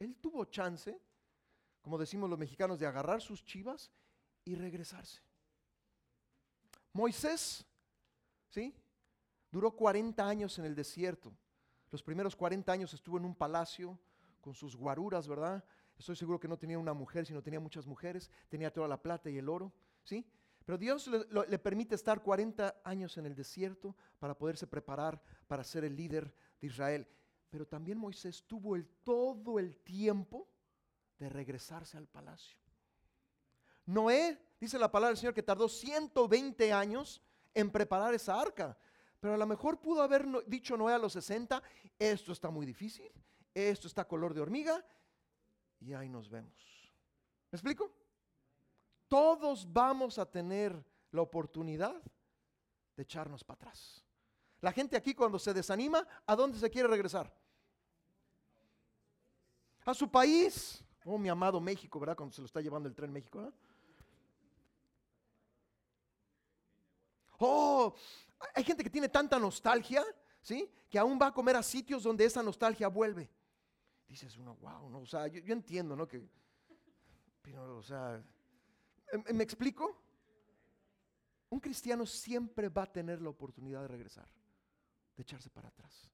él 0.00 0.16
tuvo 0.16 0.46
chance, 0.46 1.00
como 1.84 1.98
decimos 1.98 2.30
los 2.30 2.38
mexicanos, 2.38 2.78
de 2.78 2.86
agarrar 2.86 3.20
sus 3.20 3.44
chivas 3.44 3.90
y 4.42 4.54
regresarse. 4.54 5.20
Moisés, 6.94 7.62
¿sí? 8.48 8.74
Duró 9.52 9.70
40 9.76 10.26
años 10.26 10.58
en 10.58 10.64
el 10.64 10.74
desierto. 10.74 11.30
Los 11.90 12.02
primeros 12.02 12.34
40 12.34 12.72
años 12.72 12.94
estuvo 12.94 13.18
en 13.18 13.26
un 13.26 13.34
palacio 13.34 13.98
con 14.40 14.54
sus 14.54 14.74
guaruras, 14.74 15.28
¿verdad? 15.28 15.62
Estoy 15.98 16.16
seguro 16.16 16.40
que 16.40 16.48
no 16.48 16.56
tenía 16.56 16.78
una 16.78 16.94
mujer, 16.94 17.26
sino 17.26 17.42
tenía 17.42 17.60
muchas 17.60 17.86
mujeres, 17.86 18.30
tenía 18.48 18.72
toda 18.72 18.88
la 18.88 19.02
plata 19.02 19.28
y 19.28 19.36
el 19.36 19.50
oro, 19.50 19.70
¿sí? 20.04 20.26
Pero 20.64 20.78
Dios 20.78 21.06
le, 21.06 21.58
permite 21.58 21.96
estar 21.96 22.22
40 22.22 22.80
años 22.82 23.18
en 23.18 23.26
el 23.26 23.34
desierto 23.34 23.94
para 24.18 24.38
poderse 24.38 24.66
preparar 24.66 25.20
para 25.46 25.62
ser 25.62 25.84
el 25.84 25.94
líder 25.94 26.34
de 26.62 26.66
Israel. 26.66 27.06
Pero 27.50 27.66
también 27.66 27.98
Moisés 27.98 28.42
tuvo 28.46 28.74
el, 28.74 28.86
todo 29.04 29.58
el 29.58 29.76
tiempo 29.76 30.48
de 31.18 31.28
regresarse 31.28 31.96
al 31.96 32.06
palacio. 32.06 32.58
Noé, 33.86 34.38
dice 34.60 34.78
la 34.78 34.90
palabra 34.90 35.10
del 35.10 35.18
Señor, 35.18 35.34
que 35.34 35.42
tardó 35.42 35.68
120 35.68 36.72
años 36.72 37.22
en 37.52 37.70
preparar 37.70 38.14
esa 38.14 38.40
arca. 38.40 38.76
Pero 39.20 39.34
a 39.34 39.38
lo 39.38 39.46
mejor 39.46 39.80
pudo 39.80 40.02
haber 40.02 40.26
dicho 40.46 40.76
Noé 40.76 40.94
a 40.94 40.98
los 40.98 41.12
60, 41.14 41.62
esto 41.98 42.32
está 42.32 42.50
muy 42.50 42.66
difícil, 42.66 43.10
esto 43.54 43.86
está 43.86 44.06
color 44.06 44.34
de 44.34 44.40
hormiga, 44.40 44.84
y 45.80 45.94
ahí 45.94 46.08
nos 46.08 46.28
vemos. 46.28 46.92
¿Me 47.50 47.56
explico? 47.56 47.90
Todos 49.08 49.72
vamos 49.72 50.18
a 50.18 50.30
tener 50.30 50.84
la 51.10 51.22
oportunidad 51.22 51.94
de 52.96 53.02
echarnos 53.02 53.44
para 53.44 53.56
atrás. 53.56 54.04
La 54.60 54.72
gente 54.72 54.96
aquí 54.96 55.14
cuando 55.14 55.38
se 55.38 55.52
desanima, 55.52 56.06
¿a 56.26 56.34
dónde 56.34 56.58
se 56.58 56.70
quiere 56.70 56.88
regresar? 56.88 57.32
A 59.84 59.94
su 59.94 60.10
país. 60.10 60.82
Oh, 61.04 61.18
mi 61.18 61.28
amado 61.28 61.60
México, 61.60 62.00
¿verdad? 62.00 62.16
Cuando 62.16 62.34
se 62.34 62.40
lo 62.40 62.46
está 62.46 62.60
llevando 62.60 62.88
el 62.88 62.94
tren 62.94 63.12
México, 63.12 63.38
¿verdad? 63.38 63.54
Oh, 67.38 67.94
hay 68.54 68.64
gente 68.64 68.82
que 68.82 68.90
tiene 68.90 69.08
tanta 69.08 69.38
nostalgia, 69.38 70.02
¿sí? 70.40 70.70
Que 70.88 70.98
aún 70.98 71.18
va 71.20 71.26
a 71.26 71.34
comer 71.34 71.56
a 71.56 71.62
sitios 71.62 72.02
donde 72.02 72.24
esa 72.24 72.42
nostalgia 72.42 72.88
vuelve. 72.88 73.30
Dices 74.08 74.36
uno, 74.38 74.56
wow, 74.56 74.88
¿no? 74.88 75.00
O 75.00 75.06
sea, 75.06 75.26
yo, 75.26 75.52
entiendo, 75.52 75.94
¿no? 75.94 76.08
Que, 76.08 76.26
pero, 77.42 77.76
o 77.76 77.82
sea, 77.82 78.22
¿me, 79.26 79.32
¿me 79.34 79.44
explico? 79.44 80.00
Un 81.50 81.60
cristiano 81.60 82.06
siempre 82.06 82.68
va 82.70 82.84
a 82.84 82.92
tener 82.92 83.20
la 83.20 83.28
oportunidad 83.28 83.82
de 83.82 83.88
regresar, 83.88 84.28
de 85.16 85.22
echarse 85.22 85.50
para 85.50 85.68
atrás. 85.68 86.13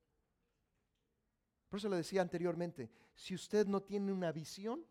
Por 1.71 1.79
eso 1.79 1.89
le 1.89 1.97
decía 1.97 2.21
anteriormente, 2.21 2.91
si 3.15 3.33
usted 3.33 3.65
no 3.67 3.81
tiene 3.81 4.13
una 4.13 4.33
visión, 4.33 4.85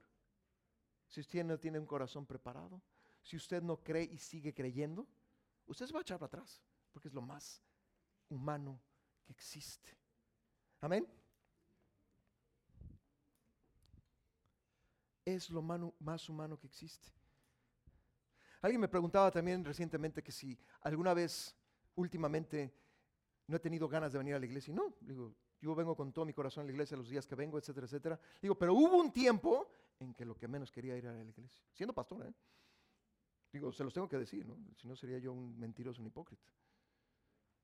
si 1.10 1.20
usted 1.20 1.44
no 1.44 1.60
tiene 1.60 1.78
un 1.78 1.86
corazón 1.86 2.26
preparado, 2.26 2.82
si 3.22 3.36
usted 3.36 3.62
no 3.62 3.84
cree 3.84 4.06
y 4.06 4.18
sigue 4.18 4.54
creyendo, 4.54 5.06
usted 5.68 5.86
se 5.86 5.92
va 5.94 6.00
a 6.00 6.02
echar 6.04 6.18
para 6.18 6.28
atrás, 6.28 6.64
porque 6.94 7.10
es 7.10 7.14
lo 7.14 7.22
más 7.22 7.62
humano 8.30 8.82
que 9.26 9.34
existe. 9.34 9.90
Amén. 10.80 11.06
Es 15.26 15.50
lo 15.50 15.62
más 15.62 16.30
humano 16.30 16.58
que 16.58 16.68
existe. 16.68 17.12
Alguien 18.62 18.80
me 18.80 18.88
preguntaba 18.88 19.30
también 19.32 19.66
recientemente 19.66 20.24
que 20.24 20.32
si 20.32 20.58
alguna 20.80 21.14
vez, 21.14 21.54
últimamente, 21.96 22.74
no 23.48 23.58
he 23.58 23.60
tenido 23.60 23.90
ganas 23.90 24.14
de 24.14 24.20
venir 24.20 24.36
a 24.36 24.40
la 24.40 24.46
iglesia. 24.46 24.72
Y 24.72 24.76
no, 24.76 24.96
digo, 25.02 25.36
yo 25.62 25.76
vengo 25.76 25.96
con 25.96 26.14
todo 26.14 26.26
mi 26.26 26.34
corazón 26.34 26.64
a 26.64 26.66
la 26.66 26.72
iglesia 26.72 26.96
los 26.96 27.10
días 27.10 27.28
que 27.28 27.36
vengo, 27.36 27.58
etcétera, 27.58 27.86
etcétera. 27.86 28.20
Digo, 28.42 28.56
pero 28.56 28.74
hubo 28.74 28.98
un 28.98 29.12
tiempo 29.12 29.70
en 30.00 30.14
que 30.14 30.26
lo 30.26 30.36
que 30.36 30.48
menos 30.48 30.72
quería 30.72 30.98
ir 30.98 31.08
a 31.08 31.12
la 31.12 31.20
iglesia, 31.20 31.64
siendo 31.74 31.94
pastor, 31.94 32.26
¿eh? 32.26 32.34
Digo, 33.52 33.72
se 33.72 33.84
los 33.84 33.94
tengo 33.94 34.08
que 34.08 34.18
decir, 34.18 34.46
¿no? 34.46 34.56
Si 34.76 34.88
no 34.88 34.96
sería 34.96 35.18
yo 35.18 35.34
un 35.34 35.58
mentiroso, 35.58 36.02
un 36.02 36.08
hipócrita. 36.08 36.48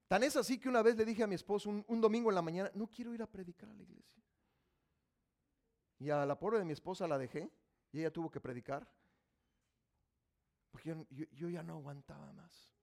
Tan 0.07 0.23
es 0.23 0.35
así 0.35 0.59
que 0.59 0.69
una 0.69 0.81
vez 0.81 0.95
le 0.95 1.05
dije 1.05 1.23
a 1.23 1.27
mi 1.27 1.35
esposo 1.35 1.69
un, 1.69 2.01
domingo 2.01 2.29
en 2.29 2.35
la 2.35 2.41
mañana, 2.41 2.71
no 2.75 2.87
quiero 2.87 3.13
ir 3.13 3.21
a 3.21 3.27
predicar 3.27 3.69
a 3.69 3.73
la 3.73 3.83
iglesia. 3.83 4.23
Y 5.99 6.09
a 6.09 6.25
la 6.25 6.37
pobre 6.37 6.59
de 6.59 6.65
mi 6.65 6.73
esposa 6.73 7.07
la 7.07 7.17
dejé 7.17 7.49
y 7.91 7.99
ella 7.99 8.11
tuvo 8.11 8.29
que 8.29 8.39
predicar. 8.39 8.87
Porque 10.71 10.95
yo, 11.31 11.49
ya 11.49 11.63
no 11.63 11.73
aguantaba 11.73 12.31
más. 12.33 12.74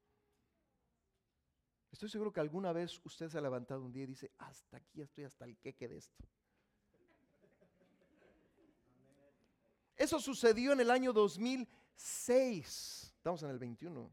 Estoy 1.93 2.09
seguro 2.09 2.33
que 2.33 2.41
alguna 2.41 2.73
vez 2.73 3.01
usted 3.05 3.29
se 3.29 3.39
ha 3.39 3.43
levantado 3.43 3.85
un 3.85 3.93
día 3.93 4.05
y 4.05 4.07
dice, 4.07 4.33
hasta 4.39 4.79
aquí 4.79 5.03
estoy 5.03 5.25
hasta 5.25 5.45
el 5.45 5.59
queque 5.59 5.87
de 5.87 5.99
esto. 5.99 6.25
Eso 9.95 10.19
sucedió 10.19 10.73
en 10.73 10.81
el 10.81 10.91
año 10.91 11.13
2006. 11.13 13.13
Estamos 13.15 13.43
en 13.43 13.51
el 13.51 13.59
21. 13.59 14.11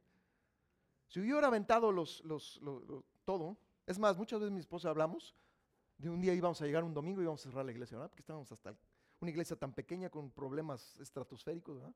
Si 1.07 1.21
hubiera 1.21 1.47
aventado 1.47 1.91
los, 1.91 2.23
los, 2.25 2.61
todo, 3.25 3.57
es 3.87 3.97
más, 3.97 4.17
muchas 4.17 4.41
veces 4.41 4.51
mi 4.51 4.59
esposa 4.59 4.89
hablamos 4.89 5.33
de 5.97 6.09
un 6.09 6.21
día 6.21 6.33
íbamos 6.33 6.61
a 6.61 6.65
llegar 6.65 6.83
un 6.83 6.93
domingo 6.93 7.21
y 7.21 7.23
íbamos 7.23 7.45
a 7.45 7.49
cerrar 7.49 7.65
la 7.65 7.71
iglesia, 7.71 7.97
¿verdad? 7.97 8.09
Porque 8.09 8.21
estábamos 8.21 8.51
hasta 8.51 8.75
una 9.19 9.31
iglesia 9.31 9.55
tan 9.55 9.73
pequeña 9.73 10.09
con 10.09 10.29
problemas 10.29 10.99
estratosféricos, 10.99 11.77
¿verdad? 11.77 11.95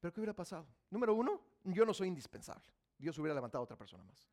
Pero 0.00 0.12
¿qué 0.12 0.20
hubiera 0.20 0.34
pasado? 0.34 0.66
Número 0.90 1.14
uno, 1.14 1.40
yo 1.74 1.84
no 1.84 1.94
soy 1.94 2.08
indispensable. 2.08 2.66
Dios 2.98 3.18
hubiera 3.18 3.34
levantado 3.34 3.62
a 3.62 3.64
otra 3.64 3.76
persona 3.76 4.04
más. 4.04 4.28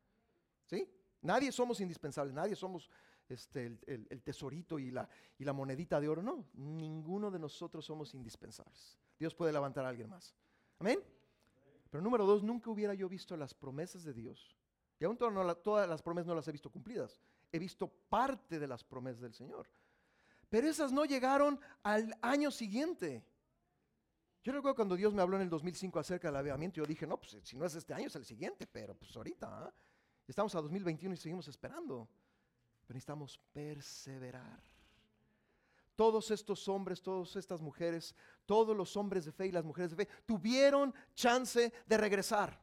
¿Sí? 0.66 0.88
Nadie 1.22 1.52
somos 1.52 1.80
indispensables, 1.80 2.34
nadie 2.34 2.54
somos 2.56 2.90
este, 3.28 3.78
el, 3.86 4.22
tesorito 4.22 4.78
y 4.78 4.90
la, 4.90 5.08
y 5.38 5.44
la 5.44 5.52
monedita 5.52 6.00
de 6.00 6.08
oro. 6.08 6.22
No, 6.22 6.46
ninguno 6.54 7.30
de 7.30 7.38
nosotros 7.38 7.84
somos 7.84 8.14
indispensables. 8.14 8.98
Dios 9.18 9.34
puede 9.34 9.52
levantar 9.52 9.84
a 9.84 9.88
alguien 9.88 10.08
más. 10.08 10.34
Amén. 10.78 11.02
Pero 11.90 12.02
número 12.02 12.26
dos, 12.26 12.42
nunca 12.42 12.70
hubiera 12.70 12.94
yo 12.94 13.08
visto 13.08 13.36
las 13.36 13.54
promesas 13.54 14.04
de 14.04 14.12
Dios. 14.12 14.56
Y 14.98 15.04
aún 15.04 15.16
todas 15.16 15.88
las 15.88 16.02
promesas 16.02 16.26
no 16.26 16.34
las 16.34 16.48
he 16.48 16.52
visto 16.52 16.70
cumplidas. 16.70 17.20
He 17.52 17.58
visto 17.58 17.88
parte 17.88 18.58
de 18.58 18.66
las 18.66 18.82
promesas 18.82 19.20
del 19.20 19.34
Señor. 19.34 19.68
Pero 20.48 20.68
esas 20.68 20.92
no 20.92 21.04
llegaron 21.04 21.60
al 21.82 22.16
año 22.20 22.50
siguiente. 22.50 23.24
Yo 24.44 24.52
recuerdo 24.52 24.76
cuando 24.76 24.94
Dios 24.94 25.14
me 25.14 25.22
habló 25.22 25.36
en 25.36 25.42
el 25.42 25.48
2005 25.48 25.98
acerca 25.98 26.28
del 26.28 26.36
avivamiento, 26.36 26.76
yo 26.76 26.84
dije, 26.84 27.06
no, 27.06 27.18
pues 27.18 27.38
si 27.42 27.56
no 27.56 27.64
es 27.64 27.74
este 27.74 27.94
año 27.94 28.08
es 28.08 28.16
el 28.16 28.26
siguiente, 28.26 28.66
pero 28.66 28.94
pues 28.94 29.16
ahorita, 29.16 29.48
¿ah? 29.48 29.74
estamos 30.28 30.54
a 30.54 30.60
2021 30.60 31.14
y 31.14 31.16
seguimos 31.16 31.48
esperando, 31.48 32.06
pero 32.86 32.94
necesitamos 32.94 33.40
perseverar. 33.54 34.62
Todos 35.96 36.30
estos 36.30 36.68
hombres, 36.68 37.00
todas 37.00 37.36
estas 37.36 37.62
mujeres, 37.62 38.14
todos 38.44 38.76
los 38.76 38.94
hombres 38.98 39.24
de 39.24 39.32
fe 39.32 39.46
y 39.46 39.52
las 39.52 39.64
mujeres 39.64 39.92
de 39.92 40.04
fe 40.04 40.08
tuvieron 40.26 40.92
chance 41.14 41.72
de 41.86 41.96
regresar. 41.96 42.62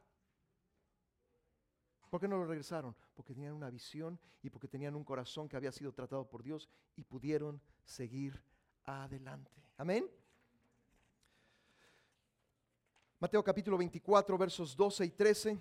¿Por 2.10 2.20
qué 2.20 2.28
no 2.28 2.36
lo 2.36 2.46
regresaron? 2.46 2.94
Porque 3.12 3.34
tenían 3.34 3.54
una 3.54 3.70
visión 3.70 4.20
y 4.40 4.50
porque 4.50 4.68
tenían 4.68 4.94
un 4.94 5.02
corazón 5.02 5.48
que 5.48 5.56
había 5.56 5.72
sido 5.72 5.92
tratado 5.92 6.28
por 6.28 6.44
Dios 6.44 6.68
y 6.94 7.02
pudieron 7.02 7.60
seguir 7.82 8.40
adelante. 8.84 9.50
Amén. 9.78 10.21
Mateo 13.22 13.44
capítulo 13.44 13.78
24, 13.78 14.36
versos 14.36 14.76
12 14.76 15.04
y 15.04 15.10
13. 15.10 15.56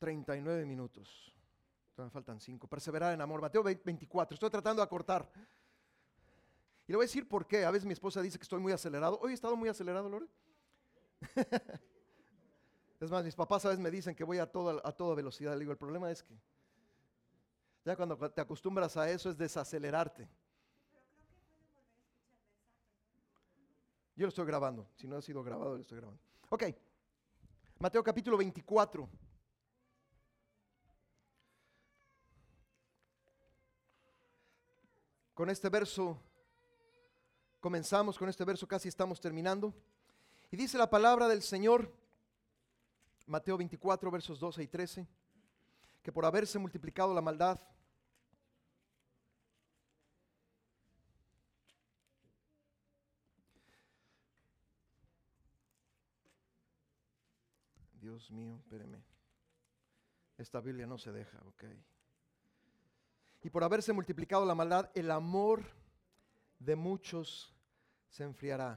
Treinta 0.00 0.36
y 0.36 0.40
nueve 0.40 0.66
minutos. 0.66 1.32
Me 1.98 2.10
faltan 2.10 2.40
cinco. 2.40 2.66
Perseverar 2.66 3.14
en 3.14 3.20
amor. 3.20 3.40
Mateo 3.40 3.62
24. 3.62 4.34
Estoy 4.34 4.50
tratando 4.50 4.82
de 4.82 4.86
acortar. 4.86 5.30
Y 6.88 6.90
le 6.90 6.96
voy 6.96 7.04
a 7.04 7.06
decir 7.06 7.28
por 7.28 7.46
qué. 7.46 7.64
A 7.64 7.70
veces 7.70 7.86
mi 7.86 7.92
esposa 7.92 8.20
dice 8.20 8.38
que 8.38 8.42
estoy 8.42 8.58
muy 8.58 8.72
acelerado. 8.72 9.20
Hoy 9.22 9.30
he 9.30 9.34
estado 9.34 9.54
muy 9.54 9.68
acelerado, 9.68 10.08
Lore. 10.08 10.26
es 13.00 13.08
más, 13.08 13.24
mis 13.24 13.36
papás 13.36 13.64
a 13.66 13.68
veces 13.68 13.80
me 13.80 13.92
dicen 13.92 14.16
que 14.16 14.24
voy 14.24 14.38
a 14.38 14.50
toda, 14.50 14.82
a 14.82 14.90
toda 14.90 15.14
velocidad. 15.14 15.52
Le 15.52 15.60
digo, 15.60 15.70
el 15.70 15.78
problema 15.78 16.10
es 16.10 16.24
que 16.24 16.34
ya 17.86 17.94
cuando 17.94 18.16
te 18.32 18.40
acostumbras 18.40 18.96
a 18.96 19.08
eso 19.08 19.30
es 19.30 19.38
desacelerarte. 19.38 20.28
Yo 24.16 24.26
lo 24.26 24.28
estoy 24.28 24.44
grabando. 24.44 24.88
Si 24.96 25.06
no 25.06 25.16
ha 25.16 25.22
sido 25.22 25.44
grabado, 25.44 25.76
lo 25.76 25.82
estoy 25.82 25.98
grabando. 25.98 26.20
Ok. 26.48 26.64
Mateo 27.78 28.02
capítulo 28.02 28.36
24. 28.38 29.08
Con 35.32 35.48
este 35.48 35.68
verso 35.68 36.20
comenzamos, 37.60 38.18
con 38.18 38.28
este 38.28 38.44
verso 38.44 38.66
casi 38.66 38.88
estamos 38.88 39.20
terminando. 39.20 39.72
Y 40.50 40.56
dice 40.56 40.76
la 40.76 40.90
palabra 40.90 41.28
del 41.28 41.42
Señor, 41.42 41.94
Mateo 43.26 43.56
24, 43.56 44.10
versos 44.10 44.40
12 44.40 44.64
y 44.64 44.66
13, 44.66 45.06
que 46.02 46.10
por 46.10 46.24
haberse 46.24 46.58
multiplicado 46.58 47.14
la 47.14 47.20
maldad, 47.20 47.60
Dios 58.16 58.30
mío, 58.30 58.56
espéreme. 58.58 59.02
Esta 60.38 60.60
Biblia 60.60 60.86
no 60.86 60.98
se 60.98 61.12
deja, 61.12 61.38
ok 61.46 61.64
y 63.46 63.50
por 63.50 63.62
haberse 63.62 63.92
multiplicado 63.92 64.44
la 64.44 64.56
maldad, 64.56 64.90
el 64.92 65.08
amor 65.08 65.62
de 66.58 66.74
muchos 66.74 67.54
se 68.08 68.24
enfriará. 68.24 68.76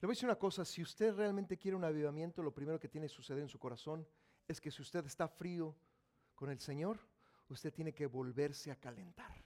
Le 0.00 0.06
voy 0.06 0.12
a 0.12 0.16
decir 0.16 0.24
una 0.30 0.38
cosa, 0.38 0.64
si 0.64 0.80
usted 0.80 1.14
realmente 1.14 1.58
quiere 1.58 1.76
un 1.76 1.84
avivamiento, 1.84 2.42
lo 2.42 2.54
primero 2.54 2.80
que 2.80 2.88
tiene 2.88 3.06
que 3.06 3.12
suceder 3.12 3.42
en 3.42 3.50
su 3.50 3.58
corazón 3.58 4.08
es 4.48 4.62
que 4.62 4.70
si 4.70 4.80
usted 4.80 5.04
está 5.04 5.28
frío 5.28 5.76
con 6.34 6.48
el 6.48 6.58
Señor, 6.58 6.98
usted 7.50 7.70
tiene 7.70 7.92
que 7.92 8.06
volverse 8.06 8.70
a 8.70 8.76
calentar. 8.76 9.44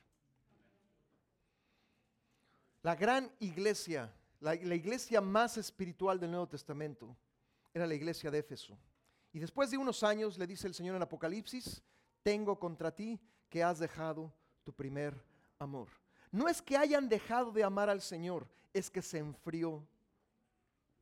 La 2.82 2.94
gran 2.94 3.32
iglesia, 3.40 4.14
la, 4.38 4.54
la, 4.54 4.76
iglesia 4.76 5.20
más 5.20 5.56
espiritual 5.56 6.20
del 6.20 6.30
Nuevo 6.30 6.46
Testamento, 6.46 7.16
era 7.74 7.86
la 7.86 7.94
iglesia 7.94 8.30
de 8.30 8.38
Éfeso. 8.38 8.78
Y 9.32 9.40
después 9.40 9.70
de 9.70 9.76
unos 9.76 10.04
años 10.04 10.38
le 10.38 10.46
dice 10.46 10.68
el 10.68 10.74
Señor 10.74 10.94
en 10.94 11.02
Apocalipsis, 11.02 11.82
tengo 12.22 12.58
contra 12.58 12.94
ti 12.94 13.20
que 13.50 13.64
has 13.64 13.80
dejado 13.80 14.32
tu 14.62 14.72
primer 14.72 15.20
amor. 15.58 15.88
No 16.30 16.48
es 16.48 16.62
que 16.62 16.76
hayan 16.76 17.08
dejado 17.08 17.50
de 17.50 17.64
amar 17.64 17.90
al 17.90 18.00
Señor, 18.00 18.48
es 18.72 18.90
que 18.90 19.02
se 19.02 19.18
enfrió 19.18 19.86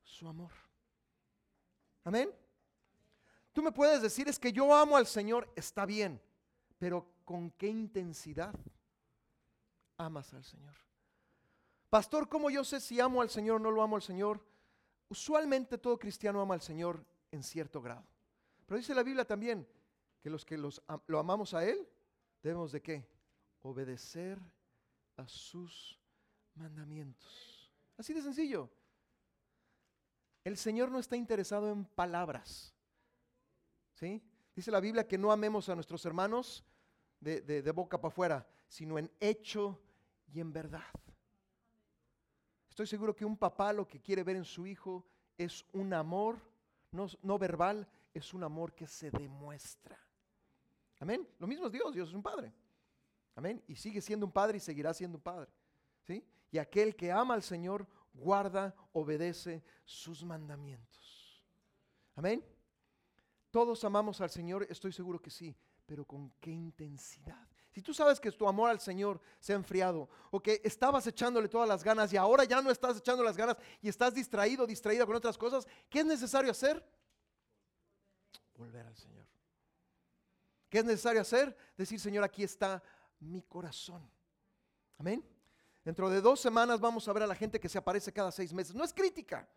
su 0.02 0.26
amor. 0.26 0.50
Amén. 2.04 2.30
Tú 3.52 3.62
me 3.62 3.70
puedes 3.70 4.00
decir, 4.00 4.28
es 4.28 4.38
que 4.38 4.52
yo 4.52 4.74
amo 4.74 4.96
al 4.96 5.06
Señor, 5.06 5.52
está 5.54 5.84
bien, 5.84 6.20
pero 6.78 7.06
¿con 7.24 7.50
qué 7.50 7.68
intensidad 7.68 8.54
amas 9.98 10.32
al 10.32 10.42
Señor? 10.42 10.74
Pastor, 11.90 12.28
¿cómo 12.28 12.48
yo 12.48 12.64
sé 12.64 12.80
si 12.80 12.98
amo 12.98 13.20
al 13.20 13.28
Señor 13.28 13.56
o 13.56 13.58
no 13.58 13.70
lo 13.70 13.82
amo 13.82 13.96
al 13.96 14.02
Señor? 14.02 14.42
Usualmente 15.12 15.76
todo 15.76 15.98
cristiano 15.98 16.40
ama 16.40 16.54
al 16.54 16.62
Señor 16.62 17.04
en 17.30 17.42
cierto 17.42 17.82
grado. 17.82 18.02
Pero 18.64 18.78
dice 18.78 18.94
la 18.94 19.02
Biblia 19.02 19.26
también 19.26 19.68
que 20.22 20.30
los 20.30 20.42
que 20.42 20.56
los, 20.56 20.82
lo 21.06 21.18
amamos 21.18 21.52
a 21.52 21.66
Él, 21.66 21.86
debemos 22.42 22.72
de 22.72 22.80
qué? 22.80 23.06
Obedecer 23.60 24.40
a 25.18 25.28
sus 25.28 26.00
mandamientos. 26.54 27.70
Así 27.98 28.14
de 28.14 28.22
sencillo. 28.22 28.70
El 30.44 30.56
Señor 30.56 30.90
no 30.90 30.98
está 30.98 31.14
interesado 31.14 31.70
en 31.70 31.84
palabras. 31.84 32.74
¿Sí? 33.92 34.22
Dice 34.56 34.70
la 34.70 34.80
Biblia 34.80 35.06
que 35.06 35.18
no 35.18 35.30
amemos 35.30 35.68
a 35.68 35.74
nuestros 35.74 36.06
hermanos 36.06 36.64
de, 37.20 37.42
de 37.42 37.70
boca 37.70 38.00
para 38.00 38.10
afuera, 38.10 38.48
sino 38.66 38.98
en 38.98 39.12
hecho 39.20 39.78
y 40.32 40.40
en 40.40 40.54
verdad. 40.54 40.88
Estoy 42.72 42.86
seguro 42.86 43.14
que 43.14 43.26
un 43.26 43.36
papá 43.36 43.70
lo 43.70 43.86
que 43.86 44.00
quiere 44.00 44.22
ver 44.22 44.34
en 44.34 44.46
su 44.46 44.66
hijo 44.66 45.04
es 45.36 45.62
un 45.74 45.92
amor, 45.92 46.40
no, 46.90 47.38
verbal, 47.38 47.86
es 48.14 48.32
un 48.32 48.42
amor 48.44 48.74
que 48.74 48.86
se 48.86 49.10
demuestra. 49.10 50.00
Amén. 50.98 51.28
Lo 51.38 51.46
mismo 51.46 51.66
es 51.66 51.72
Dios, 51.72 51.92
Dios 51.92 52.08
es 52.08 52.14
un 52.14 52.22
padre. 52.22 52.50
Amén. 53.34 53.62
Y 53.68 53.76
sigue 53.76 54.00
siendo 54.00 54.24
un 54.24 54.32
padre 54.32 54.56
y 54.56 54.60
seguirá 54.60 54.94
siendo 54.94 55.18
un 55.18 55.22
padre. 55.22 55.52
¿Sí? 56.00 56.26
Y 56.50 56.56
aquel 56.56 56.96
que 56.96 57.12
ama 57.12 57.34
al 57.34 57.42
Señor 57.42 57.86
guarda, 58.14 58.74
obedece 58.94 59.62
sus 59.84 60.24
mandamientos. 60.24 61.44
Amén. 62.14 62.42
Todos 63.50 63.84
amamos 63.84 64.22
al 64.22 64.30
Señor, 64.30 64.66
estoy 64.70 64.92
seguro 64.92 65.20
que 65.20 65.28
sí, 65.28 65.54
pero 65.84 66.06
con 66.06 66.30
qué 66.40 66.50
intensidad. 66.50 67.51
Si 67.72 67.80
tú 67.80 67.94
sabes 67.94 68.20
que 68.20 68.30
tu 68.30 68.46
amor 68.46 68.68
al 68.68 68.80
Señor 68.80 69.18
se 69.40 69.54
ha 69.54 69.56
enfriado 69.56 70.08
o 70.30 70.40
que 70.40 70.60
estabas 70.62 71.06
echándole 71.06 71.48
todas 71.48 71.66
las 71.66 71.82
ganas 71.82 72.12
y 72.12 72.18
ahora 72.18 72.44
ya 72.44 72.60
no 72.60 72.70
estás 72.70 72.98
echando 72.98 73.24
las 73.24 73.36
ganas 73.36 73.56
y 73.80 73.88
estás 73.88 74.12
distraído, 74.14 74.66
distraída 74.66 75.06
con 75.06 75.16
otras 75.16 75.38
cosas, 75.38 75.66
¿qué 75.88 76.00
es 76.00 76.06
necesario 76.06 76.50
hacer? 76.50 76.84
Volver 78.54 78.86
al 78.86 78.94
Señor. 78.94 79.26
¿Qué 80.68 80.78
es 80.80 80.84
necesario 80.84 81.22
hacer? 81.22 81.56
Decir, 81.76 81.98
Señor, 81.98 82.24
aquí 82.24 82.42
está 82.42 82.82
mi 83.20 83.42
corazón. 83.42 84.06
Amén. 84.98 85.24
Dentro 85.82 86.10
de 86.10 86.20
dos 86.20 86.40
semanas 86.40 86.78
vamos 86.78 87.08
a 87.08 87.12
ver 87.14 87.22
a 87.22 87.26
la 87.26 87.34
gente 87.34 87.58
que 87.58 87.70
se 87.70 87.78
aparece 87.78 88.12
cada 88.12 88.30
seis 88.30 88.52
meses. 88.52 88.74
No 88.74 88.84
es 88.84 88.92
crítica. 88.92 89.48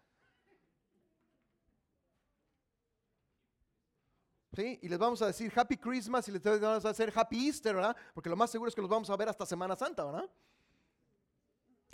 Y 4.57 4.87
les 4.87 4.97
vamos 4.97 5.21
a 5.21 5.27
decir 5.27 5.51
Happy 5.55 5.77
Christmas 5.77 6.27
y 6.27 6.31
les 6.31 6.41
vamos 6.41 6.85
a 6.85 6.89
hacer 6.89 7.11
Happy 7.15 7.47
Easter, 7.47 7.75
¿verdad? 7.75 7.95
Porque 8.13 8.29
lo 8.29 8.35
más 8.35 8.49
seguro 8.49 8.69
es 8.69 8.75
que 8.75 8.81
los 8.81 8.89
vamos 8.89 9.09
a 9.09 9.15
ver 9.15 9.29
hasta 9.29 9.45
Semana 9.45 9.75
Santa, 9.75 10.03
¿verdad? 10.05 10.29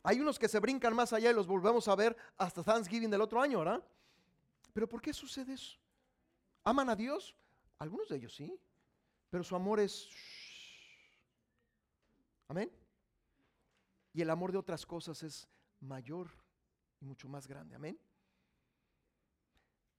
Hay 0.04 0.20
unos 0.20 0.38
que 0.40 0.48
se 0.48 0.60
brincan 0.60 0.96
más 0.96 1.14
allá 1.14 1.32
y 1.32 1.34
los 1.34 1.48
volvemos 1.48 1.88
a 1.88 1.96
ver 1.96 2.16
hasta 2.38 2.64
Thanksgiving 2.64 3.10
del 3.10 3.22
otro 3.22 3.42
año, 3.42 3.60
¿verdad? 3.60 3.84
Pero 4.74 4.88
¿por 4.88 5.02
qué 5.02 5.14
sucede 5.14 5.54
eso? 5.54 5.78
¿Aman 6.64 6.90
a 6.90 6.96
Dios? 6.96 7.36
Algunos 7.80 8.10
de 8.10 8.18
ellos 8.18 8.36
sí. 8.36 8.60
Pero 9.30 9.44
su 9.44 9.56
amor 9.56 9.80
es... 9.80 10.10
Amén. 12.48 12.72
Y 14.14 14.22
el 14.22 14.30
amor 14.30 14.52
de 14.52 14.58
otras 14.58 14.86
cosas 14.86 15.24
es 15.24 15.48
mayor 15.80 16.30
y 17.00 17.06
mucho 17.06 17.28
más 17.30 17.48
grande. 17.48 17.76
Amén. 17.76 17.98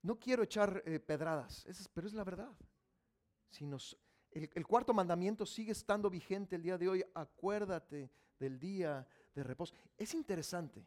No 0.02 0.18
quiero 0.18 0.42
echar 0.42 0.82
eh, 0.84 0.98
pedradas, 0.98 1.64
pero 1.94 2.06
es 2.06 2.12
la 2.12 2.24
verdad. 2.24 2.52
Si 3.50 3.64
nos, 3.66 3.96
el 4.30 4.66
cuarto 4.66 4.92
mandamiento 4.92 5.46
sigue 5.46 5.72
estando 5.72 6.10
vigente 6.10 6.56
el 6.56 6.62
día 6.62 6.78
de 6.78 6.88
hoy. 6.88 7.04
Acuérdate 7.14 8.10
del 8.38 8.58
día 8.58 9.06
de 9.34 9.42
reposo. 9.42 9.74
Es 9.96 10.14
interesante. 10.14 10.86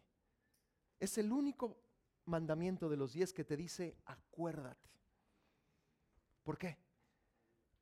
Es 0.99 1.17
el 1.17 1.31
único 1.31 1.77
mandamiento 2.25 2.89
de 2.89 2.97
los 2.97 3.13
diez 3.13 3.31
que 3.33 3.45
te 3.45 3.55
dice 3.55 3.95
acuérdate. 4.05 4.89
¿Por 6.43 6.57
qué? 6.57 6.77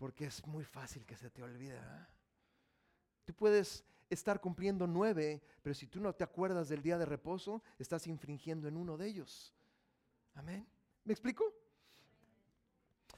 porque 0.04 0.26
es 0.26 0.46
muy 0.46 0.66
fácil 0.66 1.06
que 1.06 1.16
se 1.16 1.30
te 1.30 1.42
olvide. 1.42 1.80
Tú 3.24 3.34
puedes 3.34 3.86
estar 4.10 4.42
cumpliendo 4.42 4.86
nueve, 4.86 5.42
pero 5.62 5.74
si 5.74 5.88
tú 5.88 6.02
no 6.02 6.14
te 6.14 6.26
acuerdas 6.26 6.68
del 6.68 6.82
día 6.82 6.98
de 6.98 7.06
reposo, 7.06 7.64
estás 7.80 8.06
infringiendo 8.08 8.68
en 8.68 8.76
uno 8.76 8.98
de 8.98 9.08
ellos. 9.08 9.54
Amén. 10.34 10.68
¿Me 11.06 11.14
explico? 11.14 11.54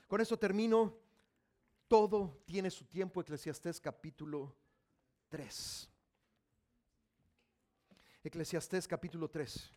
Con 0.08 0.22
eso 0.22 0.38
termino. 0.38 0.98
Todo 1.88 2.42
tiene 2.46 2.72
su 2.72 2.86
tiempo, 2.86 3.22
Eclesiastés 3.22 3.80
capítulo 3.80 4.56
3. 5.30 5.88
Eclesiastés 8.24 8.88
capítulo 8.88 9.30
3. 9.30 9.72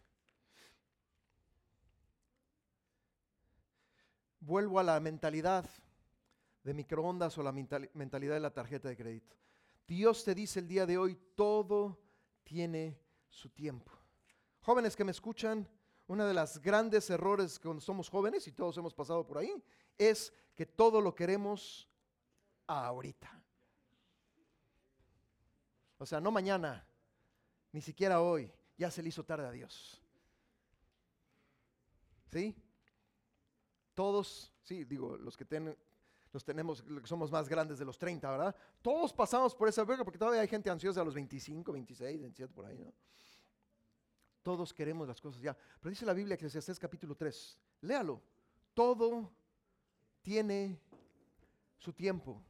Vuelvo 4.40 4.80
a 4.80 4.82
la 4.82 4.98
mentalidad 5.00 5.68
de 6.62 6.72
microondas 6.72 7.36
o 7.36 7.42
la 7.42 7.52
mentalidad 7.52 8.34
de 8.34 8.40
la 8.40 8.54
tarjeta 8.54 8.88
de 8.88 8.96
crédito. 8.96 9.36
Dios 9.86 10.24
te 10.24 10.34
dice 10.34 10.60
el 10.60 10.68
día 10.68 10.86
de 10.86 10.96
hoy, 10.96 11.18
todo 11.34 12.00
tiene 12.42 12.98
su 13.28 13.50
tiempo. 13.50 13.92
Jóvenes 14.62 14.96
que 14.96 15.04
me 15.04 15.10
escuchan, 15.10 15.68
uno 16.08 16.26
de 16.26 16.34
los 16.34 16.58
grandes 16.58 17.08
errores 17.10 17.58
cuando 17.58 17.80
somos 17.80 18.08
jóvenes, 18.08 18.46
y 18.48 18.52
todos 18.52 18.76
hemos 18.78 18.94
pasado 18.94 19.26
por 19.26 19.38
ahí, 19.38 19.62
es 19.96 20.32
que 20.54 20.66
todo 20.66 21.00
lo 21.00 21.14
queremos 21.14 21.88
ahorita. 22.66 23.30
O 25.98 26.06
sea, 26.06 26.20
no 26.20 26.30
mañana, 26.30 26.86
ni 27.72 27.82
siquiera 27.82 28.22
hoy, 28.22 28.50
ya 28.76 28.90
se 28.90 29.02
le 29.02 29.10
hizo 29.10 29.24
tarde 29.24 29.46
a 29.46 29.50
Dios. 29.50 30.00
¿Sí? 32.32 32.54
Todos, 33.94 34.54
sí, 34.62 34.84
digo, 34.84 35.16
los 35.16 35.36
que 35.36 35.44
ten, 35.44 35.76
los 36.32 36.44
tenemos, 36.44 36.84
los 36.84 37.02
que 37.02 37.08
somos 37.08 37.30
más 37.30 37.48
grandes 37.48 37.78
de 37.78 37.84
los 37.84 37.98
30, 37.98 38.30
¿verdad? 38.30 38.56
Todos 38.80 39.12
pasamos 39.12 39.54
por 39.54 39.68
esa 39.68 39.84
verga 39.84 40.04
porque 40.04 40.18
todavía 40.18 40.40
hay 40.40 40.48
gente 40.48 40.70
ansiosa 40.70 41.02
a 41.02 41.04
los 41.04 41.14
25, 41.14 41.72
26, 41.72 42.20
27, 42.20 42.54
por 42.54 42.64
ahí, 42.64 42.78
¿no? 42.78 42.94
Todos 44.48 44.72
queremos 44.72 45.06
las 45.06 45.20
cosas 45.20 45.42
ya. 45.42 45.54
Pero 45.78 45.90
dice 45.90 46.06
la 46.06 46.14
Biblia, 46.14 46.38
es 46.40 46.78
capítulo 46.78 47.14
3, 47.14 47.60
léalo. 47.82 48.18
Todo 48.72 49.30
tiene 50.22 50.80
su 51.76 51.92
tiempo. 51.92 52.42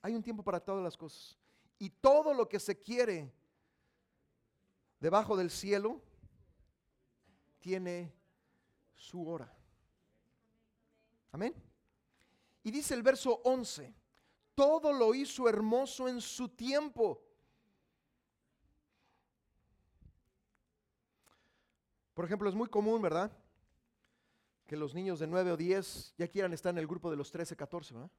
Hay 0.00 0.14
un 0.14 0.22
tiempo 0.22 0.42
para 0.42 0.58
todas 0.58 0.82
las 0.82 0.96
cosas. 0.96 1.36
Y 1.78 1.90
todo 1.90 2.32
lo 2.32 2.48
que 2.48 2.58
se 2.58 2.80
quiere 2.80 3.30
debajo 4.98 5.36
del 5.36 5.50
cielo 5.50 6.00
tiene 7.58 8.10
su 8.96 9.28
hora. 9.28 9.54
Amén. 11.30 11.54
Y 12.62 12.70
dice 12.70 12.94
el 12.94 13.02
verso 13.02 13.42
11, 13.44 13.94
todo 14.54 14.94
lo 14.94 15.14
hizo 15.14 15.46
hermoso 15.46 16.08
en 16.08 16.22
su 16.22 16.48
tiempo. 16.48 17.22
Por 22.18 22.24
ejemplo, 22.24 22.48
es 22.48 22.56
muy 22.56 22.66
común, 22.66 23.00
¿verdad? 23.00 23.30
Que 24.66 24.76
los 24.76 24.92
niños 24.92 25.20
de 25.20 25.28
9 25.28 25.52
o 25.52 25.56
10 25.56 26.14
ya 26.18 26.26
quieran 26.26 26.52
estar 26.52 26.74
en 26.74 26.78
el 26.78 26.86
grupo 26.88 27.12
de 27.12 27.16
los 27.16 27.30
13, 27.30 27.54
14, 27.54 27.94
¿verdad? 27.94 28.10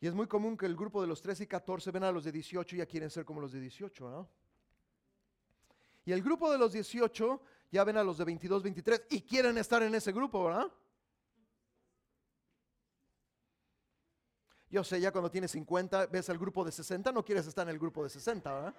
Y 0.00 0.06
es 0.06 0.14
muy 0.14 0.26
común 0.26 0.56
que 0.56 0.64
el 0.64 0.74
grupo 0.74 1.02
de 1.02 1.06
los 1.06 1.20
13 1.20 1.44
y 1.44 1.46
14 1.46 1.90
ven 1.90 2.04
a 2.04 2.10
los 2.10 2.24
de 2.24 2.32
18 2.32 2.76
y 2.76 2.78
ya 2.78 2.86
quieren 2.86 3.10
ser 3.10 3.26
como 3.26 3.42
los 3.42 3.52
de 3.52 3.60
18, 3.60 4.08
¿no? 4.08 4.26
Y 6.06 6.12
el 6.12 6.22
grupo 6.22 6.50
de 6.50 6.56
los 6.56 6.72
18 6.72 7.42
ya 7.70 7.84
ven 7.84 7.98
a 7.98 8.02
los 8.02 8.16
de 8.16 8.24
22, 8.24 8.62
23 8.62 9.02
y 9.10 9.20
quieren 9.20 9.58
estar 9.58 9.82
en 9.82 9.94
ese 9.94 10.12
grupo, 10.12 10.44
¿verdad? 10.44 10.72
Yo 14.70 14.82
sé, 14.82 14.98
ya 14.98 15.12
cuando 15.12 15.30
tienes 15.30 15.50
50, 15.50 16.06
ves 16.06 16.30
al 16.30 16.38
grupo 16.38 16.64
de 16.64 16.72
60, 16.72 17.12
no 17.12 17.22
quieres 17.22 17.46
estar 17.46 17.68
en 17.68 17.74
el 17.74 17.78
grupo 17.78 18.02
de 18.02 18.08
60, 18.08 18.50
¿verdad? 18.50 18.74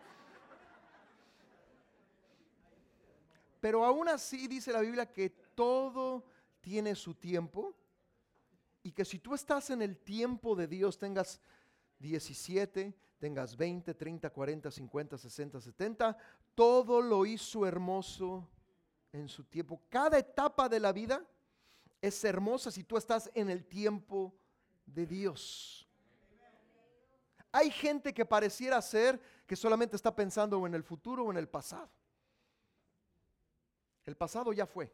Pero 3.68 3.84
aún 3.84 4.08
así 4.08 4.48
dice 4.48 4.72
la 4.72 4.80
Biblia 4.80 5.12
que 5.12 5.30
todo 5.30 6.24
tiene 6.62 6.96
su 6.96 7.16
tiempo 7.16 7.76
y 8.82 8.94
que 8.94 9.04
si 9.04 9.20
tú 9.20 9.34
estás 9.34 9.70
en 9.72 9.82
el 9.82 9.98
tiempo 9.98 10.56
de 10.56 10.68
Dios, 10.68 10.98
tengas 10.98 11.42
17, 12.00 12.96
tengas 13.20 13.58
20, 13.58 13.94
30, 13.94 14.30
40, 14.30 14.72
50, 14.72 15.18
60, 15.18 15.60
70, 15.60 16.18
todo 16.56 17.02
lo 17.02 17.26
hizo 17.26 17.68
hermoso 17.68 18.48
en 19.12 19.28
su 19.28 19.44
tiempo. 19.44 19.82
Cada 19.90 20.18
etapa 20.18 20.70
de 20.70 20.80
la 20.80 20.94
vida 20.94 21.26
es 22.02 22.24
hermosa 22.24 22.72
si 22.72 22.86
tú 22.86 22.96
estás 22.96 23.30
en 23.34 23.50
el 23.50 23.66
tiempo 23.66 24.34
de 24.86 25.06
Dios. 25.06 25.86
Hay 27.52 27.70
gente 27.70 28.14
que 28.14 28.26
pareciera 28.26 28.82
ser 28.82 29.20
que 29.46 29.58
solamente 29.58 29.98
está 29.98 30.16
pensando 30.16 30.66
en 30.66 30.74
el 30.74 30.84
futuro 30.84 31.26
o 31.26 31.32
en 31.32 31.38
el 31.38 31.50
pasado. 31.50 31.90
El 34.08 34.16
pasado 34.16 34.54
ya 34.54 34.66
fue, 34.66 34.90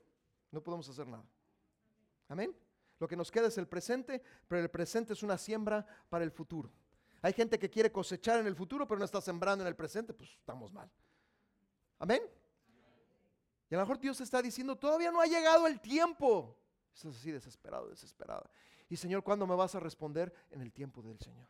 no 0.52 0.62
podemos 0.62 0.90
hacer 0.90 1.08
nada. 1.08 1.24
Amén. 2.28 2.54
Lo 2.98 3.08
que 3.08 3.16
nos 3.16 3.30
queda 3.30 3.48
es 3.48 3.58
el 3.60 3.68
presente, 3.68 4.24
pero 4.48 4.60
el 4.60 4.72
presente 4.72 5.14
es 5.14 5.22
una 5.22 5.38
siembra 5.38 5.86
para 6.10 6.24
el 6.24 6.32
futuro. 6.32 6.72
Hay 7.22 7.32
gente 7.32 7.60
que 7.60 7.70
quiere 7.70 7.92
cosechar 7.92 8.40
en 8.40 8.48
el 8.48 8.56
futuro, 8.56 8.88
pero 8.88 8.98
no 8.98 9.06
está 9.06 9.22
sembrando 9.22 9.64
en 9.64 9.68
el 9.68 9.76
presente, 9.76 10.16
pues 10.16 10.32
estamos 10.32 10.74
mal. 10.74 10.90
Amén. 12.00 12.24
Y 13.70 13.76
a 13.76 13.78
lo 13.78 13.84
mejor 13.84 14.00
Dios 14.00 14.20
está 14.20 14.42
diciendo, 14.42 14.76
todavía 14.76 15.12
no 15.12 15.22
ha 15.22 15.28
llegado 15.28 15.68
el 15.68 15.80
tiempo. 15.80 16.58
Estás 16.92 17.16
así 17.16 17.30
desesperado, 17.30 17.90
desesperada. 17.90 18.50
Y 18.90 18.98
Señor, 18.98 19.24
¿cuándo 19.24 19.46
me 19.46 19.56
vas 19.56 19.76
a 19.76 19.80
responder? 19.80 20.34
En 20.50 20.62
el 20.62 20.74
tiempo 20.74 21.04
del 21.04 21.20
Señor. 21.20 21.50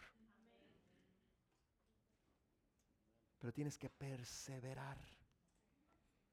Pero 3.40 3.54
tienes 3.54 3.78
que 3.78 3.90
perseverar. 3.90 4.98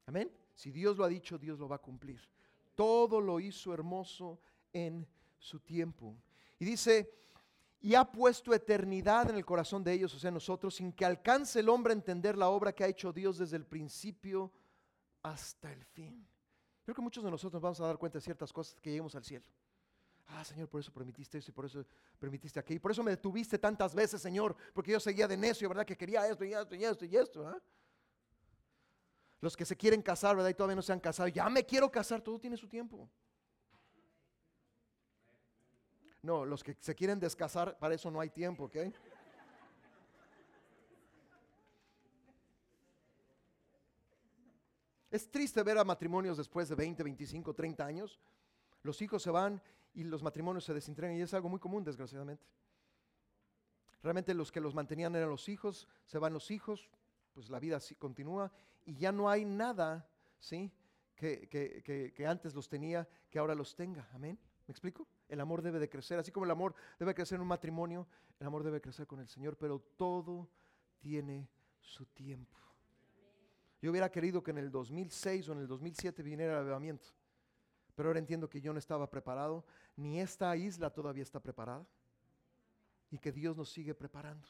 Amén. 0.06 0.39
Si 0.60 0.70
Dios 0.70 0.98
lo 0.98 1.04
ha 1.04 1.08
dicho, 1.08 1.38
Dios 1.38 1.58
lo 1.58 1.66
va 1.66 1.76
a 1.76 1.80
cumplir. 1.80 2.20
Todo 2.74 3.18
lo 3.18 3.40
hizo 3.40 3.72
hermoso 3.72 4.38
en 4.74 5.08
su 5.38 5.58
tiempo. 5.58 6.14
Y 6.58 6.66
dice, 6.66 7.14
y 7.80 7.94
ha 7.94 8.04
puesto 8.04 8.52
eternidad 8.52 9.30
en 9.30 9.36
el 9.36 9.46
corazón 9.46 9.82
de 9.82 9.94
ellos, 9.94 10.14
o 10.14 10.18
sea, 10.18 10.30
nosotros, 10.30 10.74
sin 10.74 10.92
que 10.92 11.06
alcance 11.06 11.60
el 11.60 11.70
hombre 11.70 11.94
a 11.94 11.96
entender 11.96 12.36
la 12.36 12.50
obra 12.50 12.74
que 12.74 12.84
ha 12.84 12.88
hecho 12.88 13.10
Dios 13.10 13.38
desde 13.38 13.56
el 13.56 13.64
principio 13.64 14.52
hasta 15.22 15.72
el 15.72 15.82
fin. 15.82 16.28
Creo 16.84 16.94
que 16.94 17.00
muchos 17.00 17.24
de 17.24 17.30
nosotros 17.30 17.62
vamos 17.62 17.80
a 17.80 17.86
dar 17.86 17.96
cuenta 17.96 18.18
de 18.18 18.22
ciertas 18.22 18.52
cosas 18.52 18.78
que 18.82 18.90
lleguemos 18.90 19.14
al 19.14 19.24
cielo. 19.24 19.46
Ah, 20.26 20.44
Señor, 20.44 20.68
por 20.68 20.82
eso 20.82 20.92
permitiste 20.92 21.38
esto 21.38 21.52
y 21.52 21.54
por 21.54 21.64
eso 21.64 21.86
permitiste 22.18 22.60
aquello. 22.60 22.76
Y 22.76 22.80
por 22.80 22.90
eso 22.90 23.02
me 23.02 23.12
detuviste 23.12 23.58
tantas 23.58 23.94
veces, 23.94 24.20
Señor, 24.20 24.54
porque 24.74 24.92
yo 24.92 25.00
seguía 25.00 25.26
de 25.26 25.38
necio, 25.38 25.70
¿verdad? 25.70 25.86
Que 25.86 25.96
quería 25.96 26.28
esto 26.28 26.44
y 26.44 26.52
esto 26.52 26.74
y 26.74 26.84
esto 26.84 27.04
y 27.06 27.16
esto. 27.16 27.48
¿ah? 27.48 27.58
Los 29.40 29.56
que 29.56 29.64
se 29.64 29.76
quieren 29.76 30.02
casar, 30.02 30.36
¿verdad? 30.36 30.50
Y 30.50 30.54
todavía 30.54 30.76
no 30.76 30.82
se 30.82 30.92
han 30.92 31.00
casado. 31.00 31.28
Ya 31.28 31.48
me 31.48 31.64
quiero 31.64 31.90
casar, 31.90 32.20
todo 32.20 32.38
tiene 32.38 32.56
su 32.56 32.68
tiempo. 32.68 33.08
No, 36.22 36.44
los 36.44 36.62
que 36.62 36.76
se 36.78 36.94
quieren 36.94 37.18
descasar, 37.18 37.78
para 37.78 37.94
eso 37.94 38.10
no 38.10 38.20
hay 38.20 38.28
tiempo, 38.28 38.64
¿ok? 38.64 38.76
Es 45.10 45.28
triste 45.30 45.62
ver 45.62 45.78
a 45.78 45.84
matrimonios 45.84 46.36
después 46.36 46.68
de 46.68 46.74
20, 46.74 47.02
25, 47.02 47.54
30 47.54 47.84
años. 47.84 48.20
Los 48.82 49.02
hijos 49.02 49.22
se 49.22 49.30
van 49.30 49.60
y 49.92 50.04
los 50.04 50.22
matrimonios 50.22 50.64
se 50.64 50.74
desintegran 50.74 51.16
y 51.16 51.22
es 51.22 51.34
algo 51.34 51.48
muy 51.48 51.58
común, 51.58 51.82
desgraciadamente. 51.82 52.44
Realmente 54.02 54.34
los 54.34 54.52
que 54.52 54.60
los 54.60 54.74
mantenían 54.74 55.16
eran 55.16 55.28
los 55.28 55.48
hijos, 55.48 55.88
se 56.06 56.18
van 56.18 56.32
los 56.32 56.50
hijos, 56.50 56.88
pues 57.34 57.50
la 57.50 57.58
vida 57.58 57.76
así 57.78 57.94
continúa 57.96 58.52
y 58.84 58.96
ya 58.96 59.12
no 59.12 59.28
hay 59.28 59.44
nada, 59.44 60.08
¿sí? 60.38 60.72
Que, 61.14 62.12
que 62.14 62.26
antes 62.26 62.54
los 62.54 62.68
tenía, 62.68 63.06
que 63.28 63.38
ahora 63.38 63.54
los 63.54 63.76
tenga. 63.76 64.08
Amén. 64.12 64.38
¿Me 64.66 64.72
explico? 64.72 65.06
El 65.28 65.40
amor 65.40 65.62
debe 65.62 65.78
de 65.78 65.88
crecer, 65.88 66.18
así 66.18 66.30
como 66.30 66.44
el 66.44 66.50
amor 66.52 66.74
debe 66.98 67.12
crecer 67.14 67.36
en 67.36 67.42
un 67.42 67.48
matrimonio, 67.48 68.06
el 68.38 68.46
amor 68.46 68.62
debe 68.62 68.80
crecer 68.80 69.06
con 69.06 69.20
el 69.20 69.28
Señor, 69.28 69.56
pero 69.56 69.80
todo 69.96 70.48
tiene 71.00 71.48
su 71.80 72.06
tiempo. 72.06 72.56
Yo 73.82 73.90
hubiera 73.90 74.12
querido 74.12 74.42
que 74.42 74.50
en 74.50 74.58
el 74.58 74.70
2006 74.70 75.48
o 75.48 75.52
en 75.52 75.58
el 75.58 75.66
2007 75.66 76.22
viniera 76.22 76.52
el 76.52 76.58
avivamiento, 76.60 77.08
pero 77.94 78.10
ahora 78.10 78.18
entiendo 78.18 78.48
que 78.48 78.60
yo 78.60 78.72
no 78.72 78.78
estaba 78.78 79.10
preparado, 79.10 79.64
ni 79.96 80.20
esta 80.20 80.54
isla 80.56 80.90
todavía 80.90 81.22
está 81.22 81.40
preparada, 81.40 81.86
y 83.10 83.18
que 83.18 83.32
Dios 83.32 83.56
nos 83.56 83.70
sigue 83.70 83.94
preparando. 83.94 84.46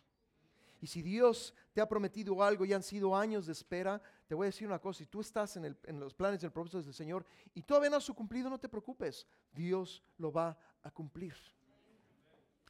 Y 0.80 0.86
si 0.86 1.02
Dios 1.02 1.54
te 1.72 1.80
ha 1.80 1.88
prometido 1.88 2.42
algo 2.42 2.64
y 2.64 2.72
han 2.72 2.82
sido 2.82 3.14
años 3.14 3.46
de 3.46 3.52
espera, 3.52 4.00
te 4.26 4.34
voy 4.34 4.46
a 4.46 4.48
decir 4.48 4.66
una 4.66 4.78
cosa, 4.78 4.98
si 4.98 5.06
tú 5.06 5.20
estás 5.20 5.56
en, 5.56 6.00
los 6.00 6.14
planes 6.14 6.42
y 6.42 6.46
el 6.46 6.52
propósito 6.52 6.82
del 6.82 6.94
Señor 6.94 7.24
y 7.54 7.62
todavía 7.62 7.90
no 7.90 7.96
has 7.96 8.10
cumplido, 8.10 8.48
no 8.48 8.58
te 8.58 8.68
preocupes, 8.68 9.26
Dios 9.52 10.02
lo 10.16 10.32
va 10.32 10.58
a 10.82 10.90
cumplir. 10.90 11.34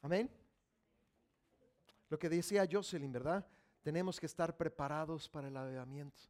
Amén. 0.01 0.29
Lo 2.09 2.19
que 2.19 2.27
decía 2.27 2.67
Jocelyn, 2.69 3.11
¿verdad? 3.11 3.47
Tenemos 3.81 4.19
que 4.19 4.25
estar 4.25 4.57
preparados 4.57 5.29
para 5.29 5.47
el 5.47 5.55
avivamiento. 5.55 6.23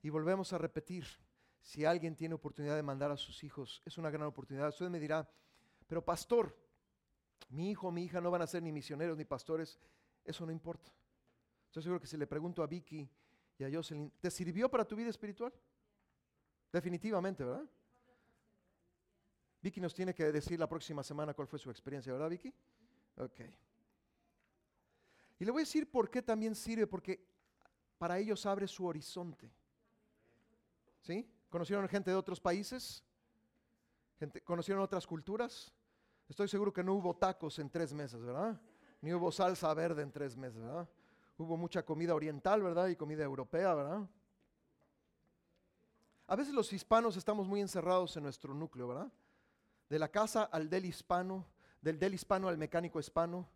Y 0.00 0.10
volvemos 0.10 0.52
a 0.52 0.58
repetir, 0.58 1.04
si 1.60 1.84
alguien 1.84 2.14
tiene 2.14 2.36
oportunidad 2.36 2.76
de 2.76 2.82
mandar 2.84 3.10
a 3.10 3.16
sus 3.16 3.42
hijos, 3.42 3.82
es 3.84 3.98
una 3.98 4.10
gran 4.10 4.28
oportunidad. 4.28 4.68
Usted 4.68 4.88
me 4.88 5.00
dirá, 5.00 5.28
pero 5.88 6.04
pastor, 6.04 6.56
mi 7.48 7.70
hijo 7.70 7.88
o 7.88 7.90
mi 7.90 8.04
hija 8.04 8.20
no 8.20 8.30
van 8.30 8.42
a 8.42 8.46
ser 8.46 8.62
ni 8.62 8.70
misioneros 8.70 9.18
ni 9.18 9.24
pastores, 9.24 9.80
eso 10.24 10.46
no 10.46 10.52
importa. 10.52 10.92
Estoy 11.68 11.82
seguro 11.82 12.00
que 12.00 12.06
si 12.06 12.16
le 12.16 12.26
pregunto 12.26 12.62
a 12.62 12.66
Vicky 12.66 13.08
y 13.58 13.64
a 13.64 13.70
Jocelyn, 13.70 14.10
¿te 14.20 14.30
sirvió 14.30 14.70
para 14.70 14.86
tu 14.86 14.96
vida 14.96 15.10
espiritual? 15.10 15.52
Definitivamente, 16.72 17.44
¿verdad? 17.44 17.68
Vicky 19.60 19.80
nos 19.80 19.94
tiene 19.94 20.14
que 20.14 20.32
decir 20.32 20.58
la 20.58 20.68
próxima 20.68 21.02
semana 21.02 21.34
cuál 21.34 21.46
fue 21.46 21.58
su 21.58 21.70
experiencia, 21.70 22.12
¿verdad, 22.12 22.30
Vicky? 22.30 22.52
Ok. 23.18 23.40
Y 25.38 25.44
le 25.44 25.50
voy 25.50 25.60
a 25.60 25.64
decir 25.64 25.90
por 25.90 26.10
qué 26.10 26.22
también 26.22 26.54
sirve, 26.54 26.86
porque 26.86 27.22
para 27.98 28.18
ellos 28.18 28.46
abre 28.46 28.66
su 28.66 28.86
horizonte. 28.86 29.50
¿Sí? 31.02 31.30
¿Conocieron 31.50 31.86
gente 31.88 32.10
de 32.10 32.16
otros 32.16 32.40
países? 32.40 33.04
Gente, 34.18 34.40
¿Conocieron 34.40 34.82
otras 34.82 35.06
culturas? 35.06 35.72
Estoy 36.28 36.48
seguro 36.48 36.72
que 36.72 36.82
no 36.82 36.94
hubo 36.94 37.14
tacos 37.16 37.58
en 37.58 37.70
tres 37.70 37.92
meses, 37.92 38.20
¿verdad? 38.22 38.60
Ni 39.00 39.12
hubo 39.12 39.30
salsa 39.30 39.72
verde 39.74 40.02
en 40.02 40.12
tres 40.12 40.36
meses, 40.36 40.60
¿verdad? 40.60 40.88
Hubo 41.38 41.56
mucha 41.56 41.84
comida 41.84 42.14
oriental, 42.14 42.62
¿verdad? 42.62 42.88
Y 42.88 42.96
comida 42.96 43.22
europea, 43.22 43.72
¿verdad? 43.72 44.06
A 46.26 46.36
veces 46.36 46.52
los 46.52 46.72
hispanos 46.72 47.16
estamos 47.16 47.46
muy 47.46 47.60
encerrados 47.60 48.16
en 48.16 48.24
nuestro 48.24 48.52
núcleo, 48.52 48.88
¿verdad? 48.88 49.10
De 49.88 49.98
la 49.98 50.08
casa 50.08 50.42
al 50.42 50.68
del 50.68 50.84
hispano, 50.84 51.46
del 51.80 51.98
del 51.98 52.12
hispano 52.12 52.48
al 52.48 52.58
mecánico 52.58 52.98
hispano, 52.98 53.48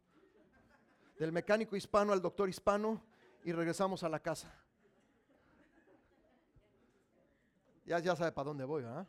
del 1.18 1.32
mecánico 1.32 1.76
hispano 1.76 2.12
al 2.12 2.22
doctor 2.22 2.48
hispano 2.48 3.02
y 3.44 3.52
regresamos 3.52 4.02
a 4.04 4.08
la 4.08 4.20
casa. 4.20 4.54
Ya, 7.84 7.98
ya 7.98 8.14
sabe 8.14 8.30
para 8.30 8.46
dónde 8.46 8.64
voy, 8.64 8.84
¿verdad? 8.84 9.06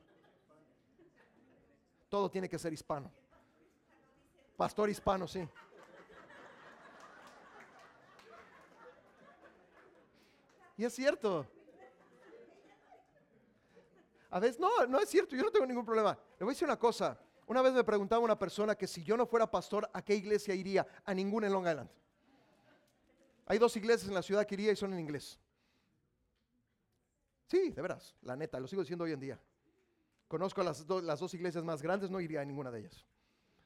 Todo 2.10 2.30
tiene 2.30 2.50
que 2.50 2.58
ser 2.58 2.74
hispano. 2.74 3.12
Pastor 4.58 4.90
hispano, 4.90 5.28
sí. 5.28 5.48
Y 10.78 10.86
es 10.86 10.94
cierto. 10.94 11.48
A 14.30 14.40
veces, 14.40 14.60
no, 14.60 14.86
no 14.88 15.00
es 15.00 15.10
cierto, 15.10 15.36
yo 15.36 15.44
no 15.44 15.52
tengo 15.52 15.66
ningún 15.66 15.86
problema. 15.86 16.18
Le 16.40 16.44
voy 16.44 16.52
a 16.52 16.56
decir 16.56 16.68
una 16.68 16.80
cosa. 16.80 17.20
Una 17.46 17.62
vez 17.62 17.74
me 17.74 17.84
preguntaba 17.84 18.24
una 18.24 18.40
persona 18.40 18.76
que 18.76 18.88
si 18.88 19.04
yo 19.04 19.16
no 19.16 19.28
fuera 19.28 19.50
pastor, 19.50 19.90
¿a 19.94 20.02
qué 20.02 20.16
iglesia 20.16 20.56
iría? 20.56 20.88
A 21.06 21.14
ninguna 21.14 21.48
en 21.48 21.54
Long 21.54 21.68
Island. 21.68 21.90
Hay 23.46 23.60
dos 23.60 23.76
iglesias 23.76 24.08
en 24.08 24.16
la 24.16 24.24
ciudad 24.24 24.46
que 24.46 24.56
iría 24.56 24.72
y 24.72 24.76
son 24.76 24.94
en 24.94 25.00
inglés. 25.00 25.40
Sí, 27.46 27.70
de 27.70 27.82
veras, 27.82 28.16
la 28.22 28.36
neta, 28.36 28.60
lo 28.60 28.68
sigo 28.68 28.82
diciendo 28.82 29.04
hoy 29.04 29.12
en 29.12 29.20
día. 29.20 29.40
Conozco 30.28 30.64
las, 30.64 30.88
las 30.90 31.20
dos 31.20 31.34
iglesias 31.36 31.64
más 31.64 31.82
grandes, 31.82 32.10
no 32.10 32.20
iría 32.20 32.42
a 32.42 32.46
ninguna 32.46 32.72
de 32.72 32.80
ellas. 32.80 33.06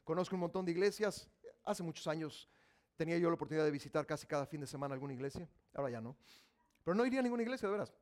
Conozco 0.03 0.35
un 0.35 0.41
montón 0.41 0.65
de 0.65 0.71
iglesias. 0.71 1.29
Hace 1.63 1.83
muchos 1.83 2.07
años 2.07 2.49
tenía 2.97 3.17
yo 3.17 3.29
la 3.29 3.35
oportunidad 3.35 3.63
de 3.63 3.71
visitar 3.71 4.05
casi 4.05 4.27
cada 4.27 4.45
fin 4.45 4.59
de 4.59 4.67
semana 4.67 4.95
alguna 4.95 5.13
iglesia. 5.13 5.47
Ahora 5.73 5.91
ya 5.91 6.01
no. 6.01 6.17
Pero 6.87 6.95
no 6.95 7.05
iría 7.05 7.19
a 7.19 7.23
ninguna 7.23 7.43
iglesia, 7.43 7.67
de 7.67 7.73
veras. 7.73 7.93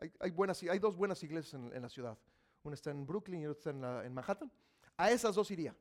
Hay, 0.00 0.10
hay 0.18 0.30
buenas, 0.30 0.62
hay 0.62 0.78
dos 0.78 0.96
buenas 0.96 1.22
iglesias 1.22 1.52
en, 1.52 1.82
la 1.82 1.88
ciudad. 1.90 2.16
Una 2.62 2.74
está 2.74 2.90
en 2.90 3.04
Brooklyn 3.04 3.42
y 3.42 3.46
otra 3.46 3.72
está 3.72 4.06
en 4.06 4.14
Manhattan. 4.14 4.50
A 4.96 5.10
esas 5.10 5.34
dos 5.34 5.50
iría. 5.50 5.76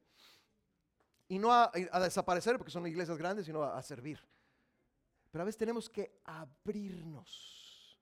Y 1.29 1.39
no 1.39 1.53
a, 1.53 1.71
a, 1.73 1.99
desaparecer 2.01 2.57
porque 2.57 2.69
son 2.69 2.85
iglesias 2.85 3.17
grandes, 3.17 3.45
sino 3.45 3.63
a, 3.63 3.77
a 3.77 3.81
servir. 3.81 4.19
Pero 5.31 5.43
a 5.43 5.45
veces 5.45 5.59
tenemos 5.59 5.89
que 5.89 6.19
abrirnos. 6.25 7.97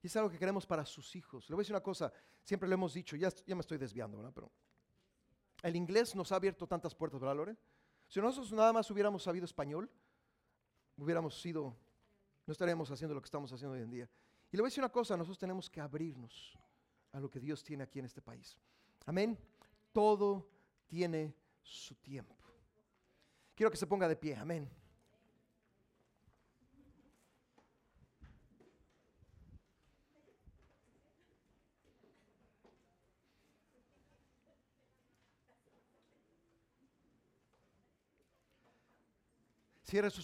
Y 0.00 0.06
es 0.06 0.14
algo 0.14 0.30
que 0.30 0.38
queremos 0.38 0.64
para 0.64 0.86
sus 0.86 1.16
hijos. 1.16 1.50
Le 1.50 1.56
voy 1.56 1.62
a 1.62 1.64
decir 1.64 1.74
una 1.74 1.82
cosa, 1.82 2.12
siempre 2.44 2.68
lo 2.68 2.74
hemos 2.74 2.94
dicho, 2.94 3.16
ya, 3.16 3.30
ya 3.30 3.56
me 3.56 3.62
estoy 3.62 3.78
desviando, 3.78 4.16
¿verdad? 4.16 4.30
Pero 4.32 4.52
el 5.64 5.74
inglés 5.74 6.14
nos 6.14 6.30
ha 6.30 6.36
abierto 6.36 6.68
tantas 6.68 6.94
puertas, 6.94 7.18
¿verdad, 7.18 7.34
Lore? 7.34 7.56
Si 8.06 8.20
nosotros 8.20 8.52
nada 8.52 8.72
más 8.72 8.88
hubiéramos 8.92 9.24
sabido 9.24 9.44
español, 9.44 9.90
hubiéramos 10.98 11.40
sido, 11.40 11.76
no 12.46 12.52
estaríamos 12.52 12.90
haciendo 12.90 13.14
lo 13.14 13.20
que 13.20 13.26
estamos 13.26 13.52
haciendo 13.52 13.74
hoy 13.74 13.82
en 13.82 13.90
día. 13.90 14.10
Y 14.50 14.56
le 14.56 14.62
voy 14.62 14.68
a 14.68 14.70
decir 14.70 14.82
una 14.82 14.92
cosa, 14.92 15.16
nosotros 15.16 15.38
tenemos 15.38 15.70
que 15.70 15.80
abrirnos 15.80 16.58
a 17.12 17.20
lo 17.20 17.30
que 17.30 17.40
Dios 17.40 17.62
tiene 17.62 17.84
aquí 17.84 17.98
en 17.98 18.04
este 18.04 18.20
país. 18.20 18.56
Amén. 19.06 19.38
Todo 19.92 20.48
tiene 20.86 21.34
su 21.62 21.94
tiempo. 21.96 22.36
Quiero 23.54 23.70
que 23.70 23.76
se 23.76 23.86
ponga 23.86 24.08
de 24.08 24.16
pie. 24.16 24.36
Amén. 24.36 24.68
Cierre 39.84 40.10
sus 40.10 40.23